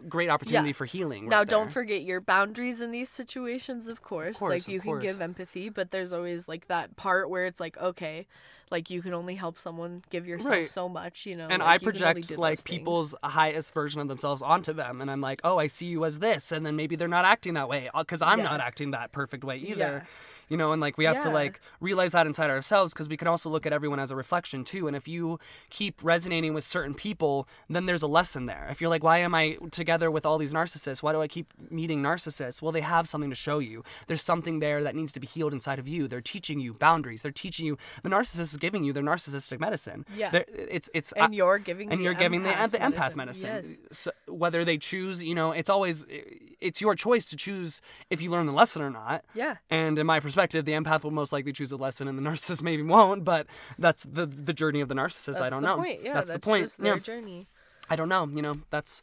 great 0.10 0.30
opportunity 0.30 0.74
for 0.74 0.86
healing. 0.86 1.30
Now, 1.30 1.40
right 1.40 1.48
don't 1.48 1.66
there. 1.66 1.74
forget 1.74 2.02
your 2.04 2.22
boundaries 2.22 2.82
in 2.82 2.92
these 2.92 3.10
situations, 3.10 3.88
of 3.88 4.02
course. 4.02 4.40
course, 4.40 4.50
like, 4.50 4.62
of 4.62 4.68
you 4.70 4.80
can 4.82 5.00
give 5.00 5.22
empathy, 5.22 5.70
but 5.70 5.92
there's 5.92 6.14
always, 6.14 6.48
like, 6.48 6.68
that 6.68 6.96
part 6.96 7.30
where 7.30 7.46
it's 7.46 7.60
like, 7.60 7.78
okay, 7.78 8.28
like, 8.72 8.90
you 8.90 9.02
can 9.02 9.14
only 9.14 9.36
help 9.36 9.60
someone 9.60 10.04
give 10.10 10.26
yourself 10.28 10.52
Right. 10.52 10.70
so 10.70 10.88
much, 10.90 11.26
you 11.26 11.36
know? 11.36 11.48
and 11.50 11.62
like, 11.62 11.82
I 11.82 11.84
project 11.84 12.32
like 12.38 12.58
those 12.60 12.64
things. 12.64 12.78
people's 12.80 13.16
highest 13.24 13.74
version 13.74 14.02
of 14.02 14.08
themselves 14.08 14.42
onto 14.42 14.74
them, 14.74 15.02
and 15.02 15.10
I'm 15.12 15.22
like, 15.22 15.42
oh, 15.44 15.58
I 15.58 15.68
see 15.68 15.88
you 15.88 16.06
as 16.06 16.20
this, 16.20 16.52
and 16.52 16.66
then 16.66 16.76
maybe 16.76 16.96
they're 16.96 17.08
not 17.08 17.26
acting 17.26 17.54
that 17.56 17.68
way 17.70 17.90
uh, 17.94 18.00
because 18.00 18.22
I'm 18.22 18.40
Yeah. 18.40 18.46
not 18.46 18.62
acting 18.62 18.92
that 18.92 19.12
perfect 19.12 19.44
way 19.44 19.58
either. 19.58 19.76
Yeah. 19.80 20.02
You 20.50 20.58
know, 20.58 20.74
and 20.74 20.82
like 20.82 20.98
we 20.98 21.06
have 21.06 21.22
to 21.22 21.30
like 21.30 21.62
realize 21.80 22.12
that 22.12 22.28
inside 22.28 22.50
ourselves 22.50 22.92
because 22.92 23.08
we 23.08 23.16
can 23.16 23.30
also 23.30 23.50
look 23.50 23.66
at 23.66 23.72
everyone 23.72 24.02
as 24.02 24.12
a 24.12 24.18
reflection 24.18 24.66
too. 24.66 24.86
And 24.86 24.98
if 24.98 25.08
you 25.08 25.40
keep 25.70 26.04
resonating 26.04 26.54
with 26.54 26.66
certain 26.66 26.94
people, 26.94 27.48
then 27.70 27.86
there's 27.86 28.02
a 28.02 28.08
lesson 28.08 28.48
there. 28.48 28.68
If 28.70 28.82
you're 28.82 28.90
like, 28.90 29.02
why 29.02 29.20
am 29.20 29.34
I 29.34 29.58
together 29.72 30.12
with 30.12 30.26
all 30.26 30.38
these 30.38 30.52
narcissists? 30.52 31.02
Why 31.02 31.14
do 31.14 31.22
I 31.22 31.30
keep 31.30 31.54
meeting 31.70 32.04
narcissists? 32.04 32.62
Well, 32.62 32.74
they 32.74 32.82
have 32.82 33.08
something 33.08 33.30
to 33.30 33.36
show 33.36 33.60
you. 33.60 33.86
There's 34.08 34.22
something 34.24 34.60
there 34.60 34.84
that 34.84 34.94
needs 34.94 35.14
to 35.14 35.22
be 35.22 35.28
healed 35.28 35.54
inside 35.54 35.80
of 35.80 35.88
you. 35.88 36.10
They're 36.10 36.20
teaching 36.20 36.60
you 36.60 36.74
boundaries. 36.74 37.22
They're 37.22 37.32
teaching 37.32 37.66
you. 37.66 37.78
The 38.04 38.10
narcissist 38.10 38.42
is 38.42 38.58
giving 38.62 38.86
you 38.86 38.93
their 38.93 39.04
narcissistic 39.04 39.60
medicine. 39.60 40.06
Yeah. 40.15 40.30
They're- 40.30 40.45
it's 40.47 40.89
it's 40.93 41.12
And 41.12 41.34
uh, 41.34 41.36
you're 41.36 41.60
giving 41.60 41.91
and 41.91 42.02
you're 42.02 42.13
giving 42.13 42.43
the, 42.43 42.54
the 42.71 42.78
empath 42.78 43.15
medicine. 43.15 43.65
Yes. 43.65 43.78
So 43.91 44.12
whether 44.28 44.63
they 44.63 44.78
choose, 44.78 45.21
you 45.21 45.36
know, 45.36 45.52
it's 45.52 45.69
always 45.69 46.06
it's 46.62 46.80
your 46.80 46.95
choice 46.95 47.26
to 47.26 47.36
choose 47.36 47.82
if 48.10 48.21
you 48.21 48.30
learn 48.30 48.45
the 48.45 48.54
lesson 48.54 48.82
or 48.82 48.89
not. 48.89 49.26
Yeah. 49.34 49.58
And 49.69 50.00
in 50.00 50.06
my 50.06 50.21
perspective, 50.21 50.63
the 50.63 50.71
empath 50.74 51.04
will 51.04 51.12
most 51.12 51.34
likely 51.34 51.52
choose 51.52 51.71
a 51.74 51.78
lesson, 51.78 52.08
and 52.08 52.17
the 52.17 52.21
narcissist 52.30 52.62
maybe 52.62 52.84
won't. 52.84 53.26
But 53.26 53.47
that's 53.78 54.04
the 54.04 54.26
the 54.26 54.54
journey 54.54 54.80
of 54.80 54.88
the 54.88 54.95
narcissist. 54.95 55.26
That's 55.26 55.41
I 55.41 55.50
don't 55.50 55.63
the 55.63 55.67
know. 55.69 55.78
Point. 55.78 56.00
Yeah, 56.04 56.13
that's, 56.13 56.32
the 56.32 56.39
point. 56.39 56.63
Just 56.63 56.78
their 56.78 56.95
yeah. 56.95 57.00
journey. 57.00 57.47
I 57.89 57.95
don't 57.97 58.08
know. 58.08 58.26
You 58.26 58.41
know, 58.41 58.56
that's, 58.69 59.02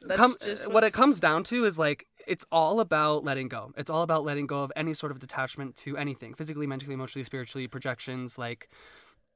That's 0.00 0.18
come, 0.18 0.36
just 0.40 0.70
what 0.70 0.84
it 0.84 0.94
comes 0.94 1.20
down 1.20 1.44
to 1.44 1.64
is 1.64 1.78
like 1.78 2.06
it's 2.26 2.44
all 2.50 2.80
about 2.80 3.24
letting 3.24 3.48
go. 3.48 3.72
It's 3.76 3.88
all 3.90 4.02
about 4.02 4.24
letting 4.24 4.46
go 4.46 4.62
of 4.62 4.72
any 4.76 4.92
sort 4.94 5.12
of 5.12 5.18
detachment 5.20 5.76
to 5.76 5.96
anything, 5.96 6.34
physically, 6.34 6.66
mentally, 6.66 6.94
emotionally, 6.94 7.24
spiritually, 7.24 7.66
projections, 7.68 8.36
like 8.38 8.68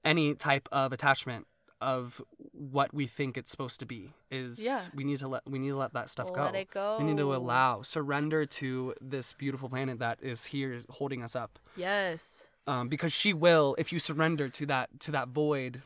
any 0.04 0.34
type 0.34 0.68
of 0.72 0.92
attachment 0.92 1.46
of 1.80 2.20
what 2.52 2.92
we 2.92 3.06
think 3.06 3.38
it's 3.38 3.50
supposed 3.50 3.80
to 3.80 3.86
be 3.86 4.12
is 4.30 4.62
Yeah. 4.62 4.84
we 4.94 5.02
need 5.02 5.18
to 5.20 5.28
let 5.28 5.48
we 5.48 5.58
need 5.58 5.70
to 5.70 5.76
let 5.76 5.94
that 5.94 6.10
stuff 6.10 6.30
go. 6.32 6.42
Let 6.42 6.54
it 6.54 6.70
go. 6.70 6.98
We 6.98 7.04
need 7.04 7.16
to 7.16 7.34
allow 7.34 7.80
surrender 7.82 8.44
to 8.44 8.94
this 9.00 9.32
beautiful 9.32 9.68
planet 9.70 9.98
that 10.00 10.18
is 10.20 10.44
here 10.46 10.80
holding 10.90 11.22
us 11.22 11.34
up. 11.34 11.58
Yes. 11.76 12.44
Um, 12.66 12.88
because 12.88 13.12
she 13.14 13.32
will 13.32 13.74
if 13.78 13.92
you 13.94 13.98
surrender 13.98 14.48
to 14.50 14.66
that 14.66 15.00
to 15.00 15.10
that 15.12 15.28
void, 15.28 15.80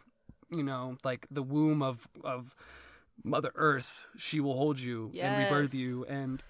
you 0.50 0.64
know, 0.64 0.96
like 1.04 1.26
the 1.30 1.42
womb 1.42 1.80
of 1.80 2.08
of 2.24 2.56
Mother 3.22 3.52
Earth, 3.54 4.04
she 4.16 4.40
will 4.40 4.56
hold 4.56 4.80
you 4.80 5.12
and 5.16 5.44
rebirth 5.44 5.74
you 5.74 6.04
and 6.06 6.42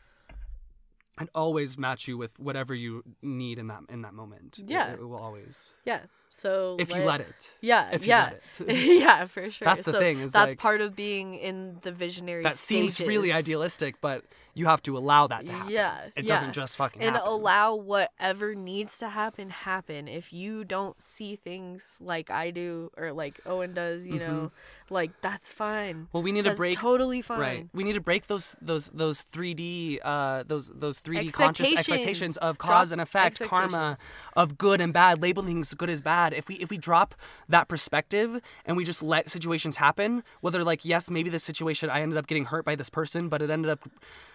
and 1.19 1.29
always 1.35 1.79
match 1.79 2.09
you 2.09 2.17
with 2.19 2.39
whatever 2.39 2.75
you 2.75 3.03
need 3.23 3.59
in 3.59 3.69
that 3.69 3.83
in 3.89 4.03
that 4.03 4.15
moment. 4.15 4.59
It- 4.59 4.71
Yeah. 4.71 4.93
it, 4.93 5.01
will 5.01 5.17
always 5.17 5.73
Yeah. 5.85 6.01
So 6.37 6.77
if 6.81 6.91
you 6.93 7.03
let 7.05 7.21
it. 7.21 7.51
Yeah. 7.61 7.91
If 7.93 8.03
you 8.03 8.09
yeah. 8.09 8.31
let 8.59 8.69
it. 8.69 8.77
yeah, 9.01 9.25
for 9.27 9.49
sure. 9.51 9.65
That's 9.67 9.85
the 9.85 9.93
So 9.93 9.99
thing, 10.01 10.19
is 10.21 10.33
that's 10.33 10.51
like- 10.51 10.59
part 10.59 10.81
of 10.81 10.95
being 10.97 11.35
in 11.35 11.79
the 11.83 11.93
visionary. 11.93 12.43
that 12.43 12.57
seems 12.59 13.01
really 13.01 13.33
idealistic, 13.33 14.01
but 14.01 14.25
you 14.57 14.67
have 14.67 14.81
to 14.83 14.97
allow 14.97 15.27
that 15.27 15.47
to 15.47 15.53
happen. 15.53 15.73
Yeah, 15.73 15.99
It 16.15 16.25
yeah. 16.25 16.29
doesn't 16.29 16.53
just 16.53 16.77
fucking 16.77 17.01
happen. 17.01 17.15
and 17.15 17.17
happen. 17.17 17.33
allow 17.33 17.75
whatever 17.75 18.55
needs 18.55 18.99
to 18.99 19.09
happen 19.09 19.51
happen 19.51 20.07
if 20.07 20.33
you 20.33 20.63
don't 20.65 21.01
see 21.03 21.35
things 21.35 21.97
like 22.01 22.31
i 22.31 22.53
do 22.53 22.89
or 22.97 23.13
like 23.13 23.41
owen 23.47 23.75
does 23.75 24.07
you 24.07 24.21
know 24.21 24.53
like 24.91 25.11
that's 25.23 25.49
fine 25.51 26.07
well, 26.13 26.23
we 26.23 26.31
need 26.31 26.43
to 26.45 26.51
that's 26.51 26.57
break 26.59 26.79
totally 26.79 27.21
fine 27.21 27.41
Right. 27.41 27.69
We 27.73 27.83
need 27.83 27.95
to 27.95 28.01
break 28.01 28.29
those 28.29 28.55
those 28.63 28.91
those 28.91 29.23
3D 29.23 29.99
uh 30.05 30.45
those 30.47 30.69
those 30.71 31.01
3D 31.01 31.33
conscious 31.33 31.73
Expectations. 31.73 32.37
of 32.37 32.57
Drop 32.59 32.71
cause 32.71 32.93
and 32.93 33.01
effect, 33.01 33.41
karma, 33.41 33.97
of 34.37 34.57
good 34.57 34.81
and 34.81 34.93
bad, 34.93 35.21
labeling 35.21 35.49
things 35.49 35.75
good 35.75 35.91
as 35.91 36.01
bad. 36.01 36.24
If 36.33 36.49
we 36.49 36.57
if 36.57 36.71
we 36.71 36.79
drop 36.79 37.15
that 37.49 37.69
perspective 37.69 38.41
and 38.65 38.77
we 38.77 38.85
just 38.85 39.03
let 39.03 39.31
situations 39.31 39.77
happen, 39.77 40.23
whether 40.41 40.65
like 40.65 40.85
yes, 40.85 41.11
maybe 41.11 41.31
this 41.31 41.45
situation 41.45 41.91
I 41.91 42.01
ended 42.01 42.19
up 42.19 42.27
getting 42.27 42.47
hurt 42.47 42.65
by 42.65 42.77
this 42.77 42.91
person, 42.91 43.29
but 43.29 43.43
it 43.43 43.51
ended 43.51 43.71
up 43.71 43.89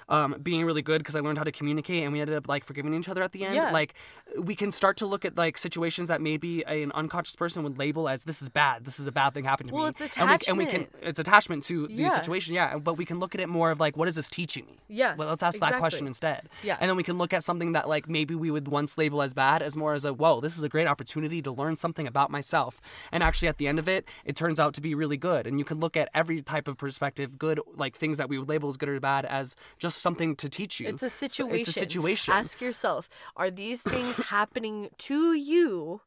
um, 0.09 0.35
being 0.43 0.65
really 0.65 0.81
good 0.81 0.97
because 0.99 1.15
I 1.15 1.21
learned 1.21 1.37
how 1.37 1.43
to 1.45 1.51
communicate 1.51 2.03
and 2.03 2.11
we 2.11 2.19
ended 2.19 2.35
up 2.35 2.47
like 2.49 2.63
forgiving 2.65 2.93
each 2.93 3.07
other 3.07 3.23
at 3.23 3.31
the 3.31 3.45
end. 3.45 3.55
Yeah. 3.55 3.71
Like 3.71 3.93
we 4.37 4.55
can 4.55 4.71
start 4.71 4.97
to 4.97 5.05
look 5.05 5.23
at 5.23 5.37
like 5.37 5.57
situations 5.57 6.07
that 6.09 6.19
maybe 6.21 6.63
an 6.65 6.91
unconscious 6.93 7.35
person 7.35 7.63
would 7.63 7.77
label 7.79 8.09
as 8.09 8.23
this 8.23 8.41
is 8.41 8.49
bad. 8.49 8.85
This 8.85 8.99
is 8.99 9.07
a 9.07 9.11
bad 9.11 9.33
thing 9.33 9.43
happened 9.45 9.69
to 9.69 9.75
Well, 9.75 9.85
me. 9.85 9.89
it's 9.89 10.17
And 10.17 10.29
we, 10.29 10.37
and 10.47 10.57
we 10.57 10.65
can 10.65 10.81
attachment. 10.81 11.03
it's 11.03 11.19
attachment 11.19 11.63
to 11.65 11.87
the 11.87 11.93
Yeah. 11.93 12.09
situation, 12.09 12.53
yeah. 12.55 12.77
But 12.77 12.95
we 12.95 13.05
can 13.05 13.19
look 13.19 13.35
at 13.35 13.41
it 13.41 13.47
more 13.49 13.71
of 13.71 13.79
like, 13.79 13.95
what 13.95 14.07
is 14.07 14.15
this 14.15 14.29
teaching 14.29 14.65
me? 14.65 14.79
Yeah, 14.87 15.15
Well, 15.15 15.29
let's 15.29 15.43
ask 15.43 15.59
that 15.59 15.77
question 15.77 16.07
instead. 16.07 16.49
Yeah. 16.63 16.77
And 16.79 16.89
then 16.89 16.97
we 16.97 17.03
can 17.03 17.17
look 17.17 17.31
at 17.33 17.43
something 17.43 17.73
that 17.73 17.87
like 17.87 18.09
maybe 18.09 18.33
we 18.35 18.49
would 18.51 18.67
once 18.67 18.97
label 18.97 19.21
as 19.21 19.33
bad 19.33 19.61
as 19.61 19.77
more 19.77 19.93
as 19.93 20.05
a 20.05 20.13
whoa, 20.13 20.41
this 20.41 20.57
is 20.57 20.63
a 20.63 20.69
great 20.69 20.87
opportunity 20.87 21.41
to 21.43 21.51
learn 21.51 21.75
something 21.75 22.07
about 22.07 22.31
myself. 22.31 22.81
And 23.11 23.21
actually, 23.21 23.47
at 23.47 23.57
the 23.57 23.67
end 23.67 23.77
of 23.79 23.87
it, 23.87 24.05
it 24.25 24.35
turns 24.35 24.59
out 24.59 24.73
to 24.73 24.81
be 24.81 24.95
really 24.95 25.17
good. 25.17 25.45
And 25.45 25.59
you 25.59 25.65
can 25.65 25.79
look 25.79 25.95
at 25.95 26.09
every 26.15 26.41
type 26.41 26.67
of 26.67 26.77
perspective, 26.77 27.37
good 27.37 27.59
like 27.75 27.95
things 27.95 28.17
that 28.17 28.27
we 28.29 28.39
would 28.39 28.49
label 28.49 28.69
as 28.69 28.77
good 28.77 28.89
or 28.89 28.99
bad, 28.99 29.25
as 29.25 29.55
just 29.77 29.98
something 29.99 30.35
to 30.37 30.49
teach 30.49 30.79
you. 30.79 30.87
it's 30.87 31.03
a 31.03 31.09
situation 31.09 31.59
It's 31.59 31.69
a 31.69 31.73
situation. 31.73 32.33
ask 32.33 32.61
yourself 32.61 33.09
are 33.35 33.51
these 33.51 33.81
things 33.81 34.17
happening 34.37 34.89
to 35.09 35.33
you 35.33 36.01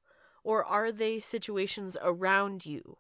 or 0.45 0.65
are 0.65 0.91
they 0.91 1.21
situations 1.21 1.97
around 2.03 2.67
you 2.67 2.97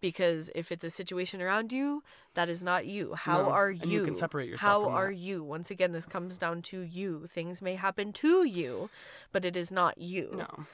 because 0.00 0.50
if 0.54 0.70
it's 0.70 0.84
a 0.84 0.90
situation 0.90 1.40
around 1.42 1.72
you 1.72 2.02
that 2.34 2.48
is 2.48 2.62
not 2.62 2.86
you 2.86 3.14
how 3.14 3.42
No, 3.42 3.50
are 3.50 3.70
you 3.70 3.82
and 3.82 3.92
you 3.92 4.04
can 4.04 4.14
separate 4.14 4.48
yourself 4.48 4.84
how 4.84 4.90
are 4.90 5.08
that. 5.10 5.16
you 5.18 5.42
once 5.42 5.70
again 5.70 5.92
this 5.92 6.06
comes 6.06 6.38
down 6.38 6.62
to 6.70 6.80
you 6.80 7.26
things 7.32 7.60
may 7.62 7.74
happen 7.76 8.12
to 8.14 8.44
you 8.44 8.90
but 9.32 9.44
it 9.44 9.56
is 9.56 9.70
not 9.70 9.98
you 9.98 10.30
no. 10.36 10.66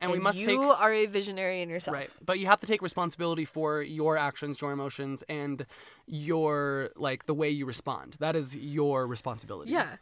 And, 0.00 0.10
we 0.12 0.18
must 0.18 0.38
you 0.38 0.46
take 0.46 0.58
are 0.58 0.92
a 0.92 1.06
visionary 1.06 1.60
in 1.62 1.68
yourself 1.68 1.94
Right. 1.94 2.10
But 2.24 2.38
you 2.38 2.46
have 2.46 2.60
to 2.60 2.66
take 2.66 2.80
responsibility 2.82 3.44
for 3.44 3.82
your 3.82 4.16
actions, 4.16 4.60
your 4.60 4.72
emotions, 4.72 5.22
and 5.28 5.66
your 6.06 6.90
like 6.96 7.26
the 7.26 7.34
way 7.34 7.50
you 7.50 7.66
respond. 7.66 8.16
That 8.18 8.34
is 8.36 8.56
your 8.56 9.06
responsibility. 9.06 9.70
yeah 9.72 9.96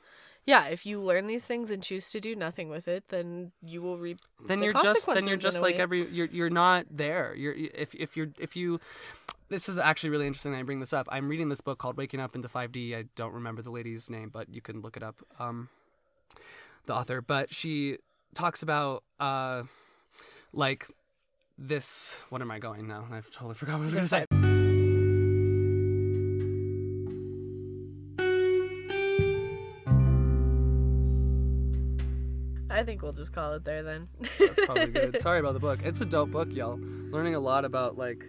yeah 0.47 0.67
if 0.69 0.87
you 0.87 0.99
learn 1.01 1.27
these 1.27 1.45
things 1.45 1.69
and 1.71 1.83
choose 1.83 2.11
to 2.11 2.21
do 2.21 2.35
nothing 2.35 2.71
with 2.71 2.89
it 2.89 3.05
then 3.09 3.53
you 3.63 3.83
will 3.83 3.99
reap 3.99 4.19
Then 4.47 4.61
the 4.61 4.67
you're 4.67 4.73
just 4.73 5.05
then 5.07 5.27
you're 5.29 5.37
just 5.37 5.61
like 5.61 5.75
way. 5.75 5.81
every 5.81 6.09
you're 6.11 6.29
you're 6.29 6.49
not 6.49 6.87
there. 6.91 7.35
You're 7.37 7.55
if 7.55 7.95
if 7.95 8.17
you're 8.17 8.31
if 8.39 8.57
you 8.57 8.81
this 9.51 9.69
is 9.69 9.79
actually 9.79 10.11
really 10.11 10.27
interesting 10.27 10.53
that 10.53 10.59
I 10.59 10.63
bring 10.63 10.81
this 10.81 10.93
up. 10.93 11.09
I'm 11.11 11.29
reading 11.29 11.49
this 11.49 11.61
book 11.61 11.79
called 11.79 11.97
Waking 11.97 12.21
Up 12.21 12.37
into 12.37 12.49
5D. 12.49 12.95
I 12.97 13.05
don't 13.17 13.33
remember 13.33 13.63
the 13.63 13.71
lady's 13.71 14.09
name, 14.11 14.29
but 14.33 14.49
you 14.55 14.61
can 14.63 14.81
look 14.81 14.97
it 14.97 15.03
up. 15.03 15.17
Um 15.39 15.69
the 16.87 16.95
author, 16.95 17.21
but 17.21 17.53
she 17.53 17.99
talks 18.35 18.63
about 18.63 19.05
uh 19.21 19.65
like 20.53 20.87
this 21.57 22.17
what 22.31 22.41
am 22.41 22.51
I 22.51 22.59
going 22.59 22.87
now? 22.87 23.07
I've 23.11 23.31
totally 23.31 23.55
forgot 23.55 23.75
what 23.75 23.83
I 23.83 23.85
was 23.85 23.95
going 23.95 24.07
to 24.07 24.09
say. 24.09 24.27
I 32.71 32.85
think 32.85 33.03
we'll 33.03 33.13
just 33.13 33.33
call 33.33 33.55
it 33.55 33.65
there 33.65 33.83
then. 33.83 34.09
That's 34.39 34.65
probably 34.65 34.87
good. 34.87 35.19
Sorry 35.21 35.41
about 35.41 35.55
the 35.55 35.61
book. 35.61 35.81
It's 35.83 36.01
a 36.01 36.05
dope 36.05 36.31
book, 36.31 36.49
y'all. 36.53 36.79
Learning 37.11 37.35
a 37.35 37.41
lot 37.41 37.65
about 37.65 37.99
like 37.99 38.25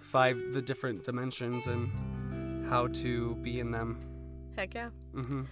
five 0.00 0.36
the 0.52 0.60
different 0.60 1.02
dimensions 1.02 1.66
and 1.66 2.66
how 2.66 2.88
to 2.88 3.36
be 3.36 3.60
in 3.60 3.70
them. 3.70 4.00
Heck 4.56 4.74
yeah. 4.74 4.90
hmm 5.14 5.44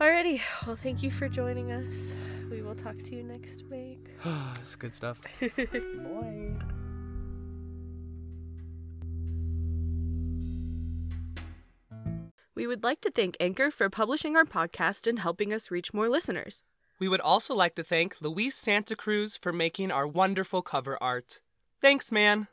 Alrighty. 0.00 0.40
Well, 0.66 0.76
thank 0.76 1.02
you 1.02 1.10
for 1.10 1.28
joining 1.28 1.70
us. 1.70 2.14
We 2.50 2.62
will 2.62 2.74
talk 2.74 2.98
to 2.98 3.14
you 3.14 3.22
next 3.22 3.62
week. 3.70 4.08
it's 4.60 4.74
good 4.74 4.92
stuff. 4.92 5.20
Boy. 5.40 6.56
We 12.56 12.66
would 12.66 12.82
like 12.82 13.00
to 13.02 13.10
thank 13.10 13.36
Anchor 13.40 13.70
for 13.70 13.90
publishing 13.90 14.36
our 14.36 14.44
podcast 14.44 15.06
and 15.06 15.18
helping 15.20 15.52
us 15.52 15.70
reach 15.70 15.94
more 15.94 16.08
listeners. 16.08 16.64
We 16.98 17.08
would 17.08 17.20
also 17.20 17.54
like 17.54 17.74
to 17.74 17.84
thank 17.84 18.20
Luis 18.20 18.54
Santa 18.56 18.94
Cruz 18.94 19.36
for 19.36 19.52
making 19.52 19.90
our 19.90 20.06
wonderful 20.06 20.62
cover 20.62 20.96
art. 21.00 21.40
Thanks, 21.80 22.12
man. 22.12 22.48